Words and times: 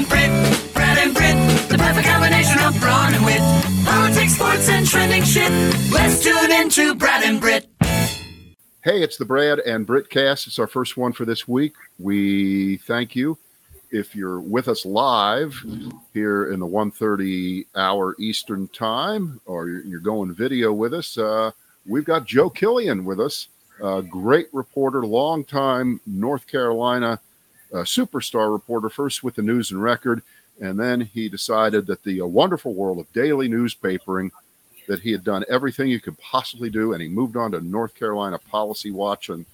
and 0.00 0.08
Brit, 0.08 0.72
Brad 0.72 0.98
and 0.98 1.14
Brit, 1.14 1.36
the 1.68 1.76
perfect 1.76 2.06
combination 2.06 2.58
of 2.60 2.78
brawn 2.80 3.12
and 3.14 3.24
wit. 3.24 3.40
Politics, 3.84 4.34
sports, 4.34 4.68
and 4.68 4.86
trending 4.86 5.22
shit. 5.24 5.50
Let's 5.92 6.22
tune 6.22 6.96
Brad 6.96 7.24
and 7.24 7.40
Brit. 7.40 7.66
Hey, 8.82 9.02
it's 9.02 9.18
the 9.18 9.24
Brad 9.24 9.58
and 9.60 9.86
Brit 9.86 10.08
cast. 10.08 10.46
It's 10.46 10.58
our 10.58 10.66
first 10.66 10.96
one 10.96 11.12
for 11.12 11.24
this 11.24 11.46
week. 11.46 11.74
We 11.98 12.78
thank 12.78 13.14
you 13.14 13.36
if 13.90 14.14
you're 14.14 14.40
with 14.40 14.68
us 14.68 14.86
live 14.86 15.54
here 16.14 16.52
in 16.52 16.60
the 16.60 16.66
1.30 16.66 17.66
hour 17.76 18.16
Eastern 18.18 18.68
time, 18.68 19.40
or 19.44 19.68
you're 19.68 20.00
going 20.00 20.34
video 20.34 20.72
with 20.72 20.94
us. 20.94 21.18
Uh, 21.18 21.50
we've 21.86 22.04
got 22.04 22.26
Joe 22.26 22.48
Killian 22.48 23.04
with 23.04 23.20
us, 23.20 23.48
a 23.82 24.00
great 24.02 24.48
reporter, 24.52 25.04
longtime 25.04 26.00
North 26.06 26.46
Carolina 26.46 27.20
superstar 27.78 28.52
reporter, 28.52 28.88
first 28.90 29.22
with 29.22 29.34
the 29.34 29.42
News 29.42 29.70
and 29.70 29.82
Record, 29.82 30.22
and 30.60 30.78
then 30.78 31.00
he 31.00 31.28
decided 31.28 31.86
that 31.86 32.02
the 32.02 32.20
uh, 32.20 32.26
wonderful 32.26 32.74
world 32.74 32.98
of 32.98 33.12
daily 33.12 33.48
newspapering 33.48 34.30
that 34.88 35.00
he 35.00 35.12
had 35.12 35.22
done 35.24 35.44
everything 35.48 35.88
you 35.88 36.00
could 36.00 36.18
possibly 36.18 36.68
do, 36.68 36.92
and 36.92 37.02
he 37.02 37.08
moved 37.08 37.36
on 37.36 37.52
to 37.52 37.60
North 37.60 37.94
Carolina 37.94 38.38
Policy 38.38 38.90
Watch. 38.90 39.28
And 39.28 39.46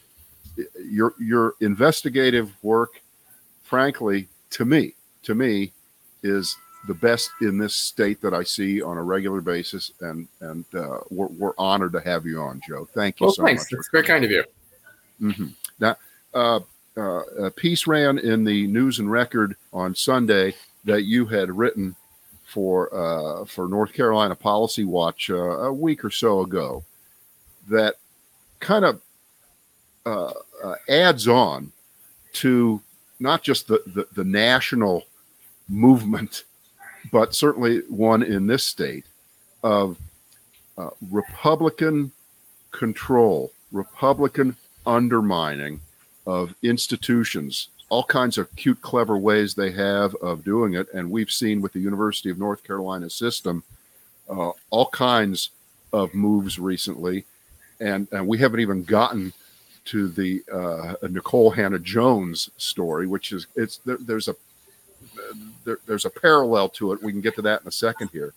your 0.83 1.15
your 1.21 1.55
investigative 1.61 2.51
work, 2.63 3.03
frankly, 3.63 4.29
to 4.51 4.65
me, 4.65 4.95
to 5.25 5.35
me, 5.35 5.73
is 6.23 6.57
the 6.89 6.95
best 6.95 7.31
in 7.41 7.59
this 7.59 7.75
state 7.75 8.21
that 8.23 8.33
I 8.33 8.43
see 8.45 8.81
on 8.81 8.97
a 8.97 9.03
regular 9.03 9.41
basis, 9.41 9.93
and 10.01 10.27
and 10.41 10.65
uh, 10.75 10.99
we're, 11.11 11.27
we're 11.27 11.55
honored 11.59 11.93
to 11.93 12.01
have 12.01 12.25
you 12.25 12.41
on, 12.41 12.61
Joe. 12.67 12.89
Thank 12.95 13.21
you 13.21 13.27
Well, 13.27 13.35
so 13.35 13.45
thanks. 13.45 13.65
much. 13.65 13.71
That's 13.73 13.89
very 13.91 14.05
kind 14.05 14.25
of 14.25 14.31
you. 14.31 14.45
hmm 15.19 15.47
Now, 15.79 15.97
uh, 16.33 16.61
uh, 16.97 17.23
a 17.45 17.51
piece 17.51 17.87
ran 17.87 18.19
in 18.19 18.45
the 18.45 18.67
News 18.67 18.99
and 18.99 19.11
Record 19.11 19.57
on 19.73 19.95
Sunday 19.95 20.55
that 20.85 21.03
you 21.03 21.27
had 21.27 21.51
written 21.51 21.95
for 22.45 22.95
uh, 22.95 23.45
for 23.45 23.69
North 23.69 23.93
Carolina 23.93 24.35
Policy 24.35 24.85
Watch 24.85 25.31
uh, 25.31 25.35
a 25.35 25.73
week 25.73 26.05
or 26.05 26.11
so 26.11 26.41
ago 26.41 26.85
that 27.69 27.97
kind 28.61 28.85
of 28.85 29.01
uh, 30.07 30.33
uh, 30.65 30.75
adds 30.89 31.27
on 31.27 31.73
to 32.33 32.81
not 33.19 33.43
just 33.43 33.67
the, 33.67 33.83
the, 33.87 34.07
the 34.15 34.25
national 34.25 35.05
movement, 35.69 36.45
but 37.11 37.35
certainly 37.35 37.81
one 37.89 38.23
in 38.23 38.47
this 38.47 38.65
state 38.65 39.05
of 39.65 39.97
uh, 40.79 40.91
Republican 41.11 42.13
control, 42.71 43.53
Republican 43.73 44.57
undermining 44.87 45.81
of 46.27 46.55
institutions, 46.63 47.69
all 47.89 48.05
kinds 48.05 48.37
of 48.39 48.55
cute, 48.57 48.81
clever 48.83 49.17
ways 49.17 49.55
they 49.55 49.71
have 49.71 50.15
of 50.17 50.45
doing 50.45 50.75
it. 50.75 50.87
And 50.93 51.11
we've 51.11 51.31
seen 51.31 51.61
with 51.61 51.73
the 51.73 51.81
University 51.81 52.31
of 52.31 52.39
North 52.39 52.65
Carolina 52.65 53.09
system 53.09 53.63
uh, 54.29 54.51
all 54.71 54.91
kinds 54.91 55.51
of 55.93 56.13
moves 56.15 56.59
recently. 56.59 57.25
And, 57.81 58.09
and 58.11 58.27
we 58.27 58.39
haven't 58.39 58.61
even 58.61 58.83
gotten 58.83 59.33
to 59.87 60.09
the 60.09 60.43
uh, 60.53 60.95
Nikole 61.07 61.55
Hannah-Jones 61.55 62.51
story, 62.57 63.07
which 63.07 63.33
is 63.33 63.47
it's 63.55 63.79
there, 63.79 63.99
there's 64.01 64.29
a 64.29 64.35
there, 65.65 65.79
there's 65.87 66.05
a 66.05 66.11
parallel 66.11 66.69
to 66.71 66.93
it. 66.93 67.03
We 67.03 67.13
can 67.13 67.21
get 67.21 67.37
to 67.37 67.43
that 67.43 67.63
in 67.63 67.69
a 67.69 67.73
second 67.73 68.11
here, 68.11 68.35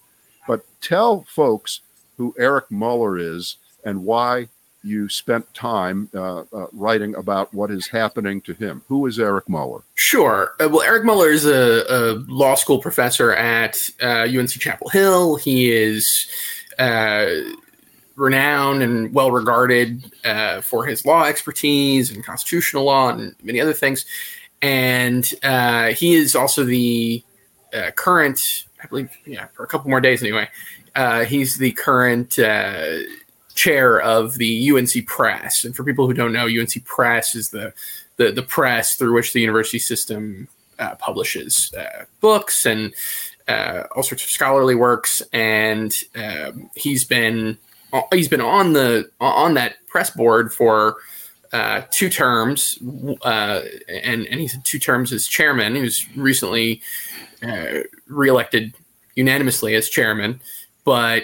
but 0.48 0.64
tell 0.82 1.24
folks 1.24 1.82
who 2.18 2.36
Eric 2.38 2.70
Muller 2.70 3.18
is 3.18 3.58
and 3.84 4.04
why 4.04 4.48
you 4.84 5.10
spent 5.10 5.52
time 5.54 6.10
uh, 6.14 6.40
uh, 6.54 6.68
writing 6.72 7.16
about 7.16 7.54
what 7.54 7.72
is 7.72 7.88
happening 7.88 8.42
to 8.42 8.54
him. 8.54 8.82
Who 8.88 9.06
is 9.06 9.20
Eric 9.20 9.50
Muller? 9.50 9.84
Sure. 9.96 10.56
Uh, 10.60 10.70
well, 10.70 10.82
Eric 10.82 11.04
Muller 11.04 11.30
is 11.30 11.46
a, 11.46 11.86
a 11.90 12.02
law 12.28 12.56
school 12.56 12.80
professor 12.80 13.34
at 13.34 13.78
uh, 14.02 14.28
UNC 14.30 14.52
Chapel 14.52 14.90
Hill. 14.90 15.36
He 15.36 15.72
is 15.72 16.30
uh, 16.78 17.28
renowned 18.16 18.82
and 18.84 19.14
well 19.14 19.32
regarded 19.32 20.12
uh, 20.26 20.62
for 20.62 20.86
his 20.86 21.06
law 21.06 21.26
expertise 21.26 22.12
and 22.12 22.24
constitutional 22.24 22.84
law 22.84 23.10
and 23.10 23.36
many 23.44 23.60
other 23.60 23.74
things. 23.74 24.06
And 24.62 25.32
uh, 25.44 25.88
he 25.88 26.16
is 26.16 26.36
also 26.36 26.64
the 26.64 27.24
uh, 27.74 27.92
current, 27.92 28.66
I 28.84 28.88
believe, 28.88 29.10
yeah, 29.26 29.48
for 29.54 29.64
a 29.64 29.68
couple 29.68 29.90
more 29.90 30.02
days 30.02 30.22
anyway. 30.22 30.50
Uh, 30.96 31.24
he's 31.24 31.58
the 31.58 31.72
current 31.74 32.38
uh, 32.40 32.98
chair 33.60 34.00
of 34.00 34.36
the 34.36 34.72
UNC 34.72 35.06
Press. 35.06 35.66
And 35.66 35.76
for 35.76 35.84
people 35.84 36.08
who 36.08 36.14
don't 36.14 36.32
know, 36.32 36.46
UNC 36.46 36.86
Press 36.86 37.36
is 37.36 37.50
the 37.50 37.74
the, 38.16 38.32
the 38.32 38.44
press 38.44 38.96
through 38.96 39.14
which 39.14 39.32
the 39.34 39.40
university 39.40 39.80
system 39.80 40.48
uh, 40.78 40.96
publishes 40.96 41.74
uh, 41.74 42.04
books 42.20 42.66
and 42.66 42.94
uh, 43.48 43.84
all 43.96 44.04
sorts 44.04 44.24
of 44.24 44.30
scholarly 44.30 44.76
works. 44.76 45.22
And 45.34 45.94
um, 46.16 46.70
he's 46.76 47.04
been 47.04 47.58
he's 48.14 48.30
been 48.30 48.42
on 48.42 48.74
the 48.74 49.10
on 49.20 49.56
that 49.56 49.76
press 49.88 50.10
board 50.10 50.54
for 50.54 50.98
uh, 51.52 51.82
two 51.92 52.10
terms, 52.10 52.78
uh, 53.24 53.62
and 53.88 54.26
and 54.28 54.40
he's 54.40 54.58
two 54.64 54.80
terms 54.80 55.12
as 55.12 55.28
chairman. 55.28 55.76
He 55.76 55.82
was 55.82 56.06
recently 56.16 56.82
uh, 57.42 57.80
reelected 58.08 58.74
unanimously 59.16 59.76
as 59.76 59.90
chairman, 59.90 60.40
but 60.86 61.24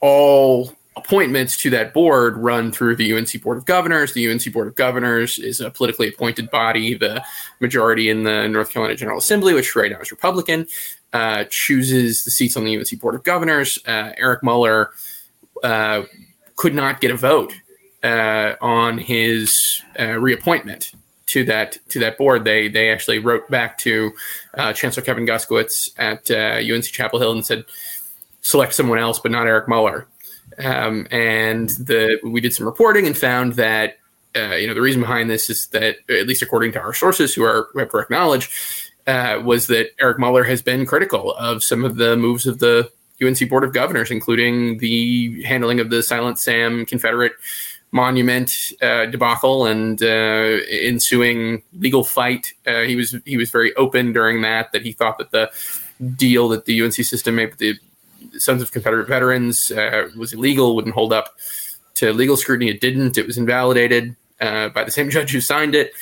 all 0.00 0.72
appointments 0.96 1.56
to 1.56 1.70
that 1.70 1.94
board 1.94 2.36
run 2.36 2.70
through 2.70 2.96
the 2.96 3.12
UNC 3.12 3.42
Board 3.42 3.56
of 3.56 3.64
Governors. 3.64 4.12
The 4.12 4.30
UNC 4.30 4.52
Board 4.52 4.68
of 4.68 4.74
Governors 4.74 5.38
is 5.38 5.60
a 5.60 5.70
politically 5.70 6.08
appointed 6.08 6.50
body. 6.50 6.94
The 6.94 7.24
majority 7.60 8.10
in 8.10 8.24
the 8.24 8.48
North 8.48 8.70
Carolina 8.70 8.96
General 8.96 9.18
Assembly, 9.18 9.54
which 9.54 9.74
right 9.74 9.90
now 9.90 10.00
is 10.00 10.10
Republican, 10.10 10.66
uh, 11.12 11.44
chooses 11.50 12.24
the 12.24 12.30
seats 12.30 12.56
on 12.56 12.64
the 12.64 12.76
UNC 12.76 13.00
Board 13.00 13.14
of 13.14 13.24
Governors. 13.24 13.78
Uh, 13.86 14.12
Eric 14.16 14.42
Muller 14.42 14.90
uh, 15.62 16.02
could 16.56 16.74
not 16.74 17.00
get 17.00 17.10
a 17.10 17.16
vote 17.16 17.54
uh, 18.02 18.54
on 18.60 18.98
his 18.98 19.82
uh, 19.98 20.18
reappointment 20.18 20.92
to 21.26 21.44
that 21.44 21.78
to 21.88 21.98
that 22.00 22.18
board. 22.18 22.44
They 22.44 22.68
they 22.68 22.90
actually 22.90 23.18
wrote 23.18 23.48
back 23.50 23.78
to 23.78 24.12
uh, 24.54 24.72
Chancellor 24.74 25.02
Kevin 25.02 25.24
Guskiewicz 25.24 25.92
at 25.98 26.30
UNC 26.30 26.84
Chapel 26.84 27.18
Hill 27.18 27.32
and 27.32 27.46
said, 27.46 27.64
select 28.42 28.74
someone 28.74 28.98
else, 28.98 29.18
but 29.18 29.32
not 29.32 29.46
Eric 29.46 29.68
Muller. 29.68 30.06
Um, 30.58 31.06
and 31.10 31.70
the 31.70 32.18
we 32.24 32.40
did 32.40 32.52
some 32.52 32.66
reporting 32.66 33.06
and 33.06 33.16
found 33.16 33.54
that 33.54 33.98
uh, 34.36 34.54
you 34.54 34.66
know 34.66 34.74
the 34.74 34.80
reason 34.80 35.00
behind 35.00 35.30
this 35.30 35.50
is 35.50 35.66
that 35.68 35.96
at 36.08 36.26
least 36.26 36.42
according 36.42 36.72
to 36.72 36.80
our 36.80 36.94
sources 36.94 37.34
who 37.34 37.42
are 37.42 37.68
who 37.72 37.78
have 37.80 37.90
direct 37.90 38.10
knowledge 38.10 38.50
uh, 39.06 39.40
was 39.44 39.66
that 39.66 39.90
Eric 40.00 40.18
Muller 40.18 40.44
has 40.44 40.62
been 40.62 40.86
critical 40.86 41.34
of 41.34 41.62
some 41.62 41.84
of 41.84 41.96
the 41.96 42.16
moves 42.16 42.46
of 42.46 42.58
the 42.58 42.90
UNC 43.22 43.48
Board 43.48 43.64
of 43.64 43.72
Governors, 43.72 44.10
including 44.10 44.78
the 44.78 45.42
handling 45.44 45.80
of 45.80 45.90
the 45.90 46.02
Silent 46.02 46.38
Sam 46.38 46.84
Confederate 46.86 47.32
monument 47.92 48.72
uh, 48.80 49.06
debacle 49.06 49.66
and 49.66 50.02
uh, 50.02 50.58
ensuing 50.70 51.62
legal 51.78 52.02
fight. 52.02 52.52
Uh, 52.66 52.80
he 52.82 52.96
was 52.96 53.14
he 53.24 53.36
was 53.36 53.50
very 53.50 53.74
open 53.76 54.12
during 54.12 54.42
that 54.42 54.72
that 54.72 54.82
he 54.82 54.92
thought 54.92 55.18
that 55.18 55.30
the 55.30 55.50
deal 56.16 56.48
that 56.48 56.64
the 56.64 56.82
UNC 56.82 56.94
system 56.94 57.36
made 57.36 57.50
with 57.50 57.58
the 57.58 57.78
Sons 58.38 58.62
of 58.62 58.72
Confederate 58.72 59.08
Veterans 59.08 59.70
uh, 59.70 60.08
was 60.16 60.32
illegal, 60.32 60.74
wouldn't 60.74 60.94
hold 60.94 61.12
up 61.12 61.36
to 61.94 62.12
legal 62.12 62.36
scrutiny. 62.36 62.70
It 62.70 62.80
didn't. 62.80 63.18
It 63.18 63.26
was 63.26 63.38
invalidated 63.38 64.16
uh, 64.40 64.68
by 64.70 64.84
the 64.84 64.90
same 64.90 65.10
judge 65.16 65.30
who 65.32 65.40
signed 65.40 65.74
it. 65.74 65.92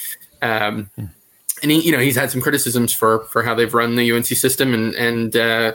Um, 0.43 0.91
and 1.63 1.71
he, 1.71 1.81
you 1.81 1.93
know, 1.93 1.99
he's 1.99 2.17
had 2.17 2.31
some 2.31 2.41
criticisms 2.41 2.93
for 2.93 3.25
for 3.27 3.43
how 3.43 3.55
they've 3.55 3.75
run 3.75 3.97
the 3.97 4.13
UNC 4.13 4.27
system 4.27 4.73
and 4.73 4.95
and 4.95 5.37
uh, 5.37 5.73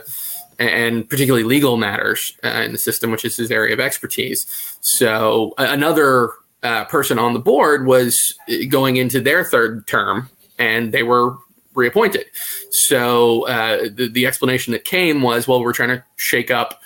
and 0.58 1.08
particularly 1.08 1.44
legal 1.44 1.76
matters 1.76 2.36
uh, 2.44 2.48
in 2.48 2.72
the 2.72 2.78
system, 2.78 3.10
which 3.10 3.24
is 3.24 3.36
his 3.36 3.50
area 3.50 3.74
of 3.74 3.80
expertise. 3.80 4.46
So 4.80 5.54
another 5.58 6.30
uh, 6.62 6.84
person 6.86 7.18
on 7.18 7.34
the 7.34 7.38
board 7.38 7.86
was 7.86 8.34
going 8.68 8.96
into 8.96 9.20
their 9.20 9.44
third 9.44 9.86
term, 9.86 10.30
and 10.58 10.92
they 10.92 11.02
were 11.02 11.36
reappointed. 11.76 12.26
So 12.70 13.46
uh, 13.46 13.88
the 13.94 14.08
the 14.08 14.26
explanation 14.26 14.72
that 14.72 14.84
came 14.84 15.22
was, 15.22 15.46
well, 15.46 15.62
we're 15.62 15.72
trying 15.72 15.90
to 15.90 16.04
shake 16.16 16.50
up 16.50 16.80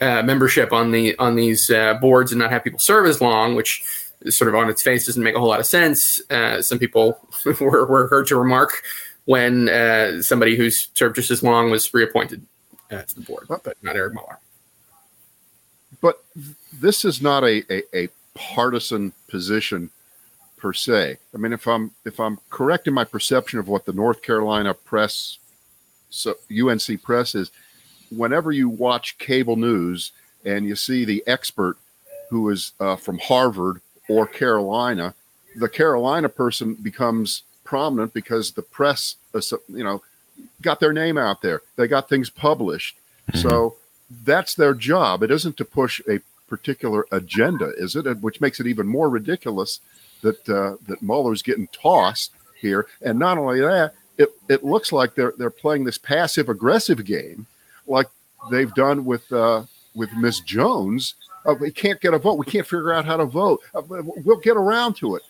uh, 0.00 0.22
membership 0.22 0.72
on 0.72 0.92
the 0.92 1.16
on 1.18 1.36
these 1.36 1.68
uh, 1.68 1.94
boards 1.94 2.32
and 2.32 2.38
not 2.38 2.50
have 2.50 2.64
people 2.64 2.78
serve 2.78 3.06
as 3.06 3.20
long, 3.20 3.54
which 3.54 3.82
sort 4.30 4.48
of 4.48 4.54
on 4.54 4.68
its 4.68 4.82
face 4.82 5.06
doesn't 5.06 5.22
make 5.22 5.34
a 5.34 5.38
whole 5.38 5.48
lot 5.48 5.60
of 5.60 5.66
sense. 5.66 6.20
Uh, 6.30 6.62
some 6.62 6.78
people 6.78 7.18
were, 7.60 7.86
were 7.86 8.08
heard 8.08 8.26
to 8.28 8.36
remark 8.36 8.82
when 9.26 9.68
uh, 9.68 10.22
somebody 10.22 10.56
who's 10.56 10.88
served 10.94 11.16
just 11.16 11.30
as 11.30 11.42
long 11.42 11.70
was 11.70 11.92
reappointed 11.92 12.44
uh, 12.90 13.02
to 13.02 13.14
the 13.14 13.20
board, 13.20 13.46
but 13.48 13.76
not 13.82 13.96
Eric 13.96 14.14
Muller. 14.14 14.38
But 16.00 16.24
this 16.72 17.04
is 17.04 17.20
not 17.20 17.44
a, 17.44 17.62
a, 17.70 18.04
a 18.04 18.08
partisan 18.34 19.12
position 19.28 19.90
per 20.58 20.72
se. 20.72 21.18
I 21.34 21.38
mean, 21.38 21.52
if 21.52 21.66
I'm 21.66 21.92
if 22.04 22.18
I'm 22.20 22.38
correct 22.50 22.86
in 22.86 22.94
my 22.94 23.04
perception 23.04 23.58
of 23.58 23.68
what 23.68 23.84
the 23.84 23.92
North 23.92 24.22
Carolina 24.22 24.74
press, 24.74 25.38
so 26.10 26.34
UNC 26.50 27.02
press 27.02 27.34
is, 27.34 27.50
whenever 28.10 28.52
you 28.52 28.68
watch 28.68 29.18
cable 29.18 29.56
news 29.56 30.12
and 30.44 30.66
you 30.66 30.76
see 30.76 31.04
the 31.04 31.22
expert 31.26 31.76
who 32.30 32.48
is 32.50 32.72
uh, 32.80 32.96
from 32.96 33.18
Harvard 33.18 33.80
or 34.08 34.26
Carolina, 34.26 35.14
the 35.56 35.68
Carolina 35.68 36.28
person 36.28 36.74
becomes 36.74 37.42
prominent 37.64 38.14
because 38.14 38.52
the 38.52 38.62
press, 38.62 39.16
uh, 39.34 39.40
you 39.68 39.84
know, 39.84 40.02
got 40.62 40.80
their 40.80 40.92
name 40.92 41.18
out 41.18 41.42
there. 41.42 41.62
They 41.76 41.86
got 41.86 42.08
things 42.08 42.30
published. 42.30 42.96
Mhm. 43.32 43.42
So 43.42 43.76
that's 44.24 44.54
their 44.54 44.74
job. 44.74 45.22
It 45.22 45.30
isn't 45.30 45.56
to 45.58 45.64
push 45.64 46.00
a 46.08 46.20
particular 46.48 47.06
agenda, 47.12 47.72
is 47.76 47.94
it? 47.94 48.06
Which 48.20 48.40
makes 48.40 48.58
it 48.58 48.66
even 48.66 48.86
more 48.86 49.10
ridiculous 49.10 49.80
that 50.22 50.48
uh, 50.48 50.76
that 50.86 51.02
Muller's 51.02 51.42
getting 51.42 51.68
tossed 51.68 52.32
here. 52.60 52.86
And 53.02 53.18
not 53.18 53.38
only 53.38 53.60
that, 53.60 53.94
it, 54.16 54.30
it 54.48 54.64
looks 54.64 54.92
like 54.92 55.14
they're 55.14 55.34
they're 55.38 55.50
playing 55.50 55.84
this 55.84 55.98
passive 55.98 56.48
aggressive 56.48 57.04
game, 57.04 57.46
like 57.86 58.08
they've 58.50 58.72
done 58.74 59.04
with 59.04 59.30
uh, 59.32 59.64
with 59.94 60.12
Miss 60.14 60.40
Jones. 60.40 61.14
Uh, 61.46 61.54
we 61.58 61.70
can't 61.70 62.00
get 62.00 62.14
a 62.14 62.18
vote. 62.18 62.34
We 62.34 62.46
can't 62.46 62.66
figure 62.66 62.92
out 62.92 63.04
how 63.04 63.16
to 63.16 63.24
vote. 63.24 63.60
Uh, 63.74 63.82
we'll 63.88 64.36
get 64.36 64.56
around 64.56 64.94
to 64.96 65.16
it. 65.16 65.22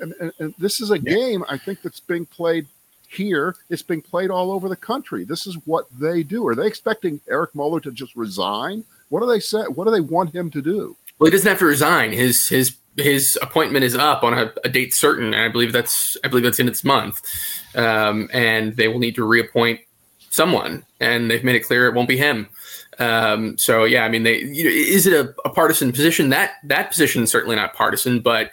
And, 0.00 0.14
and, 0.20 0.32
and 0.38 0.54
this 0.58 0.80
is 0.80 0.90
a 0.90 0.98
game 0.98 1.44
I 1.48 1.56
think 1.56 1.82
that's 1.82 2.00
being 2.00 2.26
played 2.26 2.66
here. 3.08 3.56
It's 3.70 3.82
being 3.82 4.02
played 4.02 4.30
all 4.30 4.52
over 4.52 4.68
the 4.68 4.76
country. 4.76 5.24
This 5.24 5.46
is 5.46 5.56
what 5.64 5.86
they 5.98 6.22
do. 6.22 6.46
Are 6.46 6.54
they 6.54 6.66
expecting 6.66 7.20
Eric 7.28 7.54
Muller 7.54 7.80
to 7.80 7.90
just 7.90 8.14
resign? 8.16 8.84
What 9.08 9.20
do 9.20 9.26
they 9.26 9.40
say? 9.40 9.62
What 9.62 9.84
do 9.84 9.90
they 9.90 10.00
want 10.00 10.34
him 10.34 10.50
to 10.50 10.60
do? 10.60 10.96
Well, 11.18 11.26
he 11.26 11.30
doesn't 11.30 11.48
have 11.48 11.60
to 11.60 11.66
resign. 11.66 12.12
His 12.12 12.46
his 12.48 12.76
his 12.96 13.38
appointment 13.42 13.84
is 13.84 13.94
up 13.94 14.22
on 14.22 14.34
a, 14.34 14.52
a 14.64 14.68
date 14.68 14.94
certain, 14.94 15.34
and 15.34 15.42
I 15.42 15.48
believe 15.48 15.72
that's 15.72 16.16
I 16.24 16.28
believe 16.28 16.44
that's 16.44 16.60
in 16.60 16.68
its 16.68 16.84
month. 16.84 17.22
Um, 17.74 18.28
and 18.32 18.76
they 18.76 18.88
will 18.88 18.98
need 18.98 19.14
to 19.16 19.24
reappoint 19.24 19.80
someone, 20.30 20.84
and 21.00 21.30
they've 21.30 21.44
made 21.44 21.56
it 21.56 21.60
clear 21.60 21.86
it 21.86 21.94
won't 21.94 22.08
be 22.08 22.16
him. 22.16 22.48
Um, 22.98 23.58
so 23.58 23.84
yeah, 23.84 24.04
I 24.04 24.08
mean, 24.08 24.22
they 24.22 24.38
you 24.38 24.64
know, 24.64 24.70
is 24.70 25.06
it 25.06 25.12
a, 25.12 25.34
a 25.44 25.50
partisan 25.50 25.92
position? 25.92 26.30
That 26.30 26.52
that 26.64 26.90
position 26.90 27.24
is 27.24 27.30
certainly 27.30 27.56
not 27.56 27.74
partisan, 27.74 28.20
but 28.20 28.50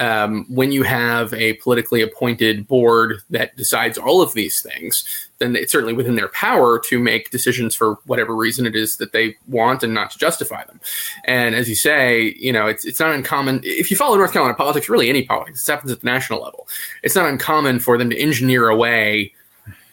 um, 0.00 0.44
when 0.48 0.72
you 0.72 0.82
have 0.82 1.32
a 1.34 1.54
politically 1.54 2.02
appointed 2.02 2.66
board 2.66 3.22
that 3.30 3.56
decides 3.56 3.96
all 3.96 4.20
of 4.20 4.34
these 4.34 4.60
things, 4.60 5.04
then 5.38 5.54
it's 5.54 5.70
certainly 5.70 5.94
within 5.94 6.16
their 6.16 6.28
power 6.28 6.80
to 6.80 6.98
make 6.98 7.30
decisions 7.30 7.74
for 7.74 7.98
whatever 8.06 8.34
reason 8.34 8.66
it 8.66 8.74
is 8.74 8.96
that 8.96 9.12
they 9.12 9.36
want 9.48 9.82
and 9.82 9.94
not 9.94 10.10
to 10.10 10.18
justify 10.18 10.64
them. 10.64 10.80
And 11.24 11.54
as 11.54 11.68
you 11.68 11.74
say, 11.74 12.34
you 12.38 12.52
know, 12.52 12.66
it's 12.66 12.84
it's 12.84 13.00
not 13.00 13.14
uncommon 13.14 13.60
if 13.62 13.90
you 13.90 13.96
follow 13.96 14.16
North 14.16 14.32
Carolina 14.32 14.56
politics, 14.56 14.88
really 14.88 15.08
any 15.08 15.24
politics, 15.24 15.60
this 15.60 15.68
happens 15.68 15.92
at 15.92 16.00
the 16.00 16.06
national 16.06 16.42
level. 16.42 16.66
It's 17.02 17.14
not 17.14 17.28
uncommon 17.28 17.80
for 17.80 17.96
them 17.96 18.10
to 18.10 18.18
engineer 18.18 18.68
a 18.68 18.76
way 18.76 19.32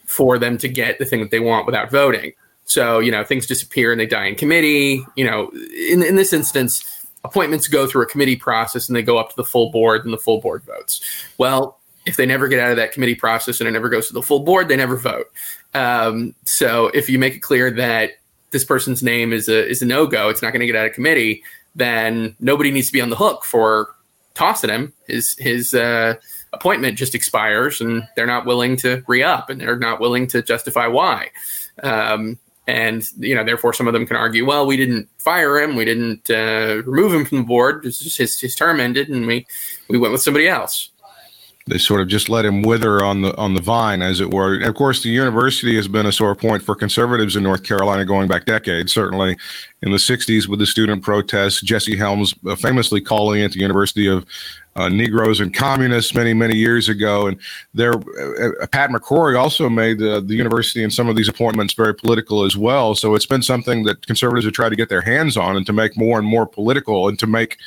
for 0.05 0.37
them 0.37 0.57
to 0.57 0.67
get 0.67 0.99
the 0.99 1.05
thing 1.05 1.21
that 1.21 1.31
they 1.31 1.39
want 1.39 1.65
without 1.65 1.89
voting. 1.91 2.33
So, 2.65 2.99
you 2.99 3.11
know, 3.11 3.23
things 3.23 3.45
disappear 3.45 3.91
and 3.91 3.99
they 3.99 4.05
die 4.05 4.25
in 4.25 4.35
committee. 4.35 5.05
You 5.15 5.25
know, 5.25 5.51
in, 5.75 6.03
in 6.03 6.15
this 6.15 6.33
instance, 6.33 6.83
appointments 7.23 7.67
go 7.67 7.87
through 7.87 8.03
a 8.03 8.07
committee 8.07 8.35
process 8.35 8.87
and 8.87 8.95
they 8.95 9.03
go 9.03 9.17
up 9.17 9.29
to 9.29 9.35
the 9.35 9.43
full 9.43 9.69
board 9.69 10.03
and 10.05 10.13
the 10.13 10.17
full 10.17 10.41
board 10.41 10.63
votes. 10.63 11.01
Well, 11.37 11.79
if 12.05 12.17
they 12.17 12.25
never 12.25 12.47
get 12.47 12.59
out 12.59 12.71
of 12.71 12.77
that 12.77 12.91
committee 12.91 13.15
process 13.15 13.59
and 13.59 13.67
it 13.67 13.71
never 13.71 13.89
goes 13.89 14.07
to 14.07 14.13
the 14.13 14.23
full 14.23 14.39
board, 14.39 14.67
they 14.67 14.75
never 14.75 14.97
vote. 14.97 15.27
Um, 15.73 16.33
so 16.45 16.87
if 16.87 17.09
you 17.09 17.19
make 17.19 17.35
it 17.35 17.39
clear 17.39 17.69
that 17.71 18.11
this 18.51 18.65
person's 18.65 19.03
name 19.03 19.31
is 19.31 19.47
a 19.47 19.67
is 19.67 19.81
a 19.81 19.85
no 19.85 20.07
go, 20.07 20.29
it's 20.29 20.41
not 20.41 20.51
going 20.51 20.61
to 20.61 20.65
get 20.65 20.75
out 20.75 20.87
of 20.87 20.93
committee, 20.93 21.43
then 21.75 22.35
nobody 22.39 22.71
needs 22.71 22.87
to 22.87 22.93
be 22.93 23.01
on 23.01 23.09
the 23.09 23.15
hook 23.15 23.45
for 23.45 23.95
tossing 24.33 24.69
him. 24.69 24.93
His 25.07 25.35
his 25.37 25.73
uh, 25.73 26.15
appointment 26.53 26.97
just 26.97 27.15
expires, 27.15 27.81
and 27.81 28.07
they're 28.15 28.27
not 28.27 28.45
willing 28.45 28.75
to 28.77 29.03
re 29.07 29.23
up, 29.23 29.49
and 29.49 29.61
they're 29.61 29.77
not 29.77 29.99
willing 29.99 30.27
to 30.27 30.41
justify 30.41 30.87
why. 30.87 31.29
Um, 31.83 32.37
and 32.67 33.03
you 33.17 33.35
know, 33.35 33.43
therefore, 33.43 33.73
some 33.73 33.87
of 33.87 33.93
them 33.93 34.05
can 34.05 34.15
argue, 34.15 34.45
well, 34.45 34.65
we 34.65 34.77
didn't 34.77 35.09
fire 35.17 35.59
him, 35.59 35.75
we 35.75 35.85
didn't 35.85 36.29
uh, 36.29 36.81
remove 36.85 37.13
him 37.13 37.25
from 37.25 37.39
the 37.39 37.43
board. 37.43 37.83
His 37.83 38.15
his 38.15 38.55
term 38.55 38.79
ended, 38.79 39.09
and 39.09 39.25
we 39.25 39.45
we 39.87 39.97
went 39.97 40.11
with 40.11 40.21
somebody 40.21 40.47
else. 40.47 40.91
They 41.67 41.77
sort 41.77 42.01
of 42.01 42.07
just 42.07 42.29
let 42.29 42.45
him 42.45 42.61
wither 42.61 43.03
on 43.03 43.21
the 43.21 43.35
on 43.37 43.53
the 43.53 43.61
vine, 43.61 44.01
as 44.01 44.19
it 44.19 44.33
were. 44.33 44.55
And 44.55 44.65
of 44.65 44.75
course, 44.75 45.03
the 45.03 45.09
university 45.09 45.75
has 45.75 45.87
been 45.87 46.05
a 46.05 46.11
sore 46.11 46.35
point 46.35 46.63
for 46.63 46.75
conservatives 46.75 47.35
in 47.35 47.43
North 47.43 47.63
Carolina 47.63 48.05
going 48.05 48.27
back 48.27 48.45
decades. 48.45 48.93
Certainly, 48.93 49.37
in 49.81 49.91
the 49.91 49.97
'60s 49.97 50.47
with 50.47 50.59
the 50.59 50.65
student 50.65 51.03
protests, 51.03 51.61
Jesse 51.61 51.97
Helms 51.97 52.33
uh, 52.47 52.55
famously 52.55 53.01
calling 53.01 53.41
it 53.41 53.51
the 53.51 53.59
University 53.59 54.07
of 54.07 54.25
uh, 54.75 54.89
Negroes 54.89 55.39
and 55.39 55.53
Communists 55.53 56.15
many 56.15 56.33
many 56.33 56.55
years 56.55 56.89
ago. 56.89 57.27
And 57.27 57.37
there, 57.73 57.93
uh, 57.93 58.63
uh, 58.63 58.67
Pat 58.67 58.89
McCrory 58.89 59.37
also 59.37 59.69
made 59.69 60.01
uh, 60.01 60.21
the 60.21 60.35
university 60.35 60.83
and 60.83 60.93
some 60.93 61.09
of 61.09 61.15
these 61.15 61.29
appointments 61.29 61.73
very 61.73 61.93
political 61.93 62.43
as 62.43 62.57
well. 62.57 62.95
So 62.95 63.15
it's 63.15 63.25
been 63.25 63.43
something 63.43 63.83
that 63.83 64.07
conservatives 64.07 64.45
have 64.45 64.53
tried 64.53 64.69
to 64.69 64.75
get 64.75 64.89
their 64.89 65.01
hands 65.01 65.37
on 65.37 65.55
and 65.57 65.65
to 65.65 65.73
make 65.73 65.97
more 65.97 66.17
and 66.17 66.27
more 66.27 66.45
political 66.45 67.07
and 67.07 67.19
to 67.19 67.27
make 67.27 67.57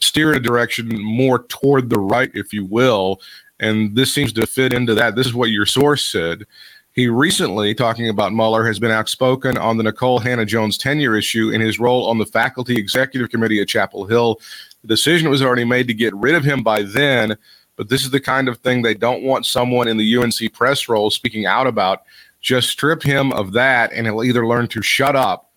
steer 0.00 0.30
in 0.32 0.36
a 0.36 0.40
direction 0.40 0.88
more 1.02 1.44
toward 1.44 1.90
the 1.90 2.00
right, 2.00 2.30
if 2.34 2.52
you 2.52 2.64
will. 2.64 3.20
And 3.58 3.94
this 3.94 4.14
seems 4.14 4.32
to 4.34 4.46
fit 4.46 4.72
into 4.72 4.94
that. 4.94 5.16
This 5.16 5.26
is 5.26 5.34
what 5.34 5.50
your 5.50 5.66
source 5.66 6.04
said. 6.04 6.44
He 6.92 7.06
recently, 7.06 7.74
talking 7.74 8.08
about 8.08 8.32
Muller, 8.32 8.66
has 8.66 8.78
been 8.78 8.90
outspoken 8.90 9.56
on 9.56 9.76
the 9.76 9.84
Nikole 9.84 10.20
Hannah-Jones 10.22 10.76
tenure 10.76 11.16
issue 11.16 11.50
in 11.50 11.60
his 11.60 11.78
role 11.78 12.06
on 12.08 12.18
the 12.18 12.26
faculty 12.26 12.76
executive 12.76 13.30
committee 13.30 13.60
at 13.60 13.68
Chapel 13.68 14.06
Hill. 14.06 14.40
The 14.82 14.88
decision 14.88 15.30
was 15.30 15.42
already 15.42 15.64
made 15.64 15.86
to 15.88 15.94
get 15.94 16.14
rid 16.14 16.34
of 16.34 16.42
him 16.42 16.62
by 16.62 16.82
then, 16.82 17.36
but 17.76 17.88
this 17.88 18.04
is 18.04 18.10
the 18.10 18.20
kind 18.20 18.48
of 18.48 18.58
thing 18.58 18.82
they 18.82 18.94
don't 18.94 19.22
want 19.22 19.46
someone 19.46 19.88
in 19.88 19.98
the 19.98 20.16
UNC 20.16 20.52
press 20.52 20.88
role 20.88 21.10
speaking 21.10 21.46
out 21.46 21.66
about. 21.66 22.02
Just 22.40 22.70
strip 22.70 23.02
him 23.02 23.32
of 23.32 23.52
that, 23.52 23.92
and 23.92 24.06
he'll 24.06 24.24
either 24.24 24.46
learn 24.46 24.66
to 24.68 24.82
shut 24.82 25.14
up 25.14 25.49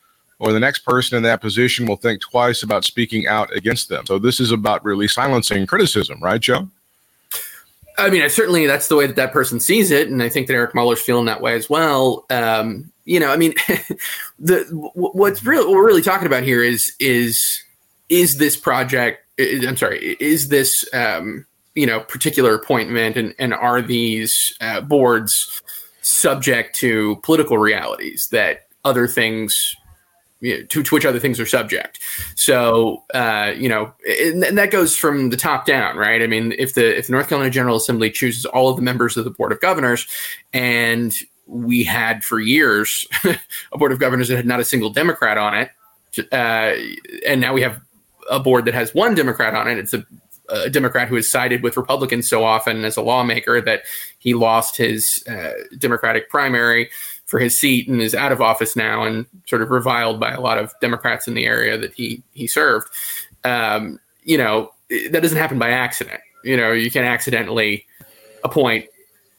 or 0.43 0.51
the 0.51 0.59
next 0.59 0.79
person 0.79 1.15
in 1.15 1.23
that 1.23 1.39
position 1.39 1.85
will 1.85 1.95
think 1.95 2.21
twice 2.21 2.63
about 2.63 2.83
speaking 2.83 3.25
out 3.27 3.55
against 3.55 3.87
them. 3.87 4.05
So 4.05 4.19
this 4.19 4.41
is 4.41 4.51
about 4.51 4.83
really 4.83 5.07
silencing 5.07 5.65
criticism, 5.65 6.19
right, 6.21 6.41
Joe? 6.41 6.67
I 7.97 8.09
mean, 8.09 8.21
I 8.21 8.27
certainly 8.27 8.67
that's 8.67 8.89
the 8.89 8.97
way 8.97 9.07
that 9.07 9.15
that 9.15 9.31
person 9.31 9.61
sees 9.61 9.89
it, 9.89 10.09
and 10.09 10.21
I 10.21 10.27
think 10.27 10.47
that 10.47 10.53
Eric 10.53 10.75
Muller's 10.75 11.01
feeling 11.01 11.25
that 11.25 11.39
way 11.39 11.53
as 11.55 11.69
well. 11.69 12.25
Um, 12.29 12.91
you 13.05 13.21
know, 13.21 13.31
I 13.31 13.37
mean, 13.37 13.53
the 14.39 14.65
what's 14.95 15.45
really 15.45 15.65
what 15.65 15.75
we're 15.75 15.85
really 15.85 16.01
talking 16.01 16.27
about 16.27 16.43
here 16.43 16.61
is 16.61 16.93
is 16.99 17.63
is 18.09 18.37
this 18.37 18.57
project? 18.57 19.23
Is, 19.37 19.65
I'm 19.65 19.77
sorry, 19.77 20.17
is 20.19 20.49
this 20.49 20.85
um, 20.93 21.45
you 21.75 21.85
know 21.85 22.01
particular 22.01 22.53
appointment, 22.53 23.15
and 23.15 23.33
and 23.39 23.53
are 23.53 23.81
these 23.81 24.57
uh, 24.59 24.81
boards 24.81 25.61
subject 26.01 26.75
to 26.77 27.15
political 27.23 27.57
realities 27.57 28.27
that 28.31 28.67
other 28.83 29.07
things 29.07 29.77
to, 30.43 30.83
to 30.83 30.95
which 30.95 31.05
other 31.05 31.19
things 31.19 31.39
are 31.39 31.45
subject. 31.45 31.99
So, 32.35 33.03
uh, 33.13 33.53
you 33.55 33.69
know, 33.69 33.93
and, 34.07 34.43
and 34.43 34.57
that 34.57 34.71
goes 34.71 34.95
from 34.95 35.29
the 35.29 35.37
top 35.37 35.65
down, 35.65 35.97
right? 35.97 36.21
I 36.21 36.27
mean, 36.27 36.53
if 36.57 36.73
the 36.73 36.97
if 36.97 37.07
the 37.07 37.13
North 37.13 37.29
Carolina 37.29 37.49
General 37.49 37.77
Assembly 37.77 38.11
chooses 38.11 38.45
all 38.45 38.69
of 38.69 38.75
the 38.75 38.81
members 38.81 39.17
of 39.17 39.23
the 39.23 39.31
Board 39.31 39.51
of 39.51 39.61
Governors, 39.61 40.07
and 40.51 41.13
we 41.47 41.83
had 41.83 42.23
for 42.23 42.39
years 42.39 43.07
a 43.71 43.77
Board 43.77 43.91
of 43.91 43.99
Governors 43.99 44.27
that 44.27 44.35
had 44.35 44.45
not 44.45 44.59
a 44.59 44.65
single 44.65 44.89
Democrat 44.89 45.37
on 45.37 45.55
it, 45.55 45.71
uh, 46.31 46.73
and 47.27 47.41
now 47.41 47.53
we 47.53 47.61
have 47.61 47.81
a 48.29 48.39
board 48.39 48.65
that 48.65 48.73
has 48.73 48.93
one 48.93 49.15
Democrat 49.15 49.53
on 49.53 49.67
it. 49.67 49.77
It's 49.77 49.93
a 49.93 50.05
a 50.49 50.69
Democrat 50.69 51.07
who 51.07 51.15
has 51.15 51.29
sided 51.29 51.63
with 51.63 51.77
Republicans 51.77 52.29
so 52.29 52.43
often 52.43 52.83
as 52.83 52.97
a 52.97 53.01
lawmaker 53.01 53.61
that 53.61 53.83
he 54.19 54.33
lost 54.33 54.77
his 54.77 55.23
uh, 55.27 55.51
Democratic 55.77 56.29
primary 56.29 56.89
for 57.33 57.39
his 57.39 57.57
seat 57.57 57.87
and 57.87 57.99
is 57.99 58.13
out 58.13 58.31
of 58.31 58.41
office 58.41 58.75
now 58.75 59.03
and 59.03 59.25
sort 59.47 59.63
of 59.63 59.71
reviled 59.71 60.19
by 60.19 60.31
a 60.31 60.39
lot 60.39 60.59
of 60.59 60.71
Democrats 60.81 61.27
in 61.27 61.33
the 61.33 61.47
area 61.47 61.79
that 61.79 61.91
he 61.95 62.21
he 62.33 62.45
served. 62.45 62.87
Um, 63.43 63.99
you 64.21 64.37
know, 64.37 64.71
that 65.09 65.23
doesn't 65.23 65.39
happen 65.39 65.57
by 65.57 65.71
accident. 65.71 66.21
You 66.43 66.55
know, 66.55 66.71
you 66.71 66.91
can 66.91 67.05
accidentally 67.05 67.87
appoint 68.43 68.85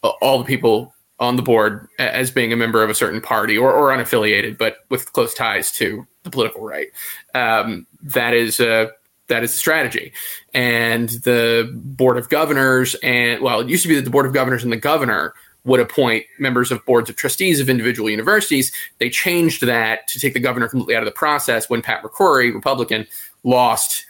all 0.02 0.38
the 0.38 0.44
people 0.44 0.92
on 1.20 1.36
the 1.36 1.42
board 1.42 1.86
as 2.00 2.32
being 2.32 2.52
a 2.52 2.56
member 2.56 2.82
of 2.82 2.90
a 2.90 2.96
certain 2.96 3.20
party 3.20 3.56
or, 3.56 3.72
or 3.72 3.96
unaffiliated, 3.96 4.58
but 4.58 4.78
with 4.88 5.12
close 5.12 5.32
ties 5.32 5.70
to 5.70 6.04
the 6.24 6.30
political 6.30 6.64
right. 6.64 6.88
Um, 7.32 7.86
that 8.02 8.34
is 8.34 8.58
a 8.58 8.90
that 9.28 9.44
is 9.44 9.54
a 9.54 9.56
strategy. 9.56 10.12
And 10.52 11.10
the 11.10 11.70
board 11.72 12.18
of 12.18 12.28
governors 12.28 12.96
and 13.04 13.40
well, 13.40 13.60
it 13.60 13.68
used 13.68 13.84
to 13.84 13.88
be 13.88 13.94
that 13.94 14.02
the 14.02 14.10
board 14.10 14.26
of 14.26 14.32
governors 14.32 14.64
and 14.64 14.72
the 14.72 14.76
governor 14.76 15.32
would 15.64 15.80
appoint 15.80 16.26
members 16.38 16.71
of 16.71 16.85
boards 16.85 17.09
of 17.09 17.16
trustees 17.16 17.61
of 17.61 17.71
individual 17.71 18.11
universities. 18.11 18.73
They 18.99 19.09
changed 19.09 19.62
that 19.62 20.06
to 20.09 20.21
take 20.21 20.35
the 20.35 20.40
governor 20.40 20.68
completely 20.68 20.94
out 20.94 21.02
of 21.02 21.06
the 21.06 21.12
process 21.12 21.71
when 21.71 21.83
Pat 21.83 22.02
McCrory, 22.02 22.52
Republican, 22.54 23.06
lost 23.44 24.04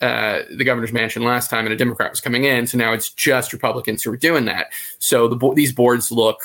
uh, 0.00 0.40
the 0.56 0.64
governor's 0.64 0.92
mansion 0.92 1.22
last 1.22 1.50
time 1.50 1.66
and 1.66 1.72
a 1.72 1.76
Democrat 1.76 2.10
was 2.10 2.20
coming 2.20 2.44
in. 2.44 2.66
So 2.66 2.78
now 2.78 2.92
it's 2.92 3.10
just 3.10 3.52
Republicans 3.52 4.02
who 4.02 4.12
are 4.12 4.16
doing 4.16 4.46
that. 4.46 4.68
So 4.98 5.28
the 5.28 5.52
these 5.54 5.72
boards 5.72 6.10
look 6.10 6.40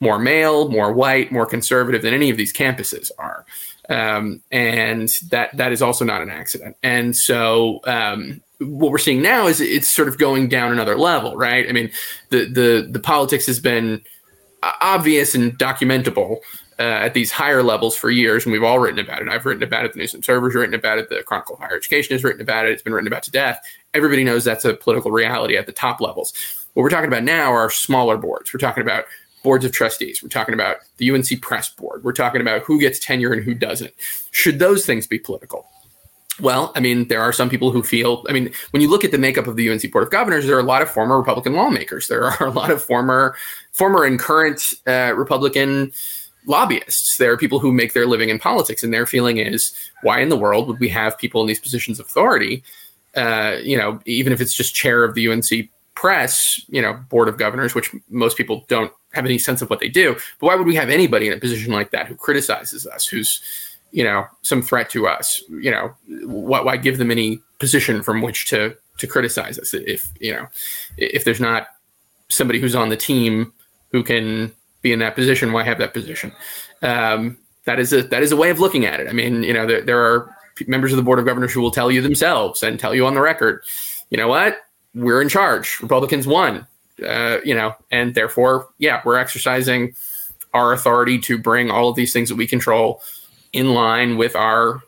more 0.00 0.18
male, 0.18 0.68
more 0.68 0.92
white, 0.92 1.32
more 1.32 1.46
conservative 1.46 2.02
than 2.02 2.14
any 2.14 2.30
of 2.30 2.36
these 2.36 2.52
campuses 2.52 3.10
are. 3.18 3.44
Um, 3.88 4.42
and 4.50 5.08
that 5.30 5.56
that 5.56 5.72
is 5.72 5.80
also 5.80 6.04
not 6.04 6.22
an 6.22 6.30
accident. 6.30 6.76
And 6.82 7.16
so 7.16 7.80
um, 7.84 8.42
what 8.58 8.90
we're 8.90 8.98
seeing 8.98 9.22
now 9.22 9.46
is 9.46 9.60
it's 9.60 9.88
sort 9.88 10.08
of 10.08 10.18
going 10.18 10.48
down 10.48 10.72
another 10.72 10.96
level, 10.96 11.36
right? 11.36 11.68
I 11.68 11.72
mean, 11.72 11.90
the 12.30 12.46
the 12.46 12.88
the 12.90 13.00
politics 13.00 13.46
has 13.46 13.60
been 13.60 14.02
obvious 14.80 15.34
and 15.34 15.56
documentable 15.58 16.38
uh, 16.78 16.82
at 16.82 17.14
these 17.14 17.30
higher 17.30 17.62
levels 17.62 17.96
for 17.96 18.10
years, 18.10 18.44
and 18.44 18.52
we've 18.52 18.64
all 18.64 18.78
written 18.78 18.98
about 18.98 19.22
it. 19.22 19.28
I've 19.28 19.46
written 19.46 19.62
about 19.62 19.84
it. 19.84 19.92
The 19.92 19.98
News 19.98 20.14
Observer's 20.14 20.54
written 20.54 20.74
about 20.74 20.98
it. 20.98 21.08
The 21.08 21.22
Chronicle 21.22 21.54
of 21.54 21.60
Higher 21.60 21.76
Education 21.76 22.14
has 22.14 22.24
written 22.24 22.40
about 22.42 22.66
it. 22.66 22.72
It's 22.72 22.82
been 22.82 22.92
written 22.92 23.06
about 23.06 23.22
to 23.24 23.30
death. 23.30 23.60
Everybody 23.94 24.24
knows 24.24 24.44
that's 24.44 24.64
a 24.64 24.74
political 24.74 25.10
reality 25.10 25.56
at 25.56 25.66
the 25.66 25.72
top 25.72 26.00
levels. 26.00 26.32
What 26.74 26.82
we're 26.82 26.90
talking 26.90 27.08
about 27.08 27.24
now 27.24 27.52
are 27.52 27.70
smaller 27.70 28.18
boards. 28.18 28.52
We're 28.52 28.60
talking 28.60 28.82
about 28.82 29.04
boards 29.46 29.64
of 29.64 29.70
trustees. 29.70 30.24
We're 30.24 30.28
talking 30.28 30.54
about 30.54 30.78
the 30.96 31.08
UNC 31.08 31.40
press 31.40 31.68
board. 31.68 32.02
We're 32.02 32.12
talking 32.12 32.40
about 32.40 32.62
who 32.62 32.80
gets 32.80 32.98
tenure 32.98 33.32
and 33.32 33.44
who 33.44 33.54
doesn't. 33.54 33.94
Should 34.32 34.58
those 34.58 34.84
things 34.84 35.06
be 35.06 35.20
political? 35.20 35.68
Well, 36.40 36.72
I 36.74 36.80
mean, 36.80 37.06
there 37.06 37.22
are 37.22 37.32
some 37.32 37.48
people 37.48 37.70
who 37.70 37.84
feel, 37.84 38.24
I 38.28 38.32
mean, 38.32 38.52
when 38.72 38.82
you 38.82 38.90
look 38.90 39.04
at 39.04 39.12
the 39.12 39.18
makeup 39.18 39.46
of 39.46 39.54
the 39.54 39.70
UNC 39.70 39.92
Board 39.92 40.02
of 40.02 40.10
Governors, 40.10 40.46
there 40.46 40.56
are 40.56 40.66
a 40.68 40.72
lot 40.74 40.82
of 40.82 40.90
former 40.90 41.16
Republican 41.16 41.54
lawmakers. 41.54 42.08
There 42.08 42.24
are 42.24 42.44
a 42.44 42.50
lot 42.50 42.72
of 42.72 42.82
former, 42.82 43.36
former 43.70 44.02
and 44.02 44.18
current 44.18 44.60
uh, 44.88 45.14
Republican 45.14 45.92
lobbyists. 46.46 47.18
There 47.18 47.30
are 47.30 47.36
people 47.36 47.60
who 47.60 47.70
make 47.70 47.92
their 47.92 48.06
living 48.06 48.30
in 48.30 48.40
politics, 48.40 48.82
and 48.82 48.92
their 48.92 49.06
feeling 49.06 49.36
is, 49.36 49.72
why 50.02 50.20
in 50.20 50.28
the 50.28 50.36
world 50.36 50.66
would 50.66 50.80
we 50.80 50.88
have 50.88 51.16
people 51.16 51.40
in 51.40 51.46
these 51.46 51.60
positions 51.60 52.00
of 52.00 52.06
authority? 52.06 52.64
Uh, 53.14 53.58
you 53.62 53.78
know, 53.78 54.00
even 54.06 54.32
if 54.32 54.40
it's 54.40 54.54
just 54.54 54.74
chair 54.74 55.04
of 55.04 55.14
the 55.14 55.28
UNC 55.28 55.70
press, 55.96 56.60
you 56.68 56.80
know, 56.80 56.92
board 56.92 57.26
of 57.26 57.38
governors, 57.38 57.74
which 57.74 57.90
most 58.08 58.36
people 58.36 58.64
don't 58.68 58.92
have 59.12 59.24
any 59.24 59.38
sense 59.38 59.62
of 59.62 59.70
what 59.70 59.80
they 59.80 59.88
do. 59.88 60.14
But 60.38 60.46
why 60.46 60.54
would 60.54 60.66
we 60.66 60.76
have 60.76 60.90
anybody 60.90 61.26
in 61.26 61.32
a 61.32 61.38
position 61.38 61.72
like 61.72 61.90
that 61.90 62.06
who 62.06 62.14
criticizes 62.14 62.86
us, 62.86 63.08
who's 63.08 63.40
you 63.90 64.04
know 64.04 64.26
some 64.42 64.62
threat 64.62 64.90
to 64.90 65.08
us? 65.08 65.42
You 65.48 65.72
know 65.72 65.94
why, 66.26 66.60
why 66.60 66.76
give 66.76 66.98
them 66.98 67.10
any 67.10 67.40
position 67.58 68.02
from 68.02 68.22
which 68.22 68.48
to 68.50 68.76
to 68.98 69.06
criticize 69.06 69.58
us 69.58 69.74
if 69.74 70.08
you 70.20 70.32
know 70.32 70.46
if 70.96 71.24
there's 71.24 71.40
not 71.40 71.68
somebody 72.28 72.60
who's 72.60 72.76
on 72.76 72.90
the 72.90 72.96
team 72.96 73.52
who 73.90 74.02
can 74.02 74.52
be 74.82 74.92
in 74.92 74.98
that 74.98 75.14
position 75.14 75.52
why 75.52 75.64
have 75.64 75.78
that 75.78 75.94
position? 75.94 76.30
Um, 76.82 77.38
that 77.64 77.80
is 77.80 77.92
a 77.92 78.02
that 78.02 78.22
is 78.22 78.30
a 78.32 78.36
way 78.36 78.50
of 78.50 78.60
looking 78.60 78.84
at 78.84 79.00
it. 79.00 79.08
I 79.08 79.12
mean 79.12 79.42
you 79.42 79.54
know 79.54 79.66
there, 79.66 79.80
there 79.80 80.04
are 80.04 80.36
members 80.66 80.92
of 80.92 80.98
the 80.98 81.02
board 81.02 81.18
of 81.18 81.24
governors 81.24 81.52
who 81.52 81.62
will 81.62 81.70
tell 81.70 81.90
you 81.90 82.02
themselves 82.02 82.62
and 82.62 82.78
tell 82.78 82.94
you 82.94 83.06
on 83.06 83.14
the 83.14 83.20
record 83.20 83.62
you 84.10 84.16
know 84.16 84.28
what 84.28 84.58
we're 84.96 85.22
in 85.22 85.28
charge 85.28 85.78
republicans 85.80 86.26
won 86.26 86.66
uh, 87.06 87.38
you 87.44 87.54
know 87.54 87.74
and 87.92 88.14
therefore 88.14 88.68
yeah 88.78 89.00
we're 89.04 89.16
exercising 89.16 89.94
our 90.56 90.72
authority 90.72 91.18
to 91.18 91.38
bring 91.38 91.70
all 91.70 91.90
of 91.90 91.96
these 91.96 92.12
things 92.12 92.28
that 92.30 92.36
we 92.36 92.46
control 92.46 93.02
in 93.52 93.74
line 93.74 94.16
with 94.16 94.34
our 94.34 94.82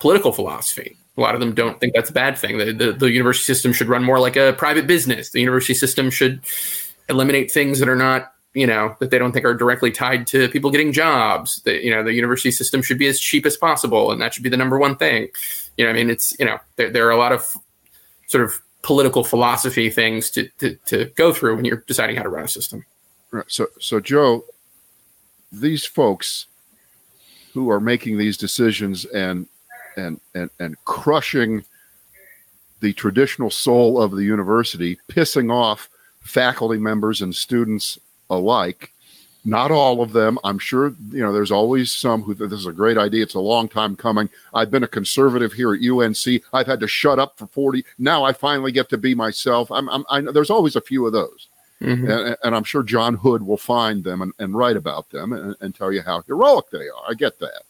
political 0.00 0.32
philosophy. 0.32 0.96
A 1.16 1.20
lot 1.20 1.34
of 1.34 1.40
them 1.40 1.54
don't 1.54 1.80
think 1.80 1.94
that's 1.94 2.10
a 2.10 2.12
bad 2.12 2.36
thing. 2.36 2.58
The, 2.58 2.72
the, 2.72 2.92
the, 2.92 3.10
university 3.10 3.44
system 3.44 3.72
should 3.72 3.88
run 3.88 4.02
more 4.02 4.18
like 4.18 4.36
a 4.36 4.52
private 4.58 4.86
business. 4.86 5.30
The 5.30 5.40
university 5.40 5.74
system 5.74 6.10
should 6.10 6.40
eliminate 7.08 7.50
things 7.50 7.78
that 7.78 7.88
are 7.88 7.96
not, 7.96 8.32
you 8.52 8.66
know, 8.66 8.96
that 8.98 9.10
they 9.10 9.18
don't 9.18 9.32
think 9.32 9.44
are 9.44 9.54
directly 9.54 9.90
tied 9.90 10.26
to 10.28 10.48
people 10.48 10.70
getting 10.70 10.92
jobs. 10.92 11.62
That, 11.62 11.84
you 11.84 11.90
know, 11.90 12.02
the 12.02 12.12
university 12.12 12.50
system 12.50 12.82
should 12.82 12.98
be 12.98 13.06
as 13.06 13.20
cheap 13.20 13.46
as 13.46 13.56
possible, 13.56 14.10
and 14.10 14.20
that 14.20 14.34
should 14.34 14.42
be 14.42 14.50
the 14.50 14.56
number 14.56 14.78
one 14.78 14.96
thing. 14.96 15.28
You 15.76 15.84
know, 15.84 15.90
I 15.90 15.94
mean, 15.94 16.10
it's, 16.10 16.36
you 16.38 16.44
know, 16.44 16.58
there, 16.76 16.90
there 16.90 17.06
are 17.06 17.12
a 17.12 17.16
lot 17.16 17.32
of 17.32 17.56
sort 18.26 18.44
of 18.44 18.60
political 18.84 19.24
philosophy 19.24 19.88
things 19.88 20.30
to, 20.30 20.46
to, 20.58 20.76
to 20.84 21.06
go 21.16 21.32
through 21.32 21.56
when 21.56 21.64
you're 21.64 21.82
deciding 21.86 22.16
how 22.16 22.22
to 22.22 22.28
run 22.28 22.44
a 22.44 22.48
system. 22.48 22.84
Right. 23.32 23.44
So, 23.48 23.66
so 23.80 23.98
Joe, 23.98 24.44
these 25.50 25.86
folks 25.86 26.46
who 27.54 27.70
are 27.70 27.80
making 27.80 28.18
these 28.18 28.36
decisions 28.36 29.04
and 29.06 29.48
and 29.96 30.20
and 30.34 30.50
and 30.60 30.76
crushing 30.84 31.64
the 32.80 32.92
traditional 32.92 33.50
soul 33.50 34.00
of 34.00 34.10
the 34.10 34.24
university, 34.24 34.98
pissing 35.08 35.50
off 35.50 35.88
faculty 36.20 36.78
members 36.78 37.22
and 37.22 37.34
students 37.34 37.98
alike. 38.28 38.92
Not 39.44 39.70
all 39.70 40.00
of 40.00 40.12
them. 40.12 40.38
I'm 40.42 40.58
sure 40.58 40.94
you 41.10 41.20
know. 41.20 41.32
There's 41.32 41.50
always 41.50 41.92
some 41.92 42.22
who 42.22 42.34
this 42.34 42.52
is 42.52 42.66
a 42.66 42.72
great 42.72 42.96
idea. 42.96 43.22
It's 43.22 43.34
a 43.34 43.40
long 43.40 43.68
time 43.68 43.94
coming. 43.94 44.30
I've 44.54 44.70
been 44.70 44.84
a 44.84 44.88
conservative 44.88 45.52
here 45.52 45.74
at 45.74 45.82
UNC. 45.82 46.42
I've 46.54 46.66
had 46.66 46.80
to 46.80 46.88
shut 46.88 47.18
up 47.18 47.36
for 47.36 47.46
40. 47.48 47.84
Now 47.98 48.24
I 48.24 48.32
finally 48.32 48.72
get 48.72 48.88
to 48.88 48.98
be 48.98 49.14
myself. 49.14 49.70
I'm. 49.70 49.88
I'm 49.90 50.04
I 50.08 50.22
know 50.22 50.32
there's 50.32 50.50
always 50.50 50.76
a 50.76 50.80
few 50.80 51.06
of 51.06 51.12
those. 51.12 51.48
Mm-hmm. 51.82 52.10
And, 52.10 52.36
and, 52.42 52.54
I'm 52.54 52.64
sure 52.64 52.82
John 52.82 53.14
Hood 53.14 53.42
will 53.42 53.58
find 53.58 54.04
them 54.04 54.22
and, 54.22 54.32
and 54.38 54.54
write 54.54 54.76
about 54.76 55.10
them 55.10 55.32
and, 55.32 55.56
and, 55.60 55.74
tell 55.74 55.92
you 55.92 56.00
how 56.00 56.22
heroic 56.22 56.70
they 56.70 56.88
are. 56.88 57.02
I 57.10 57.14
get 57.14 57.38
that. 57.40 57.62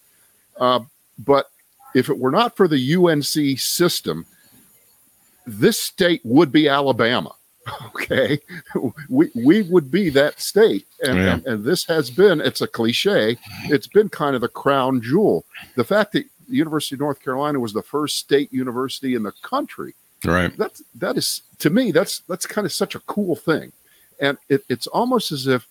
Uh, 0.58 0.80
but 1.18 1.50
if 1.94 2.10
it 2.10 2.18
were 2.18 2.30
not 2.30 2.54
for 2.54 2.68
the 2.68 2.94
UNC 2.94 3.58
system, 3.58 4.26
this 5.46 5.80
state 5.80 6.20
would 6.22 6.52
be 6.52 6.68
Alabama. 6.68 7.34
Okay, 7.86 8.40
we 9.08 9.30
we 9.34 9.62
would 9.62 9.90
be 9.90 10.10
that 10.10 10.40
state, 10.40 10.86
and, 11.02 11.16
yeah. 11.16 11.32
and, 11.34 11.46
and 11.46 11.64
this 11.64 11.84
has 11.86 12.10
been 12.10 12.40
it's 12.40 12.60
a 12.60 12.66
cliche. 12.66 13.38
It's 13.64 13.86
been 13.86 14.08
kind 14.08 14.34
of 14.34 14.42
the 14.42 14.48
crown 14.48 15.00
jewel. 15.00 15.44
The 15.74 15.84
fact 15.84 16.12
that 16.12 16.24
the 16.48 16.56
University 16.56 16.96
of 16.96 17.00
North 17.00 17.22
Carolina 17.22 17.60
was 17.60 17.72
the 17.72 17.82
first 17.82 18.18
state 18.18 18.52
university 18.52 19.14
in 19.14 19.22
the 19.22 19.32
country, 19.42 19.94
right? 20.24 20.54
That's 20.56 20.82
that 20.96 21.16
is 21.16 21.42
to 21.60 21.70
me 21.70 21.92
that's 21.92 22.18
that's 22.28 22.46
kind 22.46 22.66
of 22.66 22.72
such 22.72 22.94
a 22.94 23.00
cool 23.00 23.36
thing, 23.36 23.72
and 24.20 24.36
it, 24.48 24.64
it's 24.68 24.86
almost 24.88 25.32
as 25.32 25.46
if, 25.46 25.66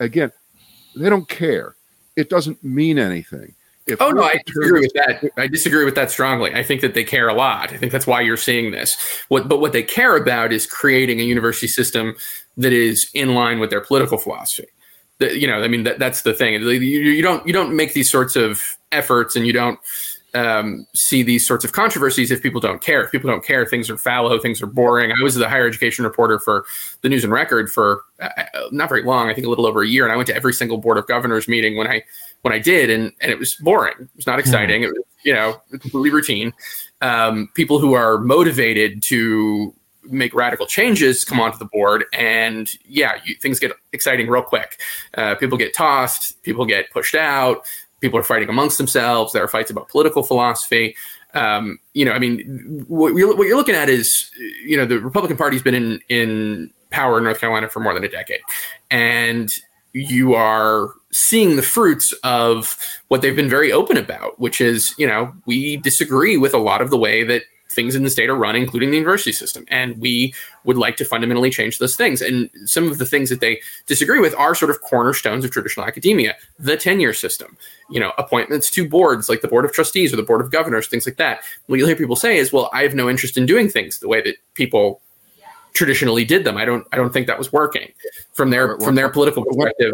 again, 0.00 0.32
they 0.96 1.10
don't 1.10 1.28
care. 1.28 1.74
It 2.16 2.30
doesn't 2.30 2.62
mean 2.64 2.98
anything 2.98 3.54
if 3.86 4.00
oh 4.00 4.10
no, 4.10 4.22
I 4.22 4.40
disagree 4.46 4.80
with 4.80 4.92
that. 4.94 5.30
I 5.36 5.46
disagree 5.46 5.84
with 5.84 5.94
that 5.94 6.10
strongly. 6.10 6.54
I 6.54 6.62
think 6.62 6.80
that 6.80 6.94
they 6.94 7.04
care 7.04 7.28
a 7.28 7.34
lot. 7.34 7.72
I 7.72 7.76
think 7.76 7.92
that's 7.92 8.06
why 8.06 8.22
you're 8.22 8.36
seeing 8.36 8.70
this. 8.70 8.96
What, 9.28 9.48
but 9.48 9.60
what 9.60 9.72
they 9.72 9.82
care 9.82 10.16
about 10.16 10.52
is 10.52 10.66
creating 10.66 11.20
a 11.20 11.24
university 11.24 11.68
system 11.68 12.16
that 12.56 12.72
is 12.72 13.10
in 13.14 13.34
line 13.34 13.60
with 13.60 13.70
their 13.70 13.82
political 13.82 14.16
philosophy. 14.16 14.68
The, 15.18 15.38
you 15.38 15.46
know, 15.46 15.62
I 15.62 15.68
mean, 15.68 15.84
that, 15.84 15.98
that's 15.98 16.22
the 16.22 16.32
thing. 16.32 16.54
You, 16.54 16.70
you, 16.70 17.22
don't 17.22 17.46
you 17.46 17.52
don't 17.52 17.76
make 17.76 17.92
these 17.92 18.10
sorts 18.10 18.36
of 18.36 18.78
efforts, 18.90 19.36
and 19.36 19.46
you 19.46 19.52
don't 19.52 19.78
um, 20.34 20.86
see 20.94 21.22
these 21.22 21.46
sorts 21.46 21.64
of 21.64 21.72
controversies 21.72 22.30
if 22.30 22.42
people 22.42 22.60
don't 22.60 22.82
care. 22.82 23.02
If 23.02 23.12
people 23.12 23.30
don't 23.30 23.44
care, 23.44 23.64
things 23.64 23.88
are 23.88 23.96
fallow, 23.96 24.38
things 24.38 24.60
are 24.60 24.66
boring. 24.66 25.10
I 25.10 25.22
was 25.22 25.34
the 25.36 25.48
higher 25.48 25.66
education 25.66 26.04
reporter 26.04 26.38
for 26.38 26.64
the 27.02 27.08
News 27.08 27.24
and 27.24 27.32
Record 27.32 27.70
for 27.70 28.02
uh, 28.20 28.28
not 28.72 28.88
very 28.88 29.02
long. 29.02 29.30
I 29.30 29.34
think 29.34 29.46
a 29.46 29.50
little 29.50 29.66
over 29.66 29.82
a 29.82 29.88
year, 29.88 30.04
and 30.04 30.12
I 30.12 30.16
went 30.16 30.26
to 30.28 30.34
every 30.34 30.52
single 30.52 30.78
board 30.78 30.98
of 30.98 31.06
governors 31.06 31.48
meeting 31.48 31.76
when 31.76 31.86
I 31.86 32.02
when 32.42 32.52
I 32.52 32.58
did, 32.58 32.90
and 32.90 33.12
and 33.20 33.30
it 33.30 33.38
was 33.38 33.54
boring. 33.54 33.94
It 34.00 34.08
was 34.16 34.26
not 34.26 34.38
exciting. 34.38 34.82
Mm. 34.82 34.84
It 34.84 34.88
was 34.88 35.04
you 35.24 35.32
know 35.32 35.60
completely 35.70 36.10
routine. 36.10 36.52
Um, 37.00 37.48
people 37.54 37.78
who 37.78 37.94
are 37.94 38.18
motivated 38.18 39.02
to 39.04 39.74
make 40.10 40.34
radical 40.34 40.66
changes 40.66 41.24
come 41.24 41.40
onto 41.40 41.58
the 41.58 41.64
board 41.66 42.04
and 42.12 42.70
yeah 42.84 43.18
you, 43.24 43.34
things 43.36 43.58
get 43.58 43.72
exciting 43.92 44.28
real 44.28 44.42
quick 44.42 44.80
uh, 45.14 45.34
people 45.36 45.56
get 45.56 45.74
tossed 45.74 46.42
people 46.42 46.66
get 46.66 46.90
pushed 46.90 47.14
out 47.14 47.64
people 48.04 48.18
are 48.18 48.22
fighting 48.22 48.48
amongst 48.48 48.76
themselves. 48.78 49.32
There 49.32 49.42
are 49.42 49.48
fights 49.48 49.70
about 49.70 49.88
political 49.88 50.22
philosophy. 50.22 50.94
Um, 51.32 51.78
you 51.94 52.04
know, 52.04 52.12
I 52.12 52.18
mean, 52.18 52.84
what 52.86 53.14
you're, 53.14 53.34
what 53.34 53.46
you're 53.46 53.56
looking 53.56 53.74
at 53.74 53.88
is, 53.88 54.30
you 54.64 54.76
know, 54.76 54.84
the 54.84 55.00
Republican 55.00 55.36
Party's 55.36 55.62
been 55.62 55.74
in 55.74 56.00
in 56.08 56.70
power 56.90 57.18
in 57.18 57.24
North 57.24 57.40
Carolina 57.40 57.68
for 57.68 57.80
more 57.80 57.94
than 57.94 58.04
a 58.04 58.08
decade, 58.08 58.42
and 58.90 59.50
you 59.94 60.34
are 60.34 60.90
seeing 61.12 61.56
the 61.56 61.62
fruits 61.62 62.12
of 62.24 62.76
what 63.08 63.22
they've 63.22 63.36
been 63.36 63.48
very 63.48 63.72
open 63.72 63.96
about, 63.96 64.38
which 64.38 64.60
is, 64.60 64.94
you 64.98 65.06
know, 65.06 65.32
we 65.46 65.76
disagree 65.78 66.36
with 66.36 66.52
a 66.52 66.58
lot 66.58 66.82
of 66.82 66.90
the 66.90 66.98
way 66.98 67.22
that 67.24 67.42
things 67.74 67.94
in 67.94 68.02
the 68.02 68.10
state 68.10 68.30
are 68.30 68.36
run, 68.36 68.56
including 68.56 68.90
the 68.90 68.96
university 68.96 69.32
system. 69.32 69.64
And 69.68 69.98
we 69.98 70.34
would 70.64 70.78
like 70.78 70.96
to 70.96 71.04
fundamentally 71.04 71.50
change 71.50 71.78
those 71.78 71.96
things. 71.96 72.22
And 72.22 72.50
some 72.64 72.90
of 72.90 72.98
the 72.98 73.06
things 73.06 73.30
that 73.30 73.40
they 73.40 73.60
disagree 73.86 74.20
with 74.20 74.34
are 74.36 74.54
sort 74.54 74.70
of 74.70 74.80
cornerstones 74.80 75.44
of 75.44 75.50
traditional 75.50 75.86
academia, 75.86 76.34
the 76.58 76.76
tenure 76.76 77.12
system, 77.12 77.56
you 77.90 78.00
know, 78.00 78.12
appointments 78.18 78.70
to 78.70 78.88
boards 78.88 79.28
like 79.28 79.42
the 79.42 79.48
board 79.48 79.64
of 79.64 79.72
trustees 79.72 80.12
or 80.12 80.16
the 80.16 80.22
board 80.22 80.40
of 80.40 80.50
governors, 80.50 80.86
things 80.86 81.06
like 81.06 81.16
that. 81.16 81.40
What 81.66 81.78
you'll 81.78 81.88
hear 81.88 81.96
people 81.96 82.16
say 82.16 82.38
is, 82.38 82.52
well, 82.52 82.70
I 82.72 82.82
have 82.82 82.94
no 82.94 83.10
interest 83.10 83.36
in 83.36 83.46
doing 83.46 83.68
things 83.68 83.98
the 83.98 84.08
way 84.08 84.22
that 84.22 84.36
people 84.54 85.00
traditionally 85.74 86.24
did 86.24 86.44
them. 86.44 86.56
I 86.56 86.64
don't 86.64 86.86
I 86.92 86.96
don't 86.96 87.12
think 87.12 87.26
that 87.26 87.36
was 87.36 87.52
working 87.52 87.92
from 88.32 88.50
their 88.50 88.78
from 88.78 88.94
their 88.94 89.08
political 89.08 89.44
perspective 89.44 89.92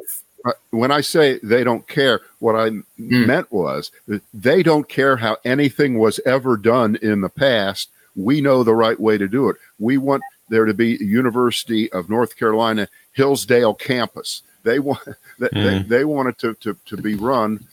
when 0.70 0.90
I 0.90 1.00
say 1.00 1.38
they 1.42 1.64
don't 1.64 1.86
care, 1.86 2.20
what 2.38 2.54
I 2.54 2.70
mm. 2.70 2.84
meant 2.98 3.50
was 3.52 3.90
they 4.32 4.62
don't 4.62 4.88
care 4.88 5.16
how 5.16 5.36
anything 5.44 5.98
was 5.98 6.20
ever 6.24 6.56
done 6.56 6.96
in 6.96 7.20
the 7.20 7.28
past. 7.28 7.90
We 8.16 8.40
know 8.40 8.62
the 8.62 8.74
right 8.74 8.98
way 8.98 9.18
to 9.18 9.28
do 9.28 9.48
it. 9.48 9.56
We 9.78 9.98
want 9.98 10.22
there 10.48 10.64
to 10.64 10.74
be 10.74 10.94
a 10.94 11.04
University 11.04 11.90
of 11.92 12.10
North 12.10 12.36
Carolina 12.36 12.88
Hillsdale 13.12 13.74
campus. 13.74 14.42
They 14.62 14.78
want 14.78 15.00
they, 15.38 15.48
mm. 15.48 15.88
they, 15.88 15.96
they 15.98 16.04
want 16.04 16.28
it 16.28 16.38
to, 16.38 16.54
to, 16.54 16.76
to 16.86 16.96
be 16.96 17.14
run 17.14 17.66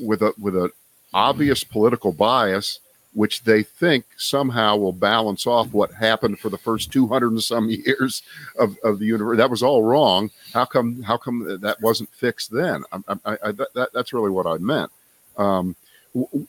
with 0.00 0.22
a 0.22 0.34
with 0.38 0.56
an 0.56 0.70
obvious 1.14 1.64
political 1.64 2.12
bias 2.12 2.80
which 3.18 3.42
they 3.42 3.64
think 3.64 4.04
somehow 4.16 4.76
will 4.76 4.92
balance 4.92 5.44
off 5.44 5.72
what 5.72 5.92
happened 5.92 6.38
for 6.38 6.50
the 6.50 6.56
first 6.56 6.92
200 6.92 7.32
and 7.32 7.42
some 7.42 7.68
years 7.68 8.22
of, 8.60 8.78
of 8.84 9.00
the 9.00 9.06
universe. 9.06 9.36
That 9.38 9.50
was 9.50 9.60
all 9.60 9.82
wrong. 9.82 10.30
How 10.54 10.64
come, 10.64 11.02
how 11.02 11.16
come 11.16 11.58
that 11.60 11.80
wasn't 11.80 12.14
fixed 12.14 12.52
then? 12.52 12.84
I, 12.92 13.16
I, 13.24 13.38
I, 13.46 13.50
that, 13.50 13.88
that's 13.92 14.12
really 14.12 14.30
what 14.30 14.46
I 14.46 14.58
meant. 14.58 14.92
Um, 15.36 15.74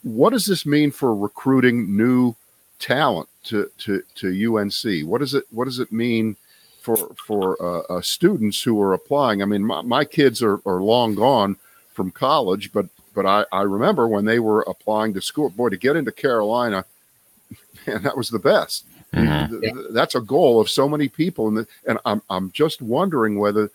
what 0.03 0.29
does 0.29 0.45
this 0.45 0.63
mean 0.63 0.91
for 0.91 1.15
recruiting 1.15 1.97
new 1.97 2.35
talent 2.77 3.29
to, 3.45 3.71
to, 3.79 4.03
to 4.13 4.55
UNC? 4.55 5.09
What 5.09 5.21
does 5.21 5.33
it, 5.33 5.45
what 5.49 5.65
does 5.65 5.79
it 5.79 5.91
mean 5.91 6.37
for, 6.81 7.15
for 7.25 7.59
uh, 7.59 7.95
uh, 7.95 8.01
students 8.01 8.61
who 8.61 8.79
are 8.79 8.93
applying? 8.93 9.41
I 9.41 9.45
mean, 9.45 9.65
my, 9.65 9.81
my 9.81 10.05
kids 10.05 10.43
are, 10.43 10.61
are 10.67 10.83
long 10.83 11.15
gone 11.15 11.55
from 11.93 12.11
college, 12.11 12.71
but 12.71 12.85
but 13.19 13.25
I, 13.25 13.45
I 13.51 13.63
remember 13.63 14.07
when 14.07 14.23
they 14.23 14.39
were 14.39 14.61
applying 14.61 15.13
to 15.13 15.21
school, 15.21 15.49
boy, 15.49 15.67
to 15.67 15.75
get 15.75 15.97
into 15.97 16.09
Carolina, 16.09 16.85
man, 17.85 18.01
that 18.03 18.15
was 18.15 18.29
the 18.29 18.39
best. 18.39 18.85
Mm-hmm. 19.13 19.93
That's 19.93 20.15
a 20.15 20.21
goal 20.21 20.61
of 20.61 20.69
so 20.69 20.87
many 20.87 21.09
people, 21.09 21.49
and 21.49 21.67
and 21.85 21.99
I'm 22.05 22.21
I'm 22.29 22.49
just 22.53 22.81
wondering 22.81 23.37
whether 23.37 23.71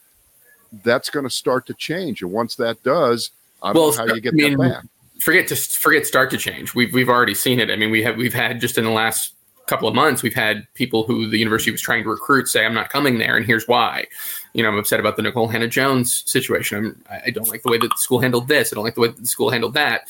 that's 0.83 1.11
going 1.11 1.25
to 1.25 1.31
start 1.31 1.67
to 1.67 1.75
change. 1.75 2.23
And 2.23 2.33
once 2.33 2.57
that 2.57 2.83
does, 2.85 3.33
I 3.63 3.75
don't 3.75 3.83
Well, 3.83 3.91
know 3.91 4.09
how 4.09 4.15
you 4.15 4.21
get 4.23 4.33
I 4.33 4.37
mean, 4.37 4.57
that 4.57 4.83
back. 4.83 4.85
forget 5.21 5.47
to 5.49 5.57
forget 5.57 6.07
start 6.07 6.31
to 6.31 6.39
change. 6.39 6.75
We've 6.75 6.95
we've 6.95 7.11
already 7.11 7.35
seen 7.35 7.61
it. 7.61 7.71
I 7.71 7.77
mean, 7.77 7.91
we 7.91 8.03
have 8.03 8.17
we've 8.17 8.33
had 8.33 8.63
just 8.63 8.79
in 8.79 8.85
the 8.85 8.91
last 8.93 9.35
couple 9.67 9.89
of 9.89 9.95
months, 9.95 10.23
we've 10.23 10.35
had 10.35 10.67
people 10.75 11.05
who 11.05 11.29
the 11.29 11.39
university 11.39 11.71
was 11.71 11.81
trying 11.81 12.03
to 12.03 12.09
recruit 12.11 12.49
say, 12.49 12.65
"I'm 12.65 12.75
not 12.75 12.91
coming 12.91 13.19
there," 13.19 13.37
and 13.37 13.47
here's 13.47 13.67
why. 13.67 14.07
You 14.53 14.63
know, 14.63 14.69
I'm 14.69 14.79
upset 14.79 15.01
about 15.01 15.17
the 15.17 15.23
Nikole 15.23 15.51
Hannah-Jones 15.51 16.23
situation. 16.27 16.79
I'm, 16.79 17.21
I 17.27 17.31
don't 17.31 17.49
like 17.49 17.63
the 17.63 17.71
way 17.71 17.79
that 17.79 17.89
the 17.89 17.97
school 17.97 18.21
handled 18.21 18.49
this. 18.49 18.73
I 18.73 18.75
don't 18.75 18.85
like 18.85 18.95
the 18.95 19.01
way 19.01 19.09
that 19.09 19.21
the 19.21 19.27
school 19.27 19.51
handled 19.51 19.75
that. 19.75 20.03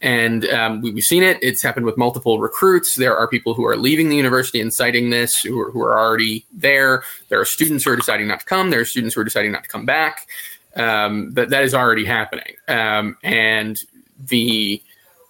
And 0.00 0.44
um, 0.46 0.80
we, 0.80 0.90
we've 0.90 1.04
seen 1.04 1.22
it. 1.22 1.38
It's 1.40 1.62
happened 1.62 1.86
with 1.86 1.96
multiple 1.96 2.40
recruits. 2.40 2.96
There 2.96 3.16
are 3.16 3.28
people 3.28 3.54
who 3.54 3.64
are 3.64 3.76
leaving 3.76 4.08
the 4.08 4.16
university 4.16 4.60
and 4.60 4.74
citing 4.74 5.10
this, 5.10 5.38
who 5.40 5.60
are, 5.60 5.70
who 5.70 5.80
are 5.82 5.96
already 5.96 6.44
there. 6.52 7.04
There 7.28 7.40
are 7.40 7.44
students 7.44 7.84
who 7.84 7.92
are 7.92 7.96
deciding 7.96 8.26
not 8.26 8.40
to 8.40 8.46
come. 8.46 8.70
There 8.70 8.80
are 8.80 8.84
students 8.84 9.14
who 9.14 9.20
are 9.20 9.24
deciding 9.24 9.52
not 9.52 9.62
to 9.62 9.68
come 9.68 9.86
back. 9.86 10.26
Um, 10.74 11.32
that 11.34 11.50
that 11.50 11.62
is 11.62 11.74
already 11.74 12.04
happening. 12.04 12.54
Um, 12.66 13.16
and 13.22 13.78
the 14.18 14.82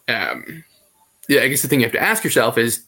um, 0.08 0.64
yeah, 1.28 1.42
I 1.42 1.48
guess 1.48 1.62
the 1.62 1.68
thing 1.68 1.80
you 1.80 1.86
have 1.86 1.92
to 1.92 2.02
ask 2.02 2.24
yourself 2.24 2.58
is 2.58 2.82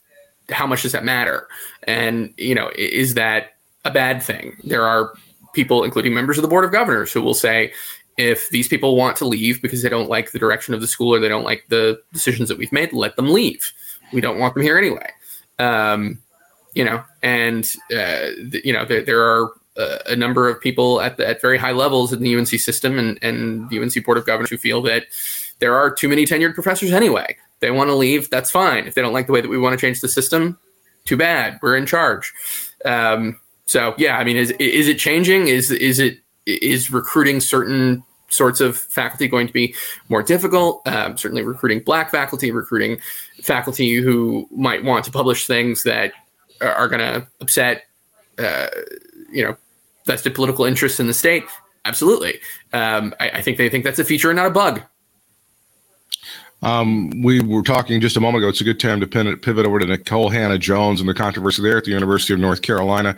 how 0.50 0.66
much 0.66 0.82
does 0.82 0.92
that 0.92 1.04
matter? 1.04 1.48
And 1.84 2.34
you 2.36 2.54
know, 2.54 2.70
is 2.76 3.14
that 3.14 3.54
a 3.84 3.90
bad 3.90 4.22
thing? 4.22 4.56
There 4.64 4.84
are 4.84 5.14
people, 5.52 5.84
including 5.84 6.14
members 6.14 6.38
of 6.38 6.42
the 6.42 6.48
board 6.48 6.64
of 6.64 6.72
governors, 6.72 7.12
who 7.12 7.22
will 7.22 7.34
say, 7.34 7.72
if 8.16 8.48
these 8.50 8.68
people 8.68 8.96
want 8.96 9.16
to 9.16 9.24
leave 9.24 9.60
because 9.60 9.82
they 9.82 9.88
don't 9.88 10.08
like 10.08 10.32
the 10.32 10.38
direction 10.38 10.74
of 10.74 10.80
the 10.80 10.86
school 10.86 11.14
or 11.14 11.18
they 11.18 11.28
don't 11.28 11.44
like 11.44 11.64
the 11.68 12.00
decisions 12.12 12.48
that 12.48 12.58
we've 12.58 12.72
made, 12.72 12.92
let 12.92 13.16
them 13.16 13.32
leave. 13.32 13.72
We 14.12 14.20
don't 14.20 14.38
want 14.38 14.54
them 14.54 14.62
here 14.62 14.78
anyway. 14.78 15.10
Um, 15.58 16.20
you 16.74 16.84
know, 16.84 17.02
and 17.22 17.64
uh, 17.92 18.30
th- 18.50 18.64
you 18.64 18.72
know, 18.72 18.84
there, 18.84 19.02
there 19.02 19.20
are 19.20 19.52
uh, 19.76 19.98
a 20.06 20.16
number 20.16 20.48
of 20.48 20.60
people 20.60 21.00
at 21.00 21.16
the, 21.16 21.26
at 21.26 21.40
very 21.40 21.58
high 21.58 21.72
levels 21.72 22.12
in 22.12 22.20
the 22.20 22.36
UNC 22.36 22.48
system 22.48 22.98
and 22.98 23.18
and 23.22 23.68
the 23.70 23.80
UNC 23.80 24.04
board 24.04 24.18
of 24.18 24.26
governors 24.26 24.50
who 24.50 24.56
feel 24.56 24.82
that 24.82 25.06
there 25.58 25.74
are 25.76 25.90
too 25.90 26.08
many 26.08 26.24
tenured 26.24 26.54
professors 26.54 26.92
anyway. 26.92 27.36
They 27.64 27.70
want 27.70 27.88
to 27.88 27.94
leave, 27.94 28.28
that's 28.28 28.50
fine. 28.50 28.86
If 28.86 28.94
they 28.94 29.00
don't 29.00 29.14
like 29.14 29.26
the 29.26 29.32
way 29.32 29.40
that 29.40 29.48
we 29.48 29.56
want 29.56 29.72
to 29.72 29.80
change 29.80 30.02
the 30.02 30.08
system, 30.08 30.58
too 31.06 31.16
bad. 31.16 31.58
We're 31.62 31.76
in 31.76 31.86
charge. 31.86 32.30
Um, 32.84 33.40
so 33.64 33.94
yeah, 33.96 34.18
I 34.18 34.24
mean, 34.24 34.36
is 34.36 34.50
is 34.58 34.86
it 34.86 34.98
changing? 34.98 35.48
Is 35.48 35.70
is 35.70 35.98
it 35.98 36.18
is 36.44 36.90
recruiting 36.90 37.40
certain 37.40 38.04
sorts 38.28 38.60
of 38.60 38.76
faculty 38.76 39.28
going 39.28 39.46
to 39.46 39.52
be 39.54 39.74
more 40.10 40.22
difficult? 40.22 40.86
Um, 40.86 41.16
certainly, 41.16 41.42
recruiting 41.42 41.80
black 41.80 42.10
faculty, 42.10 42.50
recruiting 42.50 42.98
faculty 43.42 43.94
who 43.94 44.46
might 44.50 44.84
want 44.84 45.06
to 45.06 45.10
publish 45.10 45.46
things 45.46 45.84
that 45.84 46.12
are, 46.60 46.74
are 46.74 46.88
going 46.88 47.00
to 47.00 47.26
upset, 47.40 47.84
uh, 48.38 48.66
you 49.32 49.42
know, 49.42 49.56
vested 50.04 50.34
political 50.34 50.66
interests 50.66 51.00
in 51.00 51.06
the 51.06 51.14
state. 51.14 51.44
Absolutely, 51.86 52.40
um, 52.74 53.14
I, 53.20 53.30
I 53.30 53.40
think 53.40 53.56
they 53.56 53.70
think 53.70 53.84
that's 53.84 53.98
a 53.98 54.04
feature 54.04 54.28
and 54.28 54.36
not 54.36 54.48
a 54.48 54.50
bug. 54.50 54.82
Um, 56.62 57.22
we 57.22 57.40
were 57.40 57.62
talking 57.62 58.00
just 58.00 58.16
a 58.16 58.20
moment 58.20 58.42
ago. 58.42 58.48
It's 58.48 58.62
a 58.62 58.64
good 58.64 58.80
time 58.80 58.98
to 59.00 59.06
pivot 59.06 59.66
over 59.66 59.78
to 59.78 59.84
Nikole 59.84 60.32
Hannah-Jones 60.32 60.98
and 61.00 61.08
the 61.08 61.12
controversy 61.12 61.62
there 61.62 61.76
at 61.76 61.84
the 61.84 61.90
University 61.90 62.32
of 62.32 62.40
North 62.40 62.62
Carolina. 62.62 63.16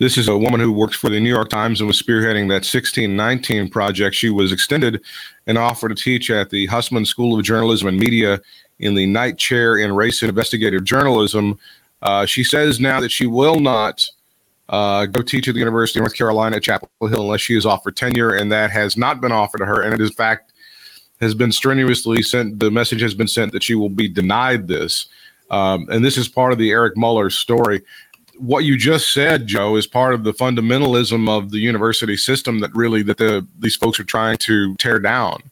This 0.00 0.18
is 0.18 0.26
a 0.26 0.36
woman 0.36 0.58
who 0.58 0.72
works 0.72 0.96
for 0.96 1.08
the 1.08 1.20
New 1.20 1.28
York 1.28 1.48
Times 1.48 1.80
and 1.80 1.86
was 1.86 2.02
spearheading 2.02 2.48
that 2.48 2.66
1619 2.66 3.70
project. 3.70 4.16
She 4.16 4.30
was 4.30 4.50
extended 4.50 5.00
an 5.46 5.56
offer 5.56 5.88
to 5.88 5.94
teach 5.94 6.28
at 6.30 6.50
the 6.50 6.66
Hussman 6.66 7.06
School 7.06 7.38
of 7.38 7.44
Journalism 7.44 7.86
and 7.86 7.98
Media 7.98 8.40
in 8.80 8.94
the 8.94 9.06
Knight 9.06 9.38
Chair 9.38 9.76
in 9.76 9.94
Race 9.94 10.22
and 10.22 10.28
Investigative 10.28 10.82
Journalism. 10.82 11.58
Uh, 12.02 12.26
she 12.26 12.42
says 12.42 12.80
now 12.80 13.00
that 13.00 13.10
she 13.10 13.26
will 13.26 13.60
not 13.60 14.04
uh, 14.68 15.06
go 15.06 15.22
teach 15.22 15.48
at 15.48 15.54
the 15.54 15.60
University 15.60 15.98
of 15.98 16.02
North 16.02 16.14
Carolina 16.14 16.56
at 16.56 16.62
Chapel 16.62 16.88
Hill 17.00 17.22
unless 17.22 17.40
she 17.40 17.56
is 17.56 17.64
offered 17.64 17.96
tenure, 17.96 18.34
and 18.34 18.52
that 18.52 18.70
has 18.70 18.96
not 18.96 19.20
been 19.20 19.32
offered 19.32 19.58
to 19.58 19.66
her. 19.66 19.82
And 19.82 19.94
it 19.94 20.00
is, 20.00 20.10
in 20.10 20.16
fact, 20.16 20.52
has 21.20 21.34
been 21.34 21.52
strenuously 21.52 22.22
sent. 22.22 22.60
The 22.60 22.70
message 22.70 23.00
has 23.00 23.14
been 23.14 23.28
sent 23.28 23.52
that 23.52 23.62
she 23.62 23.74
will 23.74 23.88
be 23.88 24.08
denied 24.08 24.68
this. 24.68 25.08
Um, 25.50 25.88
and 25.90 26.04
this 26.04 26.16
is 26.16 26.28
part 26.28 26.52
of 26.52 26.58
the 26.58 26.70
Eric 26.70 26.96
Muller 26.96 27.30
story. 27.30 27.82
What 28.36 28.64
you 28.64 28.76
just 28.76 29.12
said, 29.12 29.46
Joe, 29.46 29.76
is 29.76 29.86
part 29.86 30.14
of 30.14 30.22
the 30.22 30.32
fundamentalism 30.32 31.28
of 31.28 31.50
the 31.50 31.58
university 31.58 32.16
system 32.16 32.60
that 32.60 32.72
really 32.74 33.02
that 33.02 33.16
the 33.16 33.46
these 33.58 33.74
folks 33.74 33.98
are 33.98 34.04
trying 34.04 34.36
to 34.38 34.76
tear 34.76 35.00
down. 35.00 35.42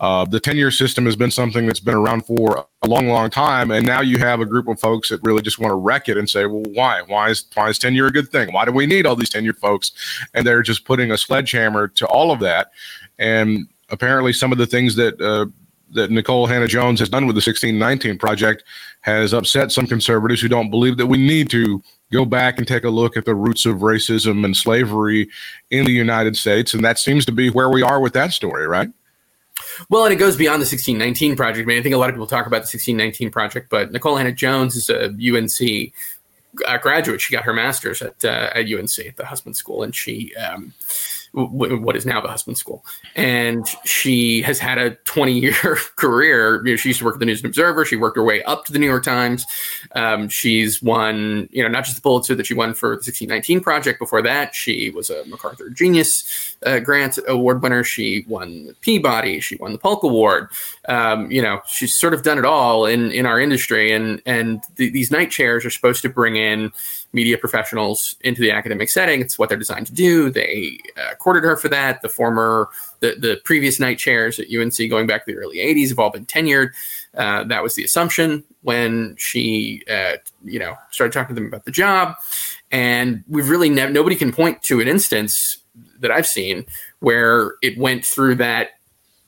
Uh, 0.00 0.24
the 0.24 0.38
tenure 0.38 0.70
system 0.70 1.04
has 1.06 1.16
been 1.16 1.30
something 1.30 1.66
that's 1.66 1.80
been 1.80 1.94
around 1.94 2.24
for 2.24 2.64
a 2.82 2.86
long, 2.86 3.08
long 3.08 3.28
time, 3.28 3.72
and 3.72 3.84
now 3.84 4.00
you 4.00 4.16
have 4.18 4.40
a 4.40 4.46
group 4.46 4.68
of 4.68 4.78
folks 4.78 5.08
that 5.08 5.20
really 5.24 5.42
just 5.42 5.58
want 5.58 5.72
to 5.72 5.76
wreck 5.76 6.08
it 6.08 6.16
and 6.16 6.30
say, 6.30 6.46
"Well, 6.46 6.62
why? 6.72 7.02
Why 7.02 7.30
is 7.30 7.44
why 7.54 7.68
is 7.68 7.78
tenure 7.80 8.06
a 8.06 8.12
good 8.12 8.28
thing? 8.28 8.52
Why 8.52 8.64
do 8.64 8.70
we 8.70 8.86
need 8.86 9.06
all 9.06 9.16
these 9.16 9.30
tenured 9.30 9.58
folks?" 9.58 9.90
And 10.34 10.46
they're 10.46 10.62
just 10.62 10.84
putting 10.84 11.10
a 11.10 11.18
sledgehammer 11.18 11.88
to 11.88 12.06
all 12.06 12.30
of 12.30 12.38
that. 12.40 12.70
And 13.18 13.66
apparently, 13.90 14.32
some 14.32 14.52
of 14.52 14.58
the 14.58 14.66
things 14.66 14.96
that 14.96 15.20
uh, 15.20 15.46
that 15.92 16.10
Nikole 16.10 16.48
Hannah-Jones 16.48 17.00
has 17.00 17.08
done 17.08 17.26
with 17.26 17.34
the 17.34 17.40
1619 17.40 18.18
project 18.18 18.64
has 19.00 19.32
upset 19.32 19.72
some 19.72 19.86
conservatives 19.86 20.40
who 20.40 20.48
don't 20.48 20.70
believe 20.70 20.98
that 20.98 21.06
we 21.06 21.16
need 21.16 21.48
to 21.50 21.82
go 22.12 22.24
back 22.24 22.58
and 22.58 22.66
take 22.66 22.84
a 22.84 22.90
look 22.90 23.16
at 23.16 23.24
the 23.24 23.34
roots 23.34 23.64
of 23.66 23.76
racism 23.76 24.44
and 24.44 24.56
slavery 24.56 25.28
in 25.70 25.86
the 25.86 25.92
United 25.92 26.36
States. 26.36 26.74
And 26.74 26.84
that 26.84 26.98
seems 26.98 27.24
to 27.26 27.32
be 27.32 27.50
where 27.50 27.70
we 27.70 27.82
are 27.82 28.00
with 28.00 28.12
that 28.14 28.32
story, 28.32 28.66
right? 28.66 28.90
Well, 29.88 30.04
and 30.04 30.12
it 30.12 30.16
goes 30.16 30.36
beyond 30.36 30.60
the 30.60 30.66
1619 30.66 31.36
project. 31.36 31.64
I 31.64 31.66
mean, 31.66 31.78
I 31.78 31.82
think 31.82 31.94
a 31.94 31.98
lot 31.98 32.10
of 32.10 32.14
people 32.14 32.26
talk 32.26 32.46
about 32.46 32.58
the 32.58 32.70
1619 32.70 33.30
project, 33.30 33.70
but 33.70 33.92
Nikole 33.92 34.18
Hannah-Jones 34.18 34.76
is 34.76 34.90
a 34.90 35.06
UNC 35.06 35.92
uh, 36.66 36.78
graduate. 36.78 37.20
She 37.20 37.32
got 37.32 37.44
her 37.44 37.52
master's 37.52 38.02
at 38.02 38.24
uh, 38.24 38.50
at 38.54 38.66
UNC 38.66 38.98
at 39.06 39.16
the 39.16 39.26
Hussman 39.26 39.54
School, 39.54 39.82
and 39.82 39.94
she 39.94 40.34
um, 40.36 40.72
what 41.32 41.96
is 41.96 42.06
now 42.06 42.20
the 42.20 42.28
Hussman 42.28 42.56
School, 42.56 42.84
and 43.16 43.66
she 43.84 44.42
has 44.42 44.58
had 44.58 44.78
a 44.78 44.90
20 44.90 45.38
year 45.38 45.52
career. 45.96 46.64
You 46.66 46.72
know, 46.72 46.76
she 46.76 46.90
used 46.90 47.00
to 47.00 47.04
work 47.04 47.14
at 47.14 47.20
the 47.20 47.26
News 47.26 47.40
and 47.40 47.46
Observer. 47.46 47.84
She 47.84 47.96
worked 47.96 48.16
her 48.16 48.24
way 48.24 48.42
up 48.44 48.64
to 48.66 48.72
the 48.72 48.78
New 48.78 48.86
York 48.86 49.04
Times. 49.04 49.44
Um, 49.94 50.28
she's 50.28 50.82
won, 50.82 51.48
you 51.52 51.62
know, 51.62 51.68
not 51.68 51.84
just 51.84 51.96
the 51.96 52.02
Pulitzer 52.02 52.34
that 52.34 52.46
she 52.46 52.54
won 52.54 52.74
for 52.74 52.90
the 52.90 52.96
1619 52.96 53.60
project. 53.60 53.98
Before 53.98 54.22
that, 54.22 54.54
she 54.54 54.90
was 54.90 55.10
a 55.10 55.24
MacArthur 55.26 55.70
Genius 55.70 56.56
uh, 56.64 56.78
Grant 56.80 57.18
Award 57.26 57.62
winner. 57.62 57.84
She 57.84 58.24
won 58.28 58.66
the 58.66 58.74
Peabody. 58.74 59.40
She 59.40 59.56
won 59.56 59.72
the 59.72 59.78
Polk 59.78 60.02
Award. 60.02 60.48
Um, 60.88 61.30
you 61.30 61.42
know, 61.42 61.60
she's 61.68 61.98
sort 61.98 62.14
of 62.14 62.22
done 62.22 62.38
it 62.38 62.44
all 62.44 62.86
in 62.86 63.12
in 63.12 63.26
our 63.26 63.38
industry, 63.38 63.92
and 63.92 64.22
and 64.24 64.62
th- 64.76 64.92
these 64.92 65.10
Knight 65.10 65.30
chairs 65.30 65.64
are 65.64 65.70
supposed 65.70 66.02
to 66.02 66.08
bring 66.08 66.36
in 66.36 66.72
media 67.12 67.38
professionals 67.38 68.16
into 68.22 68.40
the 68.40 68.50
academic 68.50 68.88
setting. 68.88 69.20
It's 69.20 69.38
what 69.38 69.48
they're 69.48 69.58
designed 69.58 69.86
to 69.86 69.94
do. 69.94 70.30
They 70.30 70.78
uh, 70.96 71.14
courted 71.14 71.44
her 71.44 71.56
for 71.56 71.68
that. 71.68 72.02
The 72.02 72.08
former, 72.08 72.68
the, 73.00 73.14
the 73.18 73.40
previous 73.44 73.80
Knight 73.80 73.98
chairs 73.98 74.38
at 74.38 74.46
UNC 74.50 74.76
going 74.90 75.06
back 75.06 75.24
to 75.24 75.32
the 75.32 75.38
early 75.38 75.58
80s 75.58 75.88
have 75.90 75.98
all 75.98 76.10
been 76.10 76.26
tenured. 76.26 76.70
Uh, 77.16 77.44
that 77.44 77.62
was 77.62 77.74
the 77.74 77.84
assumption 77.84 78.44
when 78.62 79.16
she, 79.16 79.82
uh, 79.90 80.14
you 80.44 80.58
know, 80.58 80.76
started 80.90 81.12
talking 81.12 81.34
to 81.34 81.40
them 81.40 81.48
about 81.48 81.64
the 81.64 81.70
job. 81.70 82.14
And 82.70 83.24
we've 83.28 83.48
really 83.48 83.70
nobody 83.70 84.16
can 84.16 84.32
point 84.32 84.62
to 84.64 84.80
an 84.80 84.88
instance 84.88 85.58
that 86.00 86.10
I've 86.10 86.26
seen 86.26 86.66
where 87.00 87.54
it 87.62 87.78
went 87.78 88.04
through 88.04 88.36
that 88.36 88.70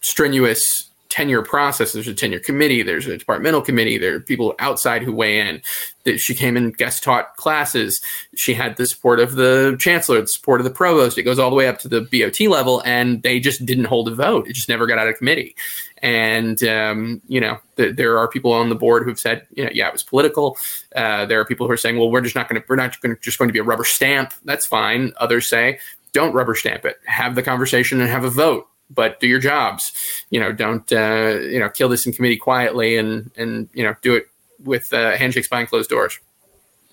strenuous 0.01 0.90
tenure 1.11 1.43
process. 1.43 1.93
There's 1.93 2.09
a 2.09 2.15
tenure 2.15 2.41
committee, 2.41 2.83
there's 2.83 3.07
a 3.07 3.19
departmental 3.19 3.61
committee, 3.61 3.99
there 3.99 4.15
are 4.15 4.21
people 4.21 4.55
outside 4.59 5.03
who 5.03 5.13
weigh 5.13 5.41
in. 5.41 5.61
That 6.05 6.19
she 6.19 6.35
came 6.35 6.57
and 6.57 6.75
guest 6.75 7.03
taught 7.03 7.37
classes. 7.37 8.01
She 8.35 8.55
had 8.55 8.79
the 8.79 8.87
support 8.87 9.21
of 9.21 9.35
the 9.35 9.77
chancellor, 9.79 10.23
the 10.23 10.29
support 10.29 10.63
of 10.63 10.65
the 10.65 10.71
provost. 10.71 11.19
It 11.19 11.25
goes 11.25 11.39
all 11.39 11.51
the 11.51 11.57
way 11.57 11.69
up 11.69 11.79
to 11.81 11.89
the 11.89 12.01
BOT 12.01 12.41
level, 12.49 12.83
and 12.87 13.23
they 13.23 13.39
just 13.39 13.67
didn't 13.67 13.85
hold 13.85 14.09
a 14.09 14.15
vote. 14.15 14.49
It 14.49 14.55
just 14.55 14.71
never 14.71 14.87
got 14.87 14.99
out 14.99 15.09
of 15.09 15.19
committee. 15.19 15.55
And 15.99 16.65
um, 16.65 17.21
you 17.29 17.39
know, 17.39 17.59
th- 17.77 17.97
there 17.97 18.19
are 18.19 18.29
people 18.29 18.51
on 18.53 18.71
the 18.71 18.75
board 18.75 19.05
who've 19.05 19.21
said, 19.21 19.47
you 19.53 19.65
know, 19.65 19.71
yeah, 19.75 19.89
it 19.89 19.93
was 19.93 20.03
political. 20.03 20.57
Uh, 20.97 21.27
there 21.27 21.39
are 21.39 21.45
people 21.45 21.67
who 21.67 21.73
are 21.75 21.77
saying, 21.77 21.99
well, 21.99 22.11
we're 22.11 22.23
just 22.23 22.35
not 22.35 22.49
going 22.49 22.63
to, 22.63 22.67
we're 22.67 22.77
not 22.77 22.95
to 22.95 23.17
just 23.21 23.39
going 23.39 23.51
to 23.51 23.53
be 23.53 23.59
a 23.59 23.65
rubber 23.65 23.85
stamp. 23.85 24.33
That's 24.47 24.65
fine. 24.65 25.13
Others 25.19 25.51
say, 25.51 25.81
don't 26.15 26.33
rubber 26.33 26.55
stamp 26.55 26.87
it. 26.87 26.99
Have 27.05 27.35
the 27.35 27.43
conversation 27.43 28.01
and 28.01 28.09
have 28.09 28.25
a 28.25 28.31
vote 28.31 28.70
but 28.91 29.21
do 29.21 29.27
your 29.27 29.39
jobs. 29.41 29.93
You 30.31 30.41
know, 30.41 30.53
don't 30.53 30.91
uh, 30.93 31.39
you 31.41 31.59
know 31.59 31.69
kill 31.69 31.89
this 31.89 32.07
in 32.07 32.13
committee 32.13 32.37
quietly 32.37 32.97
and 32.97 33.31
and 33.37 33.69
you 33.73 33.85
know 33.85 33.95
do 34.03 34.15
it 34.15 34.27
with 34.65 34.93
uh, 34.93 35.17
handshakes 35.17 35.49
behind 35.49 35.69
closed 35.69 35.91
doors. 35.91 36.19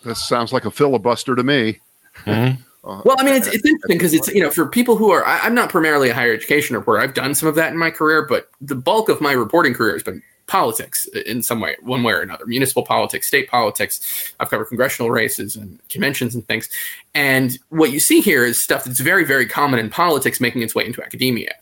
This 0.05 0.27
sounds 0.27 0.53
like 0.53 0.65
a 0.65 0.71
filibuster 0.71 1.36
to 1.36 1.43
me. 1.43 1.79
Mhm. 2.25 2.57
Uh, 2.83 3.01
Well, 3.03 3.17
I 3.19 3.23
mean, 3.23 3.36
it's, 3.36 3.47
it's 3.47 3.65
interesting 3.65 3.97
because 3.97 4.13
it's 4.13 4.27
you 4.29 4.41
know 4.41 4.51
for 4.51 4.67
people 4.67 4.95
who 4.95 5.12
are 5.12 5.25
I, 5.25 5.39
I'm 5.39 5.55
not 5.55 5.69
primarily 5.69 6.10
a 6.10 6.13
higher 6.13 6.33
education 6.33 6.75
reporter. 6.75 7.01
I've 7.01 7.13
done 7.13 7.36
some 7.36 7.49
of 7.49 7.55
that 7.55 7.71
in 7.71 7.77
my 7.77 7.91
career, 7.91 8.25
but 8.25 8.49
the 8.62 8.75
bulk 8.75 9.10
of 9.10 9.19
my 9.19 9.33
reporting 9.33 9.73
career 9.73 9.93
has 9.93 10.03
been 10.03 10.21
politics 10.47 11.05
in 11.25 11.43
some 11.43 11.60
way, 11.60 11.75
one 11.81 12.03
way 12.03 12.13
or 12.13 12.21
another, 12.21 12.45
municipal 12.45 12.83
politics, 12.83 13.27
state 13.27 13.49
politics. 13.49 14.33
I've 14.39 14.49
covered 14.49 14.65
congressional 14.65 15.12
races 15.12 15.57
and 15.57 15.79
conventions 15.89 16.33
and 16.33 16.47
things. 16.47 16.69
And 17.13 17.60
what 17.69 17.91
you 17.91 17.99
see 17.99 18.21
here 18.21 18.45
is 18.45 18.62
stuff 18.62 18.86
that's 18.86 19.01
very, 19.01 19.25
very 19.25 19.45
common 19.45 19.77
in 19.77 19.89
politics 19.89 20.39
making 20.39 20.62
its 20.62 20.73
way 20.73 20.86
into 20.86 21.03
academia. 21.03 21.53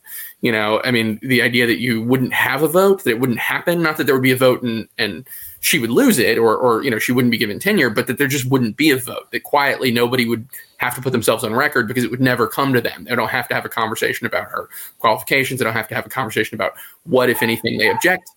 You 0.42 0.52
know, 0.52 0.82
I 0.84 0.92
mean, 0.92 1.20
the 1.24 1.42
idea 1.42 1.66
that 1.66 1.80
you 1.80 2.04
wouldn't 2.04 2.34
have 2.34 2.62
a 2.62 2.68
vote, 2.68 3.04
that 3.04 3.12
it 3.12 3.20
wouldn't 3.20 3.40
happen, 3.40 3.82
not 3.82 3.98
that 3.98 4.04
there 4.04 4.14
would 4.14 4.22
be 4.22 4.32
a 4.32 4.38
vote 4.38 4.62
and 4.62 4.88
and 4.98 5.28
she 5.62 5.80
would 5.80 5.90
lose 5.90 6.20
it 6.20 6.38
or 6.38 6.56
or 6.56 6.84
you 6.84 6.92
know 6.92 7.00
she 7.00 7.12
wouldn't 7.12 7.32
be 7.32 7.38
given 7.38 7.58
tenure, 7.58 7.90
but 7.90 8.06
that 8.08 8.18
there 8.18 8.28
just 8.28 8.46
wouldn't 8.46 8.78
be 8.78 8.92
a 8.92 8.98
vote. 8.98 9.32
That 9.32 9.44
quietly 9.44 9.92
nobody 9.92 10.28
would 10.28 10.48
have 10.78 10.94
to 10.96 11.02
put 11.02 11.14
themselves 11.14 11.44
on 11.44 11.54
record 11.54 11.88
because 11.88 12.04
it 12.04 12.12
would 12.12 12.22
never 12.22 12.48
come 12.48 12.74
to 12.74 12.82
them. 12.82 13.06
They 13.06 13.16
don't 13.16 13.30
have 13.30 13.48
to 13.48 13.56
have 13.56 13.66
a 13.66 13.70
conversation 13.70 14.28
about 14.28 14.52
her 14.52 14.70
qualifications. 15.00 15.60
They 15.60 15.64
don't 15.64 15.74
have 15.74 15.88
to 15.88 15.96
have 15.96 16.06
a 16.06 16.10
conversation 16.10 16.54
about 16.54 16.74
what, 17.06 17.30
if 17.30 17.42
anything, 17.42 17.78
they 17.78 17.90
object 17.90 18.30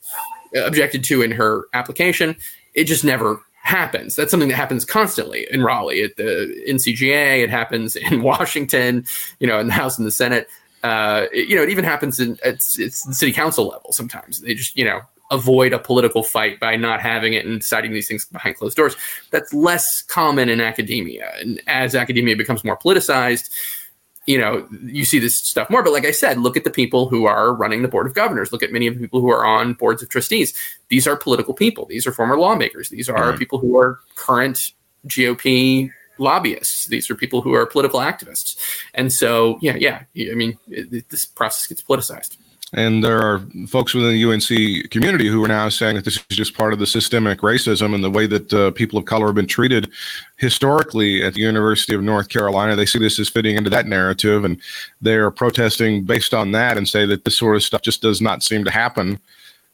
uh, 0.57 0.65
objected 0.65 1.05
to 1.05 1.21
in 1.21 1.31
her 1.31 1.67
application. 1.75 2.37
It 2.75 2.85
just 2.85 3.05
never 3.05 3.41
happens. 3.63 4.17
That's 4.17 4.31
something 4.31 4.49
that 4.49 4.55
happens 4.55 4.87
constantly 4.87 5.47
in 5.51 5.63
Raleigh 5.63 6.03
at 6.03 6.17
the 6.17 6.65
NCGA. 6.67 7.45
It 7.45 7.51
happens 7.51 7.97
in 7.97 8.23
Washington, 8.33 9.05
you 9.41 9.47
know, 9.47 9.59
in 9.59 9.67
the 9.67 9.75
House 9.75 9.99
and 9.99 10.07
the 10.07 10.11
Senate. 10.11 10.49
Uh, 10.83 11.27
it, 11.33 11.49
you 11.49 11.57
know, 11.57 11.63
it 11.63 11.71
even 11.71 11.85
happens 11.85 12.21
in 12.21 12.39
it's, 12.45 12.79
it's 12.79 13.03
the 13.05 13.15
city 13.15 13.33
council 13.33 13.67
level. 13.67 13.93
Sometimes 13.93 14.41
they 14.41 14.55
just, 14.55 14.77
you 14.77 14.85
know, 14.85 15.01
avoid 15.31 15.73
a 15.73 15.79
political 15.79 16.23
fight 16.23 16.59
by 16.59 16.77
not 16.77 17.01
having 17.01 17.35
it 17.35 17.45
and 17.45 17.61
deciding 17.61 17.93
these 17.93 18.09
things 18.09 18.25
behind 18.25 18.57
closed 18.57 18.77
doors. 18.77 18.97
That's 19.31 19.53
less 19.53 20.03
common 20.03 20.49
in 20.49 20.61
academia. 20.61 21.33
And 21.41 21.61
as 21.67 21.95
academia 21.95 22.37
becomes 22.37 22.65
more 22.65 22.79
politicized, 22.79 23.51
you 24.27 24.39
know, 24.39 24.69
you 24.85 25.05
see 25.05 25.19
this 25.19 25.37
stuff 25.39 25.69
more. 25.71 25.83
But 25.83 25.93
like 25.93 26.05
I 26.05 26.11
said, 26.13 26.39
look 26.39 26.57
at 26.57 26.65
the 26.65 26.71
people 26.71 27.09
who 27.09 27.25
are 27.27 27.55
running 27.55 27.83
the 27.83 27.89
board 27.89 28.07
of 28.07 28.15
governors. 28.15 28.53
Look 28.53 28.63
at 28.63 28.73
many 28.73 28.87
of 28.87 28.95
the 28.95 29.01
people 29.01 29.21
who 29.21 29.31
are 29.31 29.45
on 29.45 29.75
boards 29.75 30.03
of 30.03 30.11
trustees. 30.11 30.53
These 30.89 31.07
are 31.07 31.17
political 31.17 31.55
people. 31.55 31.87
These 31.87 32.07
are 32.07 32.13
former 32.13 32.39
lawmakers. 32.39 32.89
These 32.91 33.09
are 33.09 33.31
Right. 33.31 33.39
people 33.39 33.59
who 33.59 33.79
are 33.79 34.01
current 34.17 34.73
GOP 35.07 35.91
lobbyists. 36.19 36.87
These 36.87 37.11
are 37.11 37.15
people 37.15 37.43
who 37.43 37.55
are 37.55 37.67
political 37.67 38.01
activists. 38.01 38.57
And 38.95 39.13
so, 39.13 39.59
yeah, 39.61 39.77
yeah. 39.77 40.03
I 40.31 40.35
mean, 40.35 40.59
it, 40.69 41.09
this 41.09 41.25
process 41.25 41.67
gets 41.67 41.83
politicized. 41.83 42.37
And 42.75 43.03
there 43.03 43.19
are 43.19 43.41
folks 43.67 43.95
within 43.95 44.13
the 44.13 44.25
UNC 44.25 44.91
community 44.91 45.27
who 45.27 45.43
are 45.43 45.49
now 45.49 45.71
saying 45.71 45.97
that 45.97 46.05
this 46.05 46.23
is 46.29 46.37
just 46.37 46.55
part 46.55 46.75
of 46.75 46.79
the 46.79 46.87
systemic 46.87 47.41
racism 47.41 47.95
and 47.95 48.05
the 48.05 48.11
way 48.11 48.27
that 48.27 48.53
uh, 48.53 48.71
people 48.73 48.99
of 48.99 49.07
color 49.07 49.27
have 49.27 49.35
been 49.35 49.47
treated 49.47 49.91
historically 50.37 51.23
at 51.25 51.33
the 51.33 51.41
University 51.41 51.95
of 51.95 52.03
North 52.03 52.29
Carolina. 52.29 52.77
They 52.77 52.85
see 52.85 52.99
this 52.99 53.19
as 53.19 53.31
fitting 53.31 53.57
into 53.57 53.71
that 53.71 53.87
narrative, 53.87 54.45
and 54.45 54.61
they 55.01 55.15
are 55.15 55.31
protesting 55.31 56.05
based 56.05 56.35
on 56.35 56.53
that 56.53 56.77
and 56.77 56.87
say 56.87 57.07
that 57.07 57.25
this 57.25 57.39
sort 57.39 57.57
of 57.57 57.63
stuff 57.63 57.81
just 57.81 58.03
does 58.03 58.21
not 58.21 58.43
seem 58.43 58.65
to 58.65 58.71
happen 58.71 59.19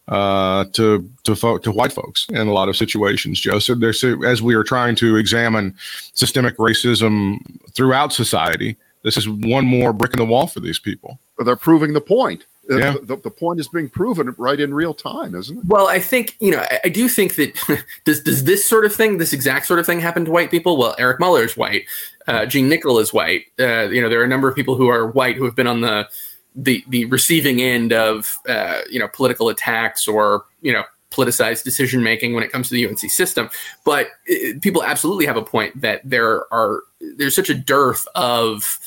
uh, 0.09 0.65
to 0.73 1.09
to 1.25 1.35
fo- 1.35 1.59
to 1.59 1.71
white 1.71 1.93
folks 1.93 2.27
in 2.29 2.47
a 2.49 2.53
lot 2.53 2.69
of 2.69 2.77
situations. 2.77 3.41
Joe, 3.41 3.59
so 3.59 3.75
there's 3.75 4.05
as 4.05 4.43
we 4.43 4.55
are 4.55 4.65
trying 4.65 4.97
to 4.97 5.17
examine 5.17 5.75
systemic 6.13 6.57
racism 6.59 7.39
throughout 7.73 8.13
society, 8.13 8.77
this 9.03 9.17
is 9.17 9.29
one 9.29 9.65
more 9.65 9.93
brick 9.93 10.13
in 10.13 10.19
the 10.19 10.27
wall 10.27 10.47
for 10.47 10.61
these 10.61 10.79
people. 10.79 11.19
They're 11.39 11.57
proving 11.57 11.93
the 11.93 12.01
point. 12.01 12.45
Yeah. 12.69 12.97
The, 13.03 13.17
the 13.17 13.31
point 13.31 13.61
is 13.61 13.69
being 13.69 13.91
proven 13.91 14.35
right 14.39 14.59
in 14.59 14.73
real 14.73 14.95
time, 14.95 15.35
isn't 15.35 15.59
it? 15.59 15.65
Well, 15.67 15.87
I 15.87 15.99
think 15.99 16.37
you 16.41 16.51
know. 16.51 16.61
I, 16.61 16.81
I 16.85 16.89
do 16.89 17.09
think 17.09 17.35
that 17.37 17.85
does 18.05 18.23
does 18.23 18.45
this 18.45 18.67
sort 18.67 18.87
of 18.87 18.95
thing, 18.95 19.19
this 19.19 19.33
exact 19.33 19.67
sort 19.67 19.81
of 19.81 19.87
thing, 19.87 20.01
happen 20.01 20.25
to 20.25 20.31
white 20.31 20.51
people? 20.51 20.79
Well, 20.79 20.95
Eric 20.99 21.21
Muller 21.21 21.45
is 21.45 21.57
white. 21.57 21.85
Uh, 22.27 22.47
Gene 22.47 22.69
Nichol 22.69 22.99
is 22.99 23.13
white. 23.13 23.43
Uh, 23.61 23.89
you 23.89 24.01
know, 24.01 24.09
there 24.09 24.21
are 24.21 24.25
a 24.25 24.29
number 24.29 24.49
of 24.49 24.57
people 24.57 24.77
who 24.77 24.89
are 24.89 25.07
white 25.07 25.37
who 25.37 25.45
have 25.45 25.55
been 25.55 25.67
on 25.67 25.83
the 25.83 26.09
the 26.55 26.85
the 26.89 27.05
receiving 27.07 27.61
end 27.61 27.93
of 27.93 28.39
uh, 28.49 28.81
you 28.91 28.99
know 28.99 29.09
political 29.09 29.49
attacks 29.49 30.07
or 30.07 30.45
you 30.61 30.73
know 30.73 30.85
politicized 31.11 31.63
decision 31.63 32.03
making 32.03 32.35
when 32.35 32.43
it 32.43 32.51
comes 32.51 32.69
to 32.69 32.75
the 32.75 32.87
UNC 32.87 32.99
system. 32.99 33.49
But 33.85 34.09
uh, 34.31 34.59
people 34.61 34.83
absolutely 34.83 35.27
have 35.27 35.37
a 35.37 35.43
point 35.43 35.81
that 35.81 36.01
there 36.05 36.53
are 36.53 36.83
there's 37.17 37.37
such 37.37 37.51
a 37.51 37.55
dearth 37.55 38.07
of 38.15 38.79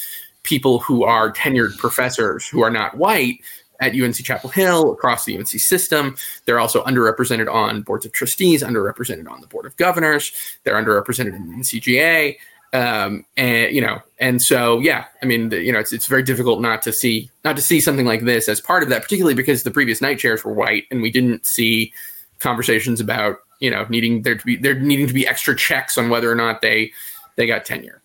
people 0.43 0.79
who 0.79 1.03
are 1.03 1.31
tenured 1.31 1.77
professors 1.77 2.47
who 2.47 2.61
are 2.63 2.69
not 2.69 2.97
white 2.97 3.39
at 3.79 3.93
UNC 3.93 4.15
Chapel 4.15 4.49
Hill 4.49 4.91
across 4.91 5.25
the 5.25 5.37
UNC 5.37 5.47
system. 5.47 6.15
They're 6.45 6.59
also 6.59 6.83
underrepresented 6.83 7.51
on 7.53 7.81
boards 7.81 8.05
of 8.05 8.11
trustees, 8.11 8.63
underrepresented 8.63 9.29
on 9.29 9.41
the 9.41 9.47
board 9.47 9.65
of 9.65 9.75
governors. 9.77 10.31
They're 10.63 10.81
underrepresented 10.81 11.35
in 11.35 11.49
the 11.49 11.57
NCGA. 11.57 12.37
Um, 12.73 13.25
and 13.37 13.73
you 13.73 13.81
know, 13.81 13.99
and 14.19 14.41
so 14.41 14.79
yeah, 14.79 15.05
I 15.21 15.25
mean, 15.25 15.49
the, 15.49 15.61
you 15.61 15.71
know, 15.71 15.79
it's 15.79 15.93
it's 15.93 16.05
very 16.07 16.23
difficult 16.23 16.61
not 16.61 16.81
to 16.83 16.91
see 16.93 17.29
not 17.45 17.55
to 17.55 17.61
see 17.61 17.79
something 17.79 18.05
like 18.05 18.21
this 18.21 18.49
as 18.49 18.59
part 18.59 18.83
of 18.83 18.89
that, 18.89 19.03
particularly 19.03 19.35
because 19.35 19.63
the 19.63 19.71
previous 19.71 20.01
Knight 20.01 20.19
chairs 20.19 20.43
were 20.43 20.53
white, 20.53 20.83
and 20.91 21.01
we 21.01 21.09
didn't 21.11 21.45
see 21.45 21.93
conversations 22.39 22.99
about 22.99 23.37
you 23.59 23.71
know 23.71 23.85
needing 23.89 24.21
there 24.21 24.35
to 24.35 24.45
be 24.45 24.55
there 24.57 24.75
needing 24.75 25.07
to 25.07 25.13
be 25.13 25.25
extra 25.25 25.55
checks 25.55 25.97
on 25.97 26.09
whether 26.09 26.31
or 26.31 26.35
not 26.35 26.61
they 26.61 26.91
they 27.37 27.47
got 27.47 27.63
tenure. 27.65 28.01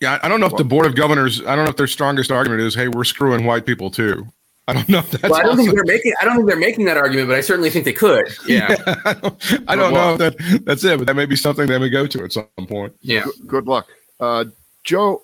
Yeah, 0.00 0.18
I 0.22 0.28
don't 0.28 0.40
know 0.40 0.46
if 0.46 0.56
the 0.56 0.64
board 0.64 0.86
of 0.86 0.94
governors. 0.94 1.40
I 1.42 1.56
don't 1.56 1.64
know 1.64 1.70
if 1.70 1.76
their 1.76 1.86
strongest 1.86 2.30
argument 2.30 2.60
is, 2.62 2.74
"Hey, 2.74 2.88
we're 2.88 3.04
screwing 3.04 3.44
white 3.44 3.66
people 3.66 3.90
too." 3.90 4.26
I 4.66 4.72
don't 4.72 4.88
know 4.88 4.98
if 4.98 5.10
that's. 5.10 5.22
well, 5.22 5.34
I 5.34 5.42
don't 5.42 5.50
also- 5.50 5.62
think 5.64 5.74
they're 5.74 5.84
making 5.84 6.12
I 6.20 6.24
don't 6.24 6.36
think 6.36 6.48
they're 6.48 6.56
making 6.56 6.84
that 6.86 6.96
argument, 6.96 7.28
but 7.28 7.36
I 7.36 7.40
certainly 7.40 7.70
think 7.70 7.84
they 7.84 7.92
could. 7.92 8.26
Yeah, 8.46 8.74
I 9.04 9.12
don't, 9.14 9.62
I 9.68 9.76
don't 9.76 9.92
know 9.92 10.12
if 10.14 10.18
that 10.18 10.62
that's 10.64 10.84
it, 10.84 10.98
but 10.98 11.06
that 11.06 11.16
may 11.16 11.26
be 11.26 11.36
something 11.36 11.66
they 11.66 11.78
may 11.78 11.90
go 11.90 12.06
to 12.06 12.24
at 12.24 12.32
some 12.32 12.46
point. 12.66 12.94
yeah. 13.00 13.24
Good, 13.24 13.46
good 13.46 13.66
luck. 13.66 13.88
Uh, 14.20 14.46
Joe, 14.82 15.22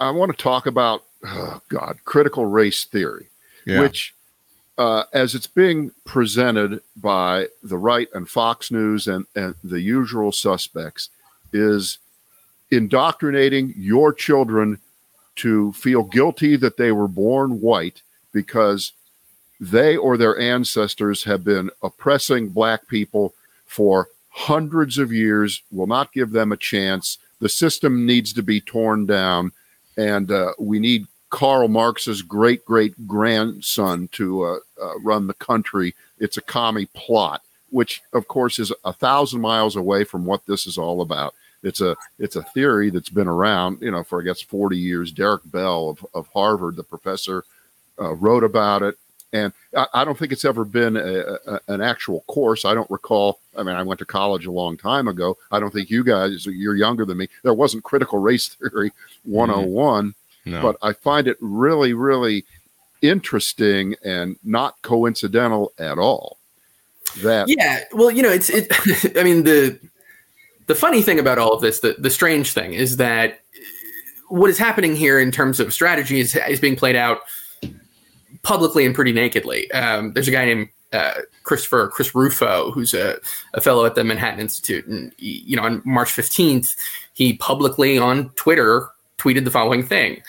I 0.00 0.10
want 0.10 0.36
to 0.36 0.42
talk 0.42 0.66
about, 0.66 1.04
oh 1.24 1.60
God, 1.68 1.98
critical 2.04 2.46
race 2.46 2.84
theory, 2.84 3.28
Yeah, 3.64 3.80
which, 3.80 4.14
uh, 4.78 5.04
as 5.12 5.34
it's 5.34 5.46
being 5.46 5.90
presented 6.04 6.82
by 6.96 7.48
the 7.62 7.78
right 7.78 8.08
and 8.14 8.28
Fox 8.28 8.70
News 8.70 9.08
and, 9.08 9.26
and 9.34 9.54
the 9.64 9.80
usual 9.80 10.32
suspects, 10.32 11.10
is 11.52 11.98
indoctrinating 12.70 13.72
your 13.76 14.12
children 14.12 14.78
to 15.36 15.72
feel 15.72 16.02
guilty 16.02 16.56
that 16.56 16.76
they 16.76 16.92
were 16.92 17.08
born 17.08 17.60
white 17.60 18.02
because 18.32 18.92
they 19.60 19.96
or 19.96 20.16
their 20.16 20.38
ancestors 20.38 21.24
have 21.24 21.44
been 21.44 21.70
oppressing 21.82 22.48
black 22.48 22.86
people 22.88 23.32
for 23.64 24.08
hundreds 24.30 24.98
of 24.98 25.12
years, 25.12 25.62
will 25.70 25.86
not 25.86 26.12
give 26.12 26.30
them 26.30 26.52
a 26.52 26.56
chance. 26.56 27.18
The 27.40 27.48
system 27.48 28.06
needs 28.06 28.32
to 28.34 28.42
be 28.42 28.60
torn 28.60 29.06
down, 29.06 29.52
and 29.96 30.30
uh, 30.30 30.52
we 30.58 30.78
need 30.78 31.06
Karl 31.30 31.68
Marx's 31.68 32.22
great 32.22 32.64
great 32.64 33.06
grandson 33.06 34.08
to 34.12 34.44
uh, 34.44 34.58
uh, 34.82 34.98
run 35.00 35.26
the 35.26 35.34
country. 35.34 35.94
It's 36.18 36.36
a 36.36 36.42
commie 36.42 36.86
plot, 36.94 37.42
which 37.70 38.02
of 38.14 38.26
course 38.28 38.58
is 38.58 38.72
a 38.84 38.92
thousand 38.92 39.40
miles 39.40 39.76
away 39.76 40.04
from 40.04 40.24
what 40.24 40.46
this 40.46 40.66
is 40.66 40.78
all 40.78 41.02
about. 41.02 41.34
It's 41.62 41.80
a 41.80 41.96
it's 42.18 42.36
a 42.36 42.42
theory 42.42 42.90
that's 42.90 43.10
been 43.10 43.28
around, 43.28 43.82
you 43.82 43.90
know, 43.90 44.04
for 44.04 44.20
I 44.20 44.24
guess 44.24 44.40
forty 44.40 44.78
years. 44.78 45.12
Derek 45.12 45.42
Bell 45.50 45.90
of, 45.90 46.06
of 46.14 46.28
Harvard, 46.32 46.76
the 46.76 46.84
professor, 46.84 47.44
uh, 48.00 48.14
wrote 48.14 48.44
about 48.44 48.82
it, 48.82 48.96
and 49.32 49.52
I, 49.76 49.86
I 49.94 50.04
don't 50.04 50.18
think 50.18 50.32
it's 50.32 50.44
ever 50.44 50.64
been 50.64 50.96
a, 50.96 51.38
a, 51.46 51.60
an 51.68 51.80
actual 51.80 52.22
course. 52.26 52.64
I 52.64 52.74
don't 52.74 52.90
recall. 52.90 53.40
I 53.56 53.62
mean, 53.62 53.74
I 53.74 53.82
went 53.82 53.98
to 53.98 54.06
college 54.06 54.46
a 54.46 54.52
long 54.52 54.76
time 54.76 55.08
ago. 55.08 55.36
I 55.50 55.60
don't 55.60 55.72
think 55.72 55.90
you 55.90 56.04
guys, 56.04 56.46
you're 56.46 56.76
younger 56.76 57.04
than 57.04 57.18
me. 57.18 57.28
There 57.42 57.54
wasn't 57.54 57.84
critical 57.84 58.18
race 58.18 58.48
theory 58.54 58.90
mm-hmm. 58.90 59.32
101, 59.32 60.14
no. 60.44 60.62
but 60.62 60.76
I 60.82 60.92
find 60.92 61.26
it 61.26 61.36
really, 61.40 61.92
really 61.92 62.44
interesting 63.02 63.94
and 64.04 64.36
not 64.44 64.80
coincidental 64.82 65.72
at 65.78 65.98
all. 65.98 66.38
That 67.22 67.48
Yeah, 67.48 67.84
well, 67.92 68.10
you 68.10 68.22
know, 68.22 68.30
it's 68.30 68.50
it. 68.50 68.66
I 69.16 69.22
mean, 69.22 69.44
the 69.44 69.78
the 70.66 70.74
funny 70.74 71.02
thing 71.02 71.18
about 71.18 71.38
all 71.38 71.52
of 71.52 71.62
this, 71.62 71.80
the 71.80 71.94
the 71.98 72.10
strange 72.10 72.52
thing, 72.52 72.74
is 72.74 72.96
that 72.96 73.40
what 74.28 74.50
is 74.50 74.58
happening 74.58 74.96
here 74.96 75.18
in 75.18 75.30
terms 75.30 75.60
of 75.60 75.72
strategy 75.72 76.20
is, 76.20 76.36
is 76.48 76.60
being 76.60 76.76
played 76.76 76.96
out 76.96 77.20
publicly 78.46 78.86
and 78.86 78.94
pretty 78.94 79.12
nakedly. 79.12 79.68
Um, 79.72 80.12
there's 80.12 80.28
a 80.28 80.30
guy 80.30 80.44
named 80.44 80.68
uh, 80.92 81.14
Christopher 81.42 81.88
Chris 81.88 82.14
Rufo, 82.14 82.70
who's 82.70 82.94
a, 82.94 83.16
a 83.54 83.60
fellow 83.60 83.84
at 83.84 83.96
the 83.96 84.04
Manhattan 84.04 84.38
Institute, 84.38 84.86
and 84.86 85.12
he, 85.18 85.42
you 85.44 85.56
know, 85.56 85.64
on 85.64 85.82
March 85.84 86.10
15th, 86.10 86.76
he 87.12 87.32
publicly 87.38 87.98
on 87.98 88.30
Twitter 88.30 88.88
tweeted 89.18 89.44
the 89.44 89.50
following 89.50 89.82
thing 89.82 90.22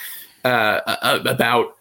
uh, 0.44 0.80
about 1.04 1.76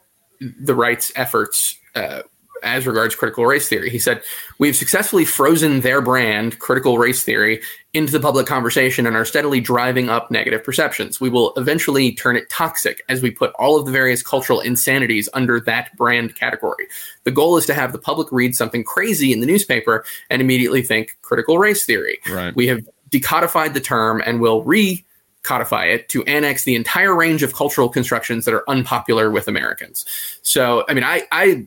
the 0.60 0.74
right's 0.74 1.10
efforts 1.16 1.78
uh, 1.94 2.20
as 2.62 2.86
regards 2.86 3.16
critical 3.16 3.46
race 3.46 3.66
theory. 3.66 3.88
He 3.88 3.98
said, 3.98 4.22
We've 4.58 4.76
successfully 4.76 5.24
frozen 5.24 5.80
their 5.80 6.02
brand, 6.02 6.58
critical 6.58 6.98
race 6.98 7.24
theory, 7.24 7.62
into 7.96 8.12
the 8.12 8.20
public 8.20 8.46
conversation 8.46 9.06
and 9.06 9.16
are 9.16 9.24
steadily 9.24 9.58
driving 9.58 10.10
up 10.10 10.30
negative 10.30 10.62
perceptions. 10.62 11.18
We 11.18 11.30
will 11.30 11.54
eventually 11.56 12.12
turn 12.12 12.36
it 12.36 12.50
toxic 12.50 13.02
as 13.08 13.22
we 13.22 13.30
put 13.30 13.52
all 13.58 13.78
of 13.78 13.86
the 13.86 13.90
various 13.90 14.22
cultural 14.22 14.60
insanities 14.60 15.30
under 15.32 15.60
that 15.60 15.96
brand 15.96 16.34
category. 16.34 16.88
The 17.24 17.30
goal 17.30 17.56
is 17.56 17.64
to 17.66 17.74
have 17.74 17.92
the 17.92 17.98
public 17.98 18.30
read 18.30 18.54
something 18.54 18.84
crazy 18.84 19.32
in 19.32 19.40
the 19.40 19.46
newspaper 19.46 20.04
and 20.28 20.42
immediately 20.42 20.82
think 20.82 21.16
critical 21.22 21.58
race 21.58 21.86
theory. 21.86 22.18
right. 22.28 22.54
We 22.54 22.66
have 22.66 22.86
decodified 23.08 23.72
the 23.72 23.80
term 23.80 24.22
and 24.26 24.40
will 24.40 24.62
re 24.62 25.02
codify 25.42 25.86
it 25.86 26.08
to 26.10 26.24
annex 26.24 26.64
the 26.64 26.74
entire 26.74 27.14
range 27.14 27.42
of 27.42 27.54
cultural 27.54 27.88
constructions 27.88 28.44
that 28.44 28.52
are 28.52 28.68
unpopular 28.68 29.30
with 29.30 29.48
Americans. 29.48 30.04
So, 30.42 30.84
I 30.88 30.92
mean, 30.94 31.04
I, 31.04 31.22
I 31.30 31.64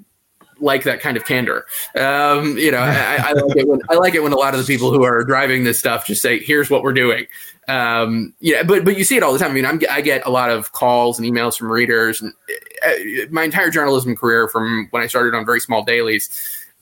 like 0.59 0.83
that 0.83 0.99
kind 1.01 1.17
of 1.17 1.25
candor. 1.25 1.65
Um, 1.95 2.57
you 2.57 2.71
know, 2.71 2.79
I, 2.79 3.17
I 3.29 3.33
like 3.33 3.57
it 3.57 3.67
when 3.67 3.81
I 3.89 3.95
like 3.95 4.15
it 4.15 4.23
when 4.23 4.33
a 4.33 4.37
lot 4.37 4.53
of 4.53 4.59
the 4.59 4.65
people 4.65 4.91
who 4.91 5.03
are 5.03 5.23
driving 5.23 5.63
this 5.63 5.79
stuff 5.79 6.05
just 6.05 6.21
say, 6.21 6.39
"Here's 6.39 6.69
what 6.69 6.83
we're 6.83 6.93
doing." 6.93 7.25
Um, 7.67 8.33
yeah, 8.39 8.63
but 8.63 8.83
but 8.83 8.97
you 8.97 9.03
see 9.03 9.17
it 9.17 9.23
all 9.23 9.33
the 9.33 9.39
time. 9.39 9.51
I 9.51 9.53
mean, 9.53 9.65
I'm, 9.65 9.81
I 9.91 10.01
get 10.01 10.25
a 10.25 10.29
lot 10.29 10.49
of 10.49 10.71
calls 10.71 11.19
and 11.19 11.27
emails 11.27 11.57
from 11.57 11.71
readers, 11.71 12.21
and 12.21 12.33
uh, 12.85 13.27
my 13.29 13.43
entire 13.43 13.69
journalism 13.69 14.15
career, 14.15 14.47
from 14.47 14.87
when 14.91 15.03
I 15.03 15.07
started 15.07 15.35
on 15.35 15.45
very 15.45 15.59
small 15.59 15.83
dailies, 15.83 16.29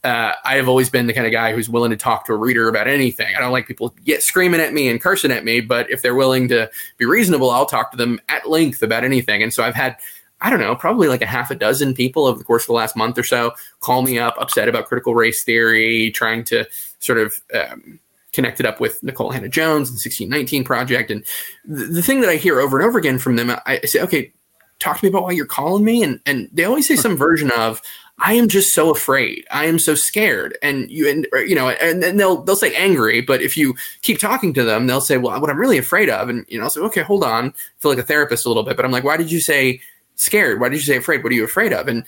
uh, 0.03 0.33
I 0.45 0.55
have 0.55 0.69
always 0.69 0.89
been 0.89 1.07
the 1.07 1.13
kind 1.13 1.25
of 1.25 1.33
guy 1.33 1.53
who's 1.53 1.69
willing 1.69 1.91
to 1.91 1.97
talk 1.97 2.25
to 2.27 2.33
a 2.33 2.37
reader 2.37 2.69
about 2.69 2.87
anything. 2.87 3.35
I 3.35 3.39
don't 3.41 3.51
like 3.51 3.67
people 3.67 3.93
get 4.05 4.23
screaming 4.23 4.61
at 4.61 4.73
me 4.73 4.87
and 4.87 5.01
cursing 5.01 5.31
at 5.31 5.43
me, 5.43 5.59
but 5.59 5.89
if 5.91 6.01
they're 6.01 6.15
willing 6.15 6.47
to 6.49 6.69
be 6.97 7.05
reasonable, 7.05 7.49
I'll 7.49 7.65
talk 7.65 7.91
to 7.91 7.97
them 7.97 8.21
at 8.29 8.49
length 8.49 8.81
about 8.81 9.03
anything. 9.03 9.43
And 9.43 9.53
so 9.53 9.63
I've 9.63 9.75
had, 9.75 9.97
I 10.41 10.50
don't 10.50 10.60
know, 10.60 10.76
probably 10.76 11.08
like 11.08 11.21
a 11.21 11.28
half 11.28 11.50
a 11.50 11.56
dozen 11.56 11.93
people 11.93 12.26
over 12.26 12.38
the 12.38 12.43
course 12.43 12.63
of 12.63 12.67
the 12.67 12.73
last 12.73 12.95
month 12.95 13.17
or 13.17 13.23
so 13.23 13.54
call 13.80 14.04
me 14.04 14.19
up, 14.19 14.36
upset 14.39 14.69
about 14.69 14.86
critical 14.86 15.15
race 15.15 15.43
theory, 15.43 16.12
trying 16.12 16.43
to 16.45 16.65
sort 17.00 17.17
of 17.17 17.41
um, 17.54 18.00
connect 18.34 18.60
it 18.60 18.65
up 18.65 18.80
with 18.80 19.02
Nikole 19.02 19.34
Hannah-Jones 19.34 19.89
and 19.89 19.97
the 19.97 20.04
1619 20.04 20.63
Project. 20.63 21.10
And 21.10 21.23
the, 21.65 21.86
the 21.86 22.02
thing 22.04 22.21
that 22.21 22.30
I 22.30 22.36
hear 22.36 22.60
over 22.60 22.78
and 22.78 22.88
over 22.88 23.00
again 23.00 23.17
from 23.17 23.36
them, 23.36 23.50
I, 23.50 23.62
I 23.65 23.86
say, 23.86 24.00
okay, 24.02 24.32
talk 24.80 25.00
to 25.00 25.06
me 25.06 25.10
about 25.10 25.23
why 25.23 25.32
you're 25.32 25.47
calling 25.47 25.84
me. 25.84 26.04
And, 26.04 26.19
and 26.28 26.50
they 26.54 26.65
always 26.65 26.88
say 26.88 26.95
some 26.95 27.17
version 27.17 27.50
of, 27.52 27.82
I 28.19 28.34
am 28.34 28.47
just 28.47 28.73
so 28.73 28.91
afraid. 28.91 29.45
I 29.52 29.65
am 29.65 29.80
so 29.80 29.95
scared. 29.95 30.58
And 30.62 30.89
you 30.89 31.08
and 31.08 31.28
you 31.47 31.54
know, 31.54 31.69
and, 31.69 32.04
and 32.04 32.19
they'll 32.19 32.41
they'll 32.41 32.56
say 32.56 32.73
angry, 32.76 33.21
but 33.21 33.43
if 33.43 33.56
you 33.56 33.76
keep 34.02 34.17
talking 34.17 34.54
to 34.56 34.63
them, 34.63 34.88
they'll 34.88 35.02
say, 35.02 35.17
"Well, 35.17 35.39
what 35.39 35.52
I'm 35.52 35.60
really 35.60 35.78
afraid 35.78 36.10
of." 36.10 36.28
And 36.28 36.43
you 36.47 36.58
know, 36.58 36.63
I'll 36.63 36.71
say, 36.71 36.82
"Okay, 36.82 37.04
hold 37.04 37.23
on." 37.23 37.50
I 37.50 37.54
feel 37.78 37.91
like 37.91 38.00
a 38.00 38.04
therapist 38.04 38.45
a 38.45 38.50
little 38.50 38.63
bit, 38.63 38.76
but 38.76 38.86
I'm 38.86 38.91
like, 38.91 39.04
"Why 39.04 39.17
did 39.17 39.32
you 39.32 39.39
say 39.39 39.82
scared? 40.17 40.60
Why 40.60 40.69
did 40.69 40.75
you 40.75 40.84
say 40.84 40.97
afraid? 40.97 41.23
What 41.23 41.32
are 41.32 41.36
you 41.36 41.45
afraid 41.45 41.73
of?" 41.73 41.88
And 41.88 42.03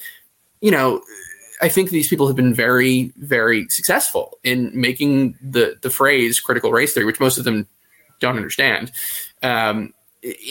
you 0.62 0.72
know, 0.72 1.02
I 1.62 1.70
think 1.70 1.90
these 1.90 2.08
people 2.08 2.28
have 2.28 2.36
been 2.36 2.54
very, 2.54 3.12
very 3.18 3.68
successful 3.70 4.38
in 4.44 4.72
making 4.74 5.38
the 5.42 5.78
the 5.82 5.90
phrase 5.90 6.40
critical 6.40 6.72
race 6.72 6.94
theory, 6.94 7.06
which 7.06 7.20
most 7.20 7.38
of 7.38 7.44
them 7.44 7.68
don't 8.20 8.36
understand, 8.36 8.92
um, 9.44 9.94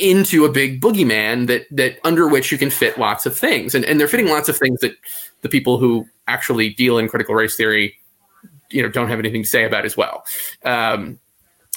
into 0.00 0.44
a 0.44 0.52
big 0.52 0.80
boogeyman 0.80 1.46
that 1.46 1.66
that 1.70 1.98
under 2.04 2.28
which 2.28 2.52
you 2.52 2.58
can 2.58 2.70
fit 2.70 2.98
lots 2.98 3.26
of 3.26 3.36
things, 3.36 3.74
and 3.74 3.84
and 3.84 3.98
they're 3.98 4.08
fitting 4.08 4.28
lots 4.28 4.48
of 4.48 4.56
things 4.56 4.80
that 4.80 4.96
the 5.42 5.48
people 5.48 5.78
who 5.78 6.06
actually 6.26 6.70
deal 6.70 6.98
in 6.98 7.08
critical 7.08 7.34
race 7.34 7.56
theory, 7.56 7.94
you 8.70 8.82
know, 8.82 8.88
don't 8.88 9.08
have 9.08 9.18
anything 9.18 9.42
to 9.42 9.48
say 9.48 9.64
about 9.64 9.84
as 9.86 9.96
well. 9.96 10.24
Um, 10.64 11.18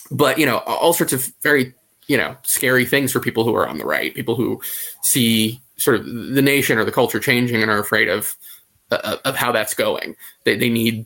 but 0.10 0.38
you 0.38 0.46
know, 0.46 0.58
all 0.60 0.94
sorts 0.94 1.14
of 1.14 1.32
very 1.42 1.74
you 2.08 2.18
know 2.18 2.36
scary 2.44 2.86
things 2.86 3.14
for 3.14 3.22
people 3.22 3.46
who 3.46 3.56
are 3.56 3.68
on 3.68 3.78
the 3.78 3.86
right, 3.86 4.14
people 4.14 4.36
who 4.36 4.62
see 5.04 5.62
sort 5.82 6.00
of 6.00 6.06
the 6.06 6.42
nation 6.42 6.78
or 6.78 6.86
the 6.86 6.92
culture 6.92 7.20
changing 7.20 7.62
and 7.62 7.72
are 7.72 7.80
afraid 7.80 8.08
of 8.08 8.36
uh, 8.92 9.18
of 9.26 9.36
how 9.36 9.52
that's 9.52 9.74
going. 9.74 10.16
They 10.44 10.56
they 10.56 10.70
need 10.70 11.06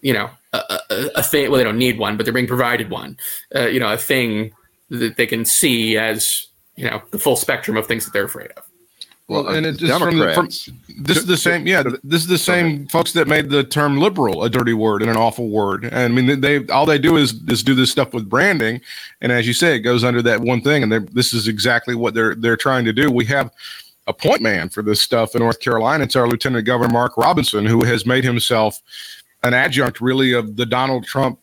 you 0.00 0.12
know 0.12 0.30
a, 0.52 0.80
a, 0.90 1.08
a, 1.16 1.22
thing. 1.22 1.50
Well, 1.50 1.58
they 1.58 1.64
don't 1.64 1.78
need 1.78 1.98
one, 1.98 2.16
but 2.16 2.24
they're 2.24 2.32
being 2.32 2.46
provided 2.46 2.90
one. 2.90 3.16
Uh, 3.54 3.66
you 3.66 3.80
know, 3.80 3.92
a 3.92 3.98
thing 3.98 4.52
that 4.90 5.16
they 5.16 5.26
can 5.26 5.44
see 5.44 5.98
as 5.98 6.46
you 6.76 6.88
know 6.88 7.02
the 7.10 7.18
full 7.18 7.36
spectrum 7.36 7.76
of 7.76 7.86
things 7.86 8.04
that 8.04 8.12
they're 8.12 8.24
afraid 8.24 8.50
of. 8.52 8.64
Well, 9.28 9.46
and 9.48 9.66
it's 9.66 9.78
just 9.78 10.00
from, 10.00 10.16
from 10.32 10.48
this 11.04 11.18
is 11.18 11.26
the 11.26 11.36
same. 11.36 11.66
Yeah, 11.66 11.82
this 12.02 12.22
is 12.22 12.28
the 12.28 12.38
same 12.38 12.86
folks 12.86 13.12
that 13.12 13.28
made 13.28 13.50
the 13.50 13.62
term 13.62 13.98
liberal 13.98 14.42
a 14.42 14.48
dirty 14.48 14.72
word 14.72 15.02
and 15.02 15.10
an 15.10 15.18
awful 15.18 15.50
word. 15.50 15.84
And 15.84 15.94
I 15.94 16.08
mean, 16.08 16.40
they 16.40 16.66
all 16.68 16.86
they 16.86 16.96
do 16.96 17.18
is 17.18 17.34
is 17.46 17.62
do 17.62 17.74
this 17.74 17.90
stuff 17.90 18.14
with 18.14 18.26
branding, 18.26 18.80
and 19.20 19.30
as 19.30 19.46
you 19.46 19.52
say, 19.52 19.76
it 19.76 19.80
goes 19.80 20.02
under 20.02 20.22
that 20.22 20.40
one 20.40 20.62
thing. 20.62 20.82
And 20.82 21.06
this 21.08 21.34
is 21.34 21.46
exactly 21.46 21.94
what 21.94 22.14
they're 22.14 22.36
they're 22.36 22.56
trying 22.56 22.86
to 22.86 22.92
do. 22.94 23.10
We 23.10 23.26
have 23.26 23.52
a 24.08 24.12
point 24.12 24.40
man 24.40 24.70
for 24.70 24.82
this 24.82 25.00
stuff 25.00 25.34
in 25.34 25.40
North 25.40 25.60
Carolina. 25.60 26.04
It's 26.04 26.16
our 26.16 26.26
Lieutenant 26.26 26.66
Governor 26.66 26.92
Mark 26.92 27.16
Robinson, 27.16 27.66
who 27.66 27.84
has 27.84 28.06
made 28.06 28.24
himself 28.24 28.80
an 29.42 29.54
adjunct, 29.54 30.00
really, 30.00 30.32
of 30.32 30.56
the 30.56 30.66
Donald 30.66 31.04
Trump 31.04 31.38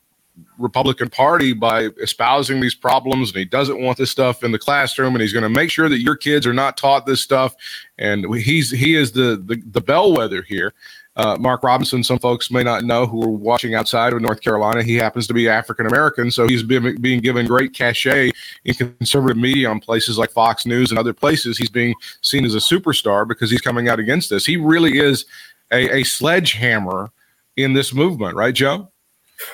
Republican 0.57 1.09
Party 1.09 1.53
by 1.53 1.89
espousing 2.01 2.59
these 2.59 2.75
problems, 2.75 3.29
and 3.29 3.37
he 3.37 3.45
doesn't 3.45 3.81
want 3.81 3.97
this 3.97 4.11
stuff 4.11 4.43
in 4.43 4.51
the 4.51 4.59
classroom, 4.59 5.13
and 5.15 5.21
he's 5.21 5.31
going 5.31 5.43
to 5.43 5.49
make 5.49 5.71
sure 5.71 5.87
that 5.87 5.99
your 5.99 6.15
kids 6.15 6.45
are 6.45 6.53
not 6.53 6.75
taught 6.75 7.05
this 7.05 7.21
stuff. 7.21 7.55
And 7.99 8.25
he's 8.35 8.71
he 8.71 8.95
is 8.95 9.11
the 9.11 9.41
the, 9.45 9.61
the 9.71 9.81
bellwether 9.81 10.41
here. 10.41 10.73
Uh, 11.15 11.37
Mark 11.39 11.63
Robinson, 11.63 12.03
some 12.03 12.19
folks 12.19 12.51
may 12.51 12.63
not 12.63 12.83
know 12.83 13.05
who 13.05 13.23
are 13.23 13.29
watching 13.29 13.73
outside 13.73 14.11
of 14.11 14.21
North 14.21 14.41
Carolina. 14.41 14.83
He 14.83 14.95
happens 14.95 15.27
to 15.27 15.33
be 15.33 15.47
African 15.47 15.85
American, 15.85 16.29
so 16.29 16.47
he's 16.47 16.61
been 16.61 16.99
being 17.01 17.21
given 17.21 17.45
great 17.45 17.73
cachet 17.73 18.31
in 18.65 18.73
conservative 18.73 19.37
media 19.37 19.69
on 19.69 19.79
places 19.79 20.17
like 20.17 20.31
Fox 20.31 20.65
News 20.65 20.89
and 20.91 20.99
other 20.99 21.13
places. 21.13 21.57
He's 21.57 21.69
being 21.69 21.95
seen 22.21 22.43
as 22.43 22.53
a 22.53 22.59
superstar 22.59 23.25
because 23.27 23.49
he's 23.49 23.61
coming 23.61 23.87
out 23.87 23.99
against 23.99 24.29
this. 24.29 24.45
He 24.45 24.57
really 24.57 24.99
is 24.99 25.25
a, 25.71 25.99
a 25.99 26.03
sledgehammer 26.03 27.11
in 27.55 27.73
this 27.73 27.93
movement, 27.93 28.35
right, 28.35 28.53
Joe? 28.53 28.91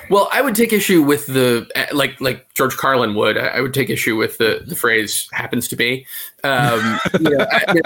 Well, 0.10 0.30
I 0.32 0.42
would 0.42 0.56
take 0.56 0.74
issue 0.74 1.02
with 1.02 1.26
the 1.26 1.70
like 1.94 2.20
like 2.22 2.54
George 2.54 2.78
Carlin 2.78 3.16
would. 3.16 3.38
I 3.38 3.62
would 3.62 3.74
take 3.74 3.90
issue 3.90 4.16
with 4.16 4.38
the 4.38 4.64
the 4.66 4.76
phrase 4.76 5.28
"happens 5.32 5.68
to 5.70 5.76
be." 5.76 6.06
Um, 6.44 7.00
I, 7.14 7.82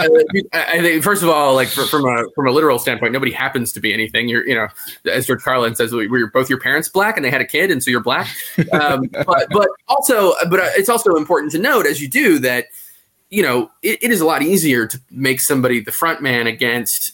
I, 0.53 0.81
think 0.81 1.03
first 1.03 1.23
of 1.23 1.29
all, 1.29 1.55
like 1.55 1.69
for, 1.69 1.84
from 1.84 2.05
a 2.05 2.25
from 2.36 2.47
a 2.47 2.51
literal 2.51 2.79
standpoint, 2.79 3.13
nobody 3.13 3.31
happens 3.31 3.71
to 3.73 3.79
be 3.79 3.93
anything. 3.93 4.27
You're 4.27 4.47
you 4.47 4.55
know, 4.55 4.67
as 5.10 5.27
George 5.27 5.41
Carlin 5.43 5.75
says, 5.75 5.93
we 5.93 6.08
were 6.08 6.27
both 6.27 6.49
your 6.49 6.60
parents 6.60 6.89
black, 6.89 7.15
and 7.15 7.25
they 7.25 7.31
had 7.31 7.41
a 7.41 7.45
kid, 7.45 7.71
and 7.71 7.81
so 7.81 7.91
you're 7.91 8.03
black. 8.03 8.27
Um, 8.73 9.08
but 9.12 9.47
but 9.49 9.69
also, 9.88 10.34
but 10.49 10.60
it's 10.77 10.89
also 10.89 11.15
important 11.15 11.51
to 11.53 11.60
note 11.60 11.86
as 11.86 12.01
you 12.01 12.10
do 12.10 12.39
that 12.39 12.65
you 13.29 13.41
know 13.41 13.71
it, 13.81 14.03
it 14.03 14.12
is 14.12 14.21
a 14.21 14.25
lot 14.25 14.41
easier 14.41 14.86
to 14.88 14.99
make 15.12 15.39
somebody 15.39 15.79
the 15.79 15.91
front 15.91 16.21
man 16.21 16.47
against 16.47 17.13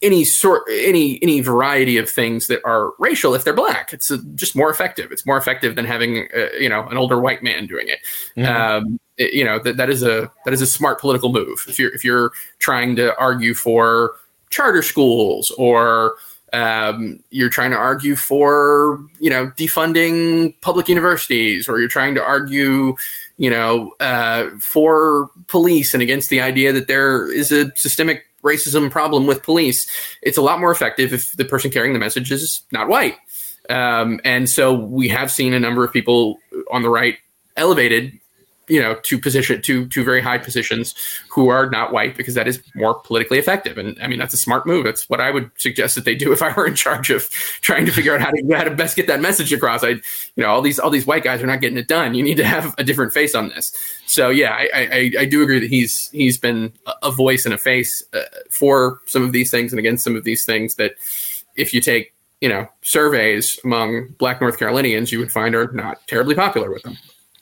any 0.00 0.24
sort 0.24 0.62
any 0.70 1.22
any 1.22 1.40
variety 1.40 1.98
of 1.98 2.08
things 2.08 2.46
that 2.46 2.64
are 2.64 2.92
racial 2.98 3.34
if 3.34 3.44
they're 3.44 3.54
black. 3.54 3.92
It's 3.92 4.10
just 4.34 4.56
more 4.56 4.70
effective. 4.70 5.12
It's 5.12 5.26
more 5.26 5.36
effective 5.36 5.76
than 5.76 5.84
having 5.84 6.28
uh, 6.36 6.48
you 6.58 6.68
know 6.68 6.86
an 6.88 6.96
older 6.96 7.20
white 7.20 7.42
man 7.42 7.66
doing 7.66 7.88
it. 7.88 7.98
Mm-hmm. 8.36 8.46
um, 8.46 9.00
it, 9.18 9.32
you 9.32 9.44
know 9.44 9.58
that, 9.58 9.76
that 9.76 9.90
is 9.90 10.02
a 10.02 10.30
that 10.44 10.54
is 10.54 10.62
a 10.62 10.66
smart 10.66 11.00
political 11.00 11.32
move. 11.32 11.64
If 11.68 11.78
you're 11.78 11.94
if 11.94 12.04
you're 12.04 12.32
trying 12.58 12.96
to 12.96 13.16
argue 13.18 13.54
for 13.54 14.16
charter 14.50 14.82
schools 14.82 15.50
or 15.58 16.16
um, 16.52 17.22
you're 17.30 17.50
trying 17.50 17.70
to 17.72 17.76
argue 17.76 18.16
for 18.16 19.04
you 19.20 19.28
know 19.30 19.48
defunding 19.58 20.54
public 20.60 20.88
universities 20.88 21.68
or 21.68 21.78
you're 21.78 21.88
trying 21.88 22.14
to 22.14 22.22
argue 22.22 22.94
you 23.36 23.50
know 23.50 23.92
uh, 24.00 24.48
for 24.60 25.30
police 25.48 25.92
and 25.92 26.02
against 26.02 26.30
the 26.30 26.40
idea 26.40 26.72
that 26.72 26.86
there 26.86 27.30
is 27.30 27.52
a 27.52 27.74
systemic 27.76 28.25
racism 28.46 28.90
problem 28.90 29.26
with 29.26 29.42
police, 29.42 29.88
it's 30.22 30.38
a 30.38 30.42
lot 30.42 30.60
more 30.60 30.70
effective 30.70 31.12
if 31.12 31.32
the 31.32 31.44
person 31.44 31.70
carrying 31.70 31.92
the 31.92 31.98
message 31.98 32.30
is 32.32 32.62
not 32.72 32.88
white. 32.88 33.16
Um, 33.68 34.20
and 34.24 34.48
so 34.48 34.72
we 34.72 35.08
have 35.08 35.30
seen 35.30 35.52
a 35.52 35.60
number 35.60 35.84
of 35.84 35.92
people 35.92 36.38
on 36.70 36.82
the 36.82 36.90
right 36.90 37.18
elevated 37.56 38.12
you 38.68 38.80
know 38.80 38.94
to 39.02 39.18
position 39.18 39.62
to 39.62 39.86
to 39.88 40.04
very 40.04 40.20
high 40.20 40.38
positions 40.38 40.94
who 41.28 41.48
are 41.48 41.70
not 41.70 41.92
white 41.92 42.16
because 42.16 42.34
that 42.34 42.48
is 42.48 42.62
more 42.74 42.94
politically 42.94 43.38
effective. 43.38 43.78
And 43.78 43.98
i 44.02 44.06
mean 44.06 44.18
that's 44.18 44.34
a 44.34 44.38
smart 44.38 44.66
move. 44.66 44.84
That's 44.84 45.08
what 45.08 45.20
i 45.20 45.30
would 45.30 45.50
suggest 45.56 45.94
that 45.94 46.04
they 46.04 46.14
do 46.14 46.32
if 46.32 46.42
i 46.42 46.52
were 46.52 46.66
in 46.66 46.74
charge 46.74 47.10
of 47.10 47.28
trying 47.60 47.86
to 47.86 47.92
figure 47.92 48.14
out 48.14 48.20
how 48.20 48.30
to 48.30 48.54
how 48.54 48.64
to 48.64 48.74
best 48.74 48.96
get 48.96 49.06
that 49.06 49.20
message 49.20 49.52
across. 49.52 49.84
I 49.84 49.88
you 49.88 50.02
know 50.38 50.48
all 50.48 50.62
these 50.62 50.78
all 50.78 50.90
these 50.90 51.06
white 51.06 51.24
guys 51.24 51.42
are 51.42 51.46
not 51.46 51.60
getting 51.60 51.78
it 51.78 51.88
done. 51.88 52.14
You 52.14 52.22
need 52.22 52.36
to 52.36 52.44
have 52.44 52.74
a 52.78 52.84
different 52.84 53.12
face 53.12 53.34
on 53.34 53.48
this. 53.48 53.72
So 54.06 54.30
yeah 54.30 54.54
i 54.54 54.68
i, 54.72 55.12
I 55.20 55.24
do 55.24 55.42
agree 55.42 55.60
that 55.60 55.70
he's 55.70 56.10
he's 56.10 56.38
been 56.38 56.72
a 57.02 57.10
voice 57.10 57.44
and 57.44 57.54
a 57.54 57.58
face 57.58 58.02
uh, 58.12 58.20
for 58.50 59.00
some 59.06 59.22
of 59.22 59.32
these 59.32 59.50
things 59.50 59.72
and 59.72 59.78
against 59.78 60.04
some 60.04 60.16
of 60.16 60.24
these 60.24 60.44
things 60.44 60.74
that 60.76 60.92
if 61.56 61.72
you 61.72 61.80
take 61.80 62.12
you 62.40 62.48
know 62.48 62.68
surveys 62.82 63.58
among 63.64 64.08
black 64.18 64.40
north 64.40 64.58
carolinians 64.58 65.12
you 65.12 65.18
would 65.18 65.32
find 65.32 65.54
are 65.54 65.70
not 65.72 66.06
terribly 66.06 66.34
popular 66.34 66.70
with 66.70 66.82
them 66.82 66.96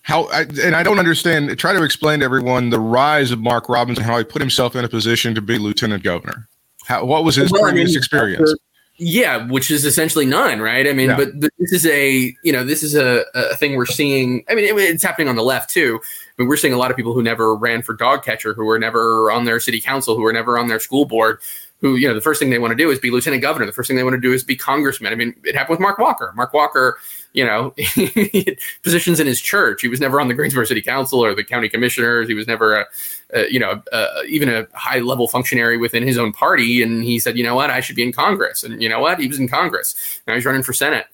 how 0.04 0.24
I, 0.24 0.42
and 0.62 0.76
I 0.76 0.82
don't 0.82 0.98
understand. 0.98 1.58
Try 1.58 1.72
to 1.72 1.82
explain 1.82 2.18
to 2.18 2.26
everyone 2.26 2.68
the 2.68 2.78
rise 2.78 3.30
of 3.30 3.40
Mark 3.40 3.70
Robinson, 3.70 4.04
how 4.04 4.18
he 4.18 4.24
put 4.24 4.42
himself 4.42 4.76
in 4.76 4.84
a 4.84 4.88
position 4.88 5.34
to 5.34 5.40
be 5.40 5.56
lieutenant 5.56 6.02
governor. 6.02 6.46
How, 6.84 7.06
what 7.06 7.24
was 7.24 7.36
his 7.36 7.50
well, 7.50 7.62
previous 7.62 7.88
I 7.88 7.92
mean, 7.92 7.96
experience? 7.96 8.54
Yeah, 8.98 9.46
which 9.48 9.70
is 9.70 9.86
essentially 9.86 10.26
none, 10.26 10.60
right? 10.60 10.86
I 10.86 10.92
mean, 10.92 11.08
yeah. 11.08 11.16
but, 11.16 11.40
but, 11.40 11.50
this 11.58 11.72
is 11.72 11.86
a 11.86 12.36
you 12.42 12.52
know 12.52 12.64
this 12.64 12.82
is 12.82 12.94
a, 12.94 13.24
a 13.34 13.56
thing 13.56 13.76
we're 13.76 13.86
seeing. 13.86 14.44
I 14.50 14.54
mean, 14.54 14.66
it, 14.66 14.76
it's 14.78 15.02
happening 15.02 15.28
on 15.28 15.36
the 15.36 15.42
left 15.42 15.70
too. 15.70 15.98
I 16.02 16.42
mean, 16.42 16.48
we're 16.48 16.58
seeing 16.58 16.74
a 16.74 16.78
lot 16.78 16.90
of 16.90 16.98
people 16.98 17.14
who 17.14 17.22
never 17.22 17.56
ran 17.56 17.80
for 17.80 17.94
dog 17.94 18.24
catcher, 18.24 18.52
who 18.52 18.66
were 18.66 18.78
never 18.78 19.30
on 19.30 19.46
their 19.46 19.58
city 19.58 19.80
council, 19.80 20.16
who 20.16 20.22
were 20.22 20.34
never 20.34 20.58
on 20.58 20.68
their 20.68 20.80
school 20.80 21.06
board, 21.06 21.40
who 21.80 21.96
you 21.96 22.06
know 22.06 22.14
the 22.14 22.20
first 22.20 22.40
thing 22.40 22.50
they 22.50 22.58
want 22.58 22.72
to 22.72 22.76
do 22.76 22.90
is 22.90 22.98
be 22.98 23.10
lieutenant 23.10 23.40
governor. 23.40 23.64
The 23.64 23.72
first 23.72 23.88
thing 23.88 23.96
they 23.96 24.04
want 24.04 24.14
to 24.14 24.20
do 24.20 24.34
is 24.34 24.44
be 24.44 24.54
congressman. 24.54 25.14
I 25.14 25.16
mean, 25.16 25.34
it 25.44 25.54
happened 25.54 25.78
with 25.78 25.80
Mark 25.80 25.98
Walker. 25.98 26.34
Mark 26.36 26.52
Walker 26.52 26.98
you 27.34 27.44
know, 27.44 27.74
positions 28.82 29.20
in 29.20 29.26
his 29.26 29.40
church. 29.40 29.82
He 29.82 29.88
was 29.88 30.00
never 30.00 30.20
on 30.20 30.28
the 30.28 30.34
Greensboro 30.34 30.64
City 30.64 30.80
Council 30.80 31.22
or 31.22 31.34
the 31.34 31.44
county 31.44 31.68
commissioners. 31.68 32.28
He 32.28 32.34
was 32.34 32.46
never 32.46 32.76
a, 32.76 32.86
a 33.34 33.50
you 33.50 33.58
know, 33.58 33.82
a, 33.92 34.22
even 34.26 34.48
a 34.48 34.66
high 34.72 35.00
level 35.00 35.26
functionary 35.26 35.76
within 35.76 36.04
his 36.04 36.16
own 36.16 36.32
party. 36.32 36.80
And 36.80 37.02
he 37.02 37.18
said, 37.18 37.36
you 37.36 37.42
know 37.42 37.56
what, 37.56 37.70
I 37.70 37.80
should 37.80 37.96
be 37.96 38.04
in 38.04 38.12
Congress. 38.12 38.62
And 38.62 38.80
you 38.80 38.88
know 38.88 39.00
what, 39.00 39.18
he 39.18 39.26
was 39.26 39.40
in 39.40 39.48
Congress. 39.48 40.20
Now 40.26 40.34
he's 40.34 40.46
running 40.46 40.62
for 40.62 40.72
Senate. 40.72 41.06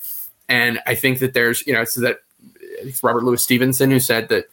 And 0.49 0.79
I 0.87 0.95
think 0.95 1.21
that 1.21 1.33
there's, 1.33 1.67
you 1.67 1.73
know, 1.73 1.85
so 1.85 2.03
that 2.03 2.19
it's 2.63 3.03
Robert 3.03 3.25
Louis 3.25 3.43
Stevenson 3.43 3.91
who 3.91 4.01
said 4.01 4.29
that 4.29 4.47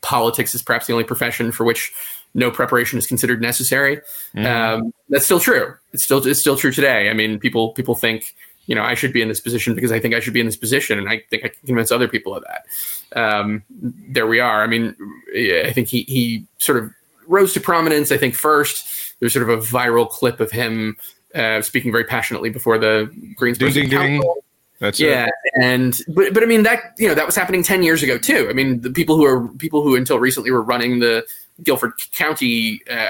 politics 0.00 0.54
is 0.54 0.62
perhaps 0.62 0.86
the 0.86 0.94
only 0.94 1.04
profession 1.04 1.52
for 1.52 1.64
which 1.64 1.92
no 2.32 2.50
preparation 2.50 2.98
is 2.98 3.06
considered 3.06 3.42
necessary. 3.42 3.98
Mm-hmm. 4.34 4.46
Um, 4.46 4.94
that's 5.10 5.26
still 5.26 5.40
true. 5.40 5.74
It's 5.92 6.02
still 6.02 6.26
it's 6.26 6.40
still 6.40 6.56
true 6.56 6.72
today. 6.72 7.10
I 7.10 7.12
mean, 7.14 7.38
people 7.38 7.72
people 7.72 7.94
think 7.94 8.34
you 8.66 8.74
know, 8.74 8.82
I 8.82 8.94
should 8.94 9.12
be 9.12 9.22
in 9.22 9.28
this 9.28 9.40
position 9.40 9.74
because 9.74 9.92
I 9.92 10.00
think 10.00 10.14
I 10.14 10.20
should 10.20 10.32
be 10.32 10.40
in 10.40 10.46
this 10.46 10.56
position, 10.56 10.98
and 10.98 11.08
I 11.08 11.22
think 11.30 11.44
I 11.44 11.48
can 11.48 11.66
convince 11.66 11.92
other 11.92 12.08
people 12.08 12.34
of 12.34 12.44
that. 12.44 13.18
Um, 13.18 13.62
there 13.70 14.26
we 14.26 14.40
are. 14.40 14.62
I 14.62 14.66
mean, 14.66 14.96
I 15.36 15.72
think 15.72 15.88
he 15.88 16.02
he 16.02 16.46
sort 16.58 16.82
of 16.82 16.90
rose 17.26 17.52
to 17.54 17.60
prominence. 17.60 18.10
I 18.12 18.16
think 18.16 18.34
first 18.34 19.14
there's 19.20 19.32
sort 19.32 19.48
of 19.48 19.58
a 19.58 19.62
viral 19.62 20.08
clip 20.08 20.40
of 20.40 20.50
him 20.50 20.96
uh, 21.34 21.60
speaking 21.62 21.92
very 21.92 22.04
passionately 22.04 22.50
before 22.50 22.78
the 22.78 23.10
Greensboro 23.36 23.70
Ding, 23.70 23.88
ding, 23.88 24.20
ding. 24.20 24.34
That's 24.80 24.98
yeah, 24.98 25.26
it. 25.26 25.32
and 25.62 25.98
but 26.08 26.34
but 26.34 26.42
I 26.42 26.46
mean 26.46 26.62
that 26.64 26.94
you 26.98 27.08
know 27.08 27.14
that 27.14 27.26
was 27.26 27.36
happening 27.36 27.62
ten 27.62 27.82
years 27.82 28.02
ago 28.02 28.18
too. 28.18 28.48
I 28.50 28.52
mean 28.52 28.80
the 28.80 28.90
people 28.90 29.16
who 29.16 29.24
are 29.24 29.48
people 29.48 29.82
who 29.82 29.94
until 29.94 30.18
recently 30.18 30.50
were 30.50 30.62
running 30.62 30.98
the 30.98 31.24
Guilford 31.62 31.92
County 32.12 32.80
uh, 32.90 33.06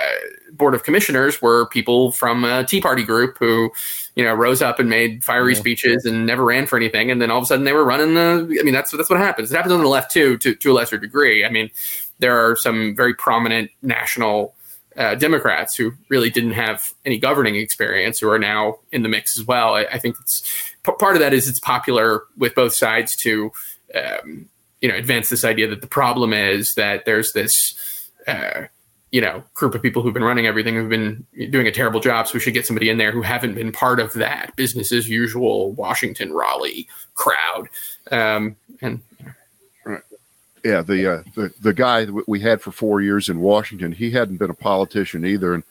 Board 0.52 0.74
of 0.74 0.84
Commissioners 0.84 1.40
were 1.40 1.66
people 1.66 2.12
from 2.12 2.44
a 2.44 2.62
Tea 2.64 2.80
Party 2.80 3.02
group 3.02 3.38
who 3.38 3.70
you 4.16 4.24
know 4.24 4.34
rose 4.34 4.60
up 4.60 4.78
and 4.78 4.90
made 4.90 5.24
fiery 5.24 5.54
Yeah. 5.54 5.60
speeches 5.60 6.04
and 6.04 6.26
never 6.26 6.44
ran 6.44 6.66
for 6.66 6.76
anything, 6.76 7.10
and 7.10 7.22
then 7.22 7.30
all 7.30 7.38
of 7.38 7.44
a 7.44 7.46
sudden 7.46 7.64
they 7.64 7.72
were 7.72 7.84
running 7.84 8.14
the. 8.14 8.58
I 8.60 8.62
mean 8.62 8.74
that's 8.74 8.90
that's 8.90 9.08
what 9.08 9.18
happens. 9.18 9.50
It 9.50 9.56
happens 9.56 9.72
on 9.72 9.80
the 9.80 9.88
left 9.88 10.10
too, 10.12 10.36
to 10.38 10.54
to 10.54 10.72
a 10.72 10.74
lesser 10.74 10.98
degree. 10.98 11.44
I 11.44 11.48
mean 11.48 11.70
there 12.18 12.36
are 12.36 12.54
some 12.56 12.94
very 12.94 13.14
prominent 13.14 13.70
national. 13.82 14.54
Uh, 14.96 15.16
Democrats 15.16 15.74
who 15.74 15.90
really 16.08 16.30
didn't 16.30 16.52
have 16.52 16.94
any 17.04 17.18
governing 17.18 17.56
experience 17.56 18.20
who 18.20 18.30
are 18.30 18.38
now 18.38 18.78
in 18.92 19.02
the 19.02 19.08
mix 19.08 19.36
as 19.36 19.44
well. 19.44 19.74
I, 19.74 19.86
I 19.86 19.98
think 19.98 20.14
it's 20.20 20.48
p- 20.84 20.92
part 21.00 21.16
of 21.16 21.20
that 21.20 21.34
is 21.34 21.48
it's 21.48 21.58
popular 21.58 22.22
with 22.38 22.54
both 22.54 22.74
sides 22.74 23.16
to 23.16 23.50
um, 23.92 24.48
you 24.80 24.88
know 24.88 24.94
advance 24.94 25.30
this 25.30 25.44
idea 25.44 25.66
that 25.66 25.80
the 25.80 25.88
problem 25.88 26.32
is 26.32 26.76
that 26.76 27.06
there's 27.06 27.32
this 27.32 27.74
uh, 28.26 28.62
you 29.10 29.20
know 29.20 29.42
group 29.54 29.74
of 29.74 29.82
people 29.82 30.02
who've 30.02 30.14
been 30.14 30.24
running 30.24 30.46
everything 30.46 30.74
who've 30.74 30.88
been 30.88 31.24
doing 31.50 31.66
a 31.66 31.72
terrible 31.72 32.00
job 32.00 32.26
so 32.26 32.34
we 32.34 32.40
should 32.40 32.54
get 32.54 32.66
somebody 32.66 32.90
in 32.90 32.98
there 32.98 33.12
who 33.12 33.22
haven't 33.22 33.54
been 33.54 33.70
part 33.70 34.00
of 34.00 34.12
that 34.14 34.54
business 34.56 34.92
as 34.92 35.08
usual 35.08 35.72
washington 35.72 36.32
raleigh 36.32 36.88
crowd. 37.14 37.68
Um, 38.10 38.56
and 38.82 39.00
yeah, 40.64 40.80
the, 40.80 41.12
uh, 41.12 41.22
the 41.34 41.52
the 41.60 41.74
guy 41.74 42.06
that 42.06 42.28
we 42.28 42.40
had 42.40 42.60
for 42.62 42.72
four 42.72 43.02
years 43.02 43.28
in 43.28 43.40
Washington, 43.40 43.92
he 43.92 44.10
hadn't 44.10 44.38
been 44.38 44.50
a 44.50 44.54
politician 44.54 45.24
either, 45.26 45.52
and 45.52 45.62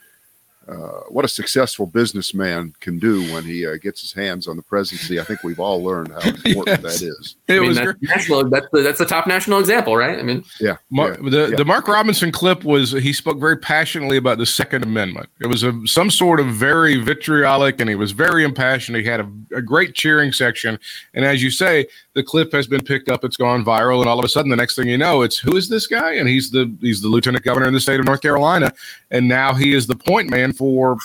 uh, 0.67 1.02
what 1.10 1.26
a 1.26 1.28
successful 1.28 1.86
businessman 1.86 2.73
can 2.80 2.97
do 2.97 3.21
when 3.34 3.43
he 3.43 3.65
uh, 3.67 3.76
gets 3.78 3.99
his 4.02 4.13
hands 4.13 4.47
on 4.47 4.56
the 4.56 4.62
presidency. 4.62 5.19
I 5.19 5.23
think 5.23 5.43
we've 5.43 5.60
all 5.60 5.84
learned 5.84 6.12
how 6.13 6.19
important 6.45 6.82
Yes. 6.84 6.99
that 6.99 7.06
is. 7.06 7.36
It 7.47 7.54
I 7.56 7.60
mean, 7.60 7.67
was 7.67 7.78
that's, 7.78 7.86
great. 7.91 8.02
national, 8.10 8.49
that's, 8.49 8.67
the, 8.71 8.82
that's 8.82 8.99
the 8.99 9.06
top 9.06 9.28
national 9.28 9.60
example 9.60 9.97
right 9.97 10.17
i 10.19 10.23
mean 10.23 10.43
Yeah, 10.60 10.78
Mar- 10.89 11.17
yeah, 11.21 11.30
the 11.30 11.47
yeah. 11.49 11.56
the 11.58 11.65
Mark 11.65 11.88
Robinson 11.88 12.32
clip 12.32 12.63
was 12.63 12.91
he 12.91 13.12
spoke 13.13 13.39
very 13.39 13.58
passionately 13.58 14.17
about 14.17 14.38
the 14.38 14.45
Second 14.45 14.84
Amendment. 14.84 15.30
It 15.41 15.47
was 15.47 15.63
a 15.63 15.73
some 15.86 16.10
sort 16.10 16.39
of 16.39 16.47
very 16.47 16.95
vitriolic, 16.95 17.80
and 17.82 17.89
he 17.89 17.95
was 17.95 18.12
very 18.13 18.43
impassioned. 18.43 18.97
He 18.97 19.04
had 19.04 19.19
a, 19.19 19.30
a 19.56 19.62
great 19.62 19.93
cheering 19.95 20.32
section, 20.32 20.80
and 21.13 21.26
as 21.26 21.43
you 21.43 21.49
say, 21.52 21.88
the 22.13 22.23
clip 22.23 22.52
has 22.52 22.67
been 22.67 22.84
picked 22.84 23.10
up. 23.10 23.23
It's 23.23 23.38
gone 23.38 23.65
viral, 23.65 23.99
and 23.99 24.10
all 24.10 24.19
of 24.19 24.26
a 24.26 24.30
sudden, 24.30 24.49
the 24.49 24.56
next 24.56 24.76
thing 24.76 24.88
you 24.88 24.97
know, 24.97 25.21
it's 25.21 25.38
who 25.38 25.56
is 25.58 25.69
this 25.69 25.88
guy? 25.88 26.13
And 26.13 26.30
he's 26.30 26.52
the 26.52 26.73
he's 26.82 27.02
the 27.02 27.08
lieutenant 27.08 27.43
governor 27.43 27.67
in 27.67 27.73
the 27.73 27.80
state 27.80 27.99
of 27.99 28.06
North 28.06 28.21
Carolina, 28.21 28.71
and 29.12 29.28
now 29.28 29.54
he 29.54 29.73
is 29.73 29.88
the 29.88 29.95
point 29.95 30.30
man 30.30 30.54
for. 30.54 30.97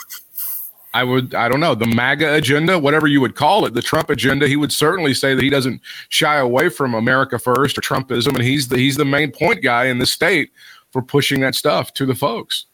I 0.94 1.04
would, 1.04 1.34
I 1.34 1.48
don't 1.48 1.60
know, 1.60 1.74
the 1.74 1.86
MAGA 1.86 2.34
agenda, 2.34 2.78
whatever 2.78 3.06
you 3.06 3.20
would 3.20 3.36
call 3.36 3.66
it, 3.66 3.74
the 3.74 3.82
Trump 3.82 4.08
agenda. 4.08 4.48
He 4.48 4.56
would 4.56 4.72
certainly 4.72 5.12
say 5.12 5.34
that 5.34 5.44
he 5.44 5.50
doesn't 5.50 5.82
shy 6.08 6.38
away 6.38 6.70
from 6.70 6.94
America 6.94 7.38
first 7.38 7.76
or 7.76 7.82
Trumpism, 7.82 8.28
and 8.28 8.42
he's 8.42 8.68
the 8.68 8.78
he's 8.78 8.96
the 8.96 9.04
main 9.04 9.30
point 9.30 9.62
guy 9.62 9.84
in 9.84 9.98
the 9.98 10.06
state 10.06 10.50
for 10.90 11.02
pushing 11.02 11.40
that 11.40 11.54
stuff 11.54 11.92
to 11.94 12.06
the 12.06 12.14
folks. 12.14 12.64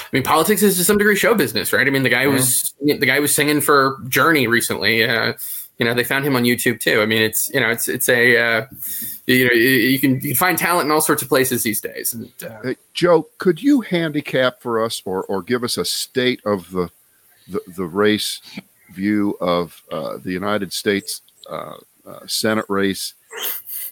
I 0.00 0.04
mean, 0.12 0.22
politics 0.22 0.62
is 0.62 0.76
to 0.78 0.84
some 0.84 0.98
degree 0.98 1.16
show 1.16 1.34
business, 1.34 1.72
right? 1.72 1.86
I 1.86 1.90
mean, 1.90 2.02
the 2.02 2.08
guy 2.08 2.26
was 2.26 2.74
the 2.80 2.96
guy 2.96 3.20
was 3.20 3.34
singing 3.34 3.60
for 3.60 3.98
Journey 4.08 4.46
recently. 4.46 5.04
Uh, 5.04 5.34
you 5.78 5.84
know, 5.84 5.94
they 5.94 6.04
found 6.04 6.24
him 6.24 6.36
on 6.36 6.44
YouTube 6.44 6.80
too. 6.80 7.00
I 7.00 7.06
mean, 7.06 7.22
it's 7.22 7.50
you 7.52 7.60
know, 7.60 7.68
it's 7.68 7.88
it's 7.88 8.08
a 8.08 8.36
uh, 8.36 8.66
you 9.26 9.46
know, 9.46 9.52
you 9.52 9.98
can 9.98 10.14
you 10.14 10.28
can 10.28 10.36
find 10.36 10.56
talent 10.56 10.86
in 10.86 10.92
all 10.92 11.00
sorts 11.00 11.22
of 11.22 11.28
places 11.28 11.62
these 11.62 11.80
days. 11.80 12.14
And 12.14 12.30
uh, 12.44 12.62
Hey, 12.62 12.76
Joe, 12.92 13.28
could 13.38 13.62
you 13.62 13.80
handicap 13.80 14.60
for 14.60 14.82
us 14.82 15.02
or, 15.04 15.24
or 15.24 15.42
give 15.42 15.64
us 15.64 15.76
a 15.76 15.84
state 15.84 16.40
of 16.44 16.70
the 16.70 16.90
the, 17.48 17.60
the 17.76 17.84
race 17.84 18.40
view 18.92 19.36
of 19.40 19.82
uh, 19.90 20.18
the 20.18 20.32
United 20.32 20.72
States 20.72 21.22
uh, 21.50 21.74
uh, 22.06 22.26
Senate 22.26 22.66
race? 22.68 23.14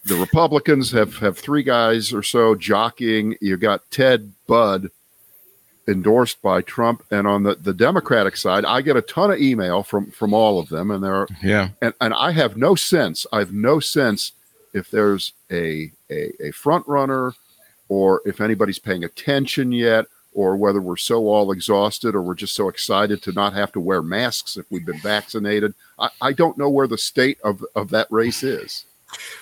The 0.05 0.15
Republicans 0.15 0.91
have, 0.91 1.17
have 1.17 1.37
three 1.37 1.63
guys 1.63 2.13
or 2.13 2.23
so 2.23 2.55
jockeying. 2.55 3.37
You 3.39 3.57
got 3.57 3.89
Ted 3.89 4.33
Budd 4.47 4.89
endorsed 5.87 6.41
by 6.41 6.61
Trump, 6.61 7.03
and 7.11 7.27
on 7.27 7.43
the, 7.43 7.55
the 7.55 7.73
Democratic 7.73 8.37
side, 8.37 8.65
I 8.65 8.81
get 8.81 8.95
a 8.95 9.01
ton 9.01 9.31
of 9.31 9.39
email 9.39 9.83
from 9.83 10.11
from 10.11 10.33
all 10.33 10.59
of 10.59 10.69
them, 10.69 10.91
and 10.91 11.03
there 11.03 11.15
are 11.15 11.27
Yeah, 11.41 11.69
and, 11.81 11.93
and 11.99 12.13
I 12.13 12.31
have 12.31 12.57
no 12.57 12.75
sense. 12.75 13.25
I 13.31 13.39
have 13.39 13.53
no 13.53 13.79
sense 13.79 14.31
if 14.73 14.89
there's 14.89 15.33
a, 15.51 15.91
a 16.09 16.47
a 16.47 16.51
front 16.51 16.87
runner, 16.87 17.33
or 17.89 18.21
if 18.25 18.41
anybody's 18.41 18.79
paying 18.79 19.03
attention 19.03 19.71
yet, 19.71 20.05
or 20.33 20.55
whether 20.55 20.81
we're 20.81 20.97
so 20.97 21.27
all 21.27 21.51
exhausted, 21.51 22.15
or 22.15 22.21
we're 22.21 22.35
just 22.35 22.55
so 22.55 22.69
excited 22.69 23.21
to 23.23 23.31
not 23.33 23.53
have 23.53 23.71
to 23.73 23.79
wear 23.79 24.01
masks 24.01 24.57
if 24.57 24.65
we've 24.71 24.85
been 24.85 24.99
vaccinated. 24.99 25.73
I, 25.99 26.09
I 26.21 26.33
don't 26.33 26.57
know 26.57 26.69
where 26.69 26.87
the 26.87 26.97
state 26.97 27.39
of 27.43 27.63
of 27.75 27.89
that 27.89 28.07
race 28.09 28.43
is. 28.43 28.85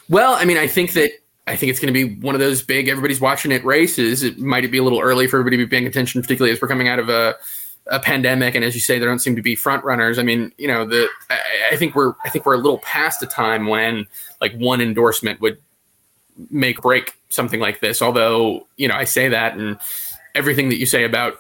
Well, 0.10 0.34
I 0.34 0.44
mean, 0.46 0.58
I 0.58 0.68
think 0.68 0.94
that 0.94 1.12
I 1.52 1.58
think 1.58 1.70
it's 1.70 1.80
going 1.80 1.94
to 1.94 2.08
be 2.08 2.16
one 2.22 2.34
of 2.34 2.40
those 2.40 2.64
big 2.64 2.88
everybody's 2.88 3.20
watching 3.20 3.52
it 3.52 3.64
races. 3.66 4.24
It 4.24 4.40
might 4.40 4.70
be 4.72 4.78
a 4.78 4.84
little 4.84 5.02
early 5.02 5.28
for 5.28 5.38
everybody 5.38 5.58
to 5.58 5.66
be 5.66 5.70
paying 5.70 5.86
attention, 5.86 6.22
particularly 6.22 6.54
as 6.54 6.62
we're 6.62 6.70
coming 6.70 6.88
out 6.88 6.98
of 6.98 7.10
a, 7.10 7.36
a 7.88 8.00
pandemic, 8.00 8.56
and 8.56 8.64
as 8.64 8.74
you 8.74 8.80
say, 8.80 8.98
there 8.98 9.10
don't 9.10 9.20
seem 9.20 9.36
to 9.36 9.42
be 9.42 9.56
front 9.56 9.84
runners. 9.84 10.18
I 10.18 10.24
mean, 10.24 10.54
you 10.58 10.68
know, 10.68 10.86
the 10.86 11.10
I, 11.30 11.40
I 11.74 11.76
think 11.76 11.94
we're 11.94 12.14
I 12.24 12.30
think 12.30 12.46
we're 12.46 12.54
a 12.56 12.60
little 12.60 12.78
past 12.80 13.22
a 13.22 13.28
time 13.28 13.68
when 13.68 14.08
like 14.40 14.54
one 14.54 14.80
endorsement 14.80 15.42
would 15.42 15.58
make 16.50 16.82
break 16.82 17.18
something 17.28 17.60
like 17.60 17.82
this. 17.82 18.02
Although, 18.02 18.68
you 18.78 18.88
know, 18.88 18.96
I 18.96 19.04
say 19.04 19.28
that, 19.28 19.56
and 19.56 19.78
everything 20.34 20.70
that 20.70 20.78
you 20.78 20.86
say 20.86 21.04
about 21.04 21.36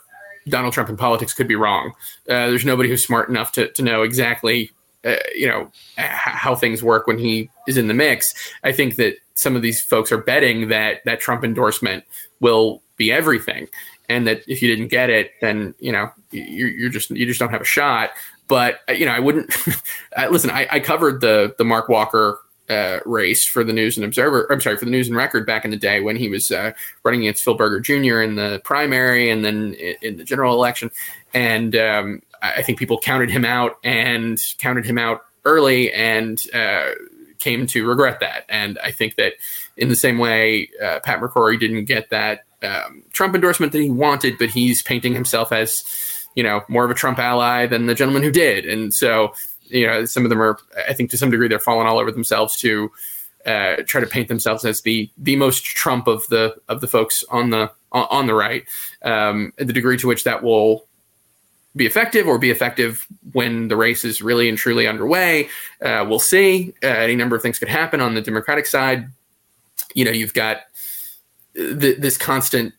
Donald 0.49 0.73
Trump 0.73 0.89
in 0.89 0.97
politics 0.97 1.33
could 1.33 1.47
be 1.47 1.55
wrong. 1.55 1.93
Uh, 2.27 2.47
there's 2.47 2.65
nobody 2.65 2.89
who's 2.89 3.03
smart 3.03 3.29
enough 3.29 3.53
to 3.53 3.69
to 3.69 3.81
know 3.81 4.01
exactly 4.01 4.71
uh, 5.05 5.15
you 5.35 5.47
know 5.47 5.71
h- 5.97 6.09
how 6.09 6.55
things 6.55 6.83
work 6.83 7.07
when 7.07 7.17
he 7.17 7.49
is 7.67 7.77
in 7.77 7.87
the 7.87 7.93
mix. 7.93 8.33
I 8.63 8.71
think 8.71 8.95
that 8.97 9.15
some 9.35 9.55
of 9.55 9.61
these 9.61 9.81
folks 9.81 10.11
are 10.11 10.17
betting 10.17 10.69
that 10.69 11.01
that 11.05 11.19
Trump 11.19 11.43
endorsement 11.43 12.03
will 12.39 12.81
be 12.97 13.11
everything, 13.11 13.67
and 14.09 14.27
that 14.27 14.43
if 14.47 14.61
you 14.61 14.67
didn't 14.67 14.89
get 14.89 15.09
it, 15.09 15.31
then 15.41 15.73
you 15.79 15.91
know 15.91 16.11
you're, 16.31 16.69
you're 16.69 16.89
just 16.89 17.09
you 17.09 17.25
just 17.25 17.39
don't 17.39 17.51
have 17.51 17.61
a 17.61 17.65
shot. 17.65 18.11
But 18.47 18.81
uh, 18.89 18.93
you 18.93 19.05
know, 19.05 19.13
I 19.13 19.19
wouldn't 19.19 19.55
listen. 20.29 20.49
I, 20.49 20.67
I 20.71 20.79
covered 20.79 21.21
the 21.21 21.55
the 21.57 21.63
Mark 21.63 21.89
Walker 21.89 22.39
uh, 22.71 22.99
race 23.05 23.45
for 23.45 23.63
the 23.63 23.73
News 23.73 23.97
and 23.97 24.05
Observer. 24.05 24.47
I'm 24.51 24.61
sorry 24.61 24.77
for 24.77 24.85
the 24.85 24.91
News 24.91 25.07
and 25.07 25.17
Record 25.17 25.45
back 25.45 25.65
in 25.65 25.71
the 25.71 25.77
day 25.77 25.99
when 25.99 26.15
he 26.15 26.29
was 26.29 26.51
uh, 26.51 26.71
running 27.03 27.21
against 27.21 27.43
Phil 27.43 27.53
Berger 27.53 27.79
Jr. 27.79 28.21
in 28.21 28.35
the 28.35 28.61
primary 28.63 29.29
and 29.29 29.43
then 29.43 29.73
in, 29.73 29.95
in 30.01 30.17
the 30.17 30.23
general 30.23 30.53
election. 30.53 30.89
And 31.33 31.75
um, 31.75 32.21
I 32.41 32.61
think 32.61 32.79
people 32.79 32.97
counted 32.99 33.29
him 33.29 33.45
out 33.45 33.77
and 33.83 34.39
counted 34.57 34.85
him 34.85 34.97
out 34.97 35.21
early 35.45 35.91
and 35.93 36.41
uh, 36.53 36.89
came 37.39 37.67
to 37.67 37.87
regret 37.87 38.19
that. 38.19 38.45
And 38.49 38.79
I 38.83 38.91
think 38.91 39.15
that 39.15 39.33
in 39.77 39.89
the 39.89 39.95
same 39.95 40.17
way, 40.17 40.69
uh, 40.81 40.99
Pat 41.03 41.19
McCrory 41.19 41.59
didn't 41.59 41.85
get 41.85 42.09
that 42.09 42.45
um, 42.63 43.03
Trump 43.11 43.35
endorsement 43.35 43.71
that 43.71 43.81
he 43.81 43.89
wanted, 43.89 44.37
but 44.37 44.49
he's 44.49 44.81
painting 44.81 45.13
himself 45.13 45.51
as, 45.51 45.83
you 46.35 46.43
know, 46.43 46.61
more 46.67 46.85
of 46.85 46.91
a 46.91 46.95
Trump 46.95 47.19
ally 47.19 47.65
than 47.65 47.87
the 47.87 47.95
gentleman 47.95 48.23
who 48.23 48.31
did. 48.31 48.65
And 48.65 48.93
so, 48.93 49.33
you 49.63 49.87
know, 49.87 50.05
some 50.05 50.23
of 50.23 50.29
them 50.29 50.41
are, 50.41 50.57
I 50.87 50.93
think 50.93 51.09
to 51.11 51.17
some 51.17 51.31
degree, 51.31 51.47
they're 51.47 51.59
falling 51.59 51.87
all 51.87 51.99
over 51.99 52.11
themselves 52.11 52.57
to 52.57 52.91
uh, 53.45 53.77
try 53.87 54.01
to 54.01 54.07
paint 54.07 54.27
themselves 54.27 54.63
as 54.65 54.81
the 54.81 55.09
the 55.17 55.35
most 55.35 55.63
Trump 55.63 56.07
of 56.07 56.27
the 56.27 56.55
of 56.69 56.79
the 56.81 56.87
folks 56.87 57.23
on 57.31 57.49
the 57.49 57.71
on 57.91 58.27
the 58.27 58.35
right. 58.35 58.65
Um, 59.01 59.53
the 59.57 59.73
degree 59.73 59.97
to 59.97 60.07
which 60.07 60.23
that 60.25 60.43
will 60.43 60.85
be 61.75 61.85
effective 61.85 62.27
or 62.27 62.37
be 62.37 62.51
effective 62.51 63.05
when 63.31 63.67
the 63.67 63.77
race 63.77 64.03
is 64.03 64.21
really 64.21 64.49
and 64.49 64.57
truly 64.57 64.87
underway. 64.87 65.47
Uh, 65.81 66.05
we'll 66.07 66.19
see. 66.19 66.73
Uh, 66.83 66.87
any 66.87 67.15
number 67.15 67.35
of 67.35 67.41
things 67.41 67.59
could 67.59 67.69
happen 67.69 68.01
on 68.01 68.13
the 68.13 68.21
Democratic 68.21 68.65
side. 68.65 69.07
You 69.93 70.05
know, 70.05 70.11
you've 70.11 70.33
got 70.33 70.61
th- 71.55 71.97
this 71.97 72.17
constant 72.17 72.73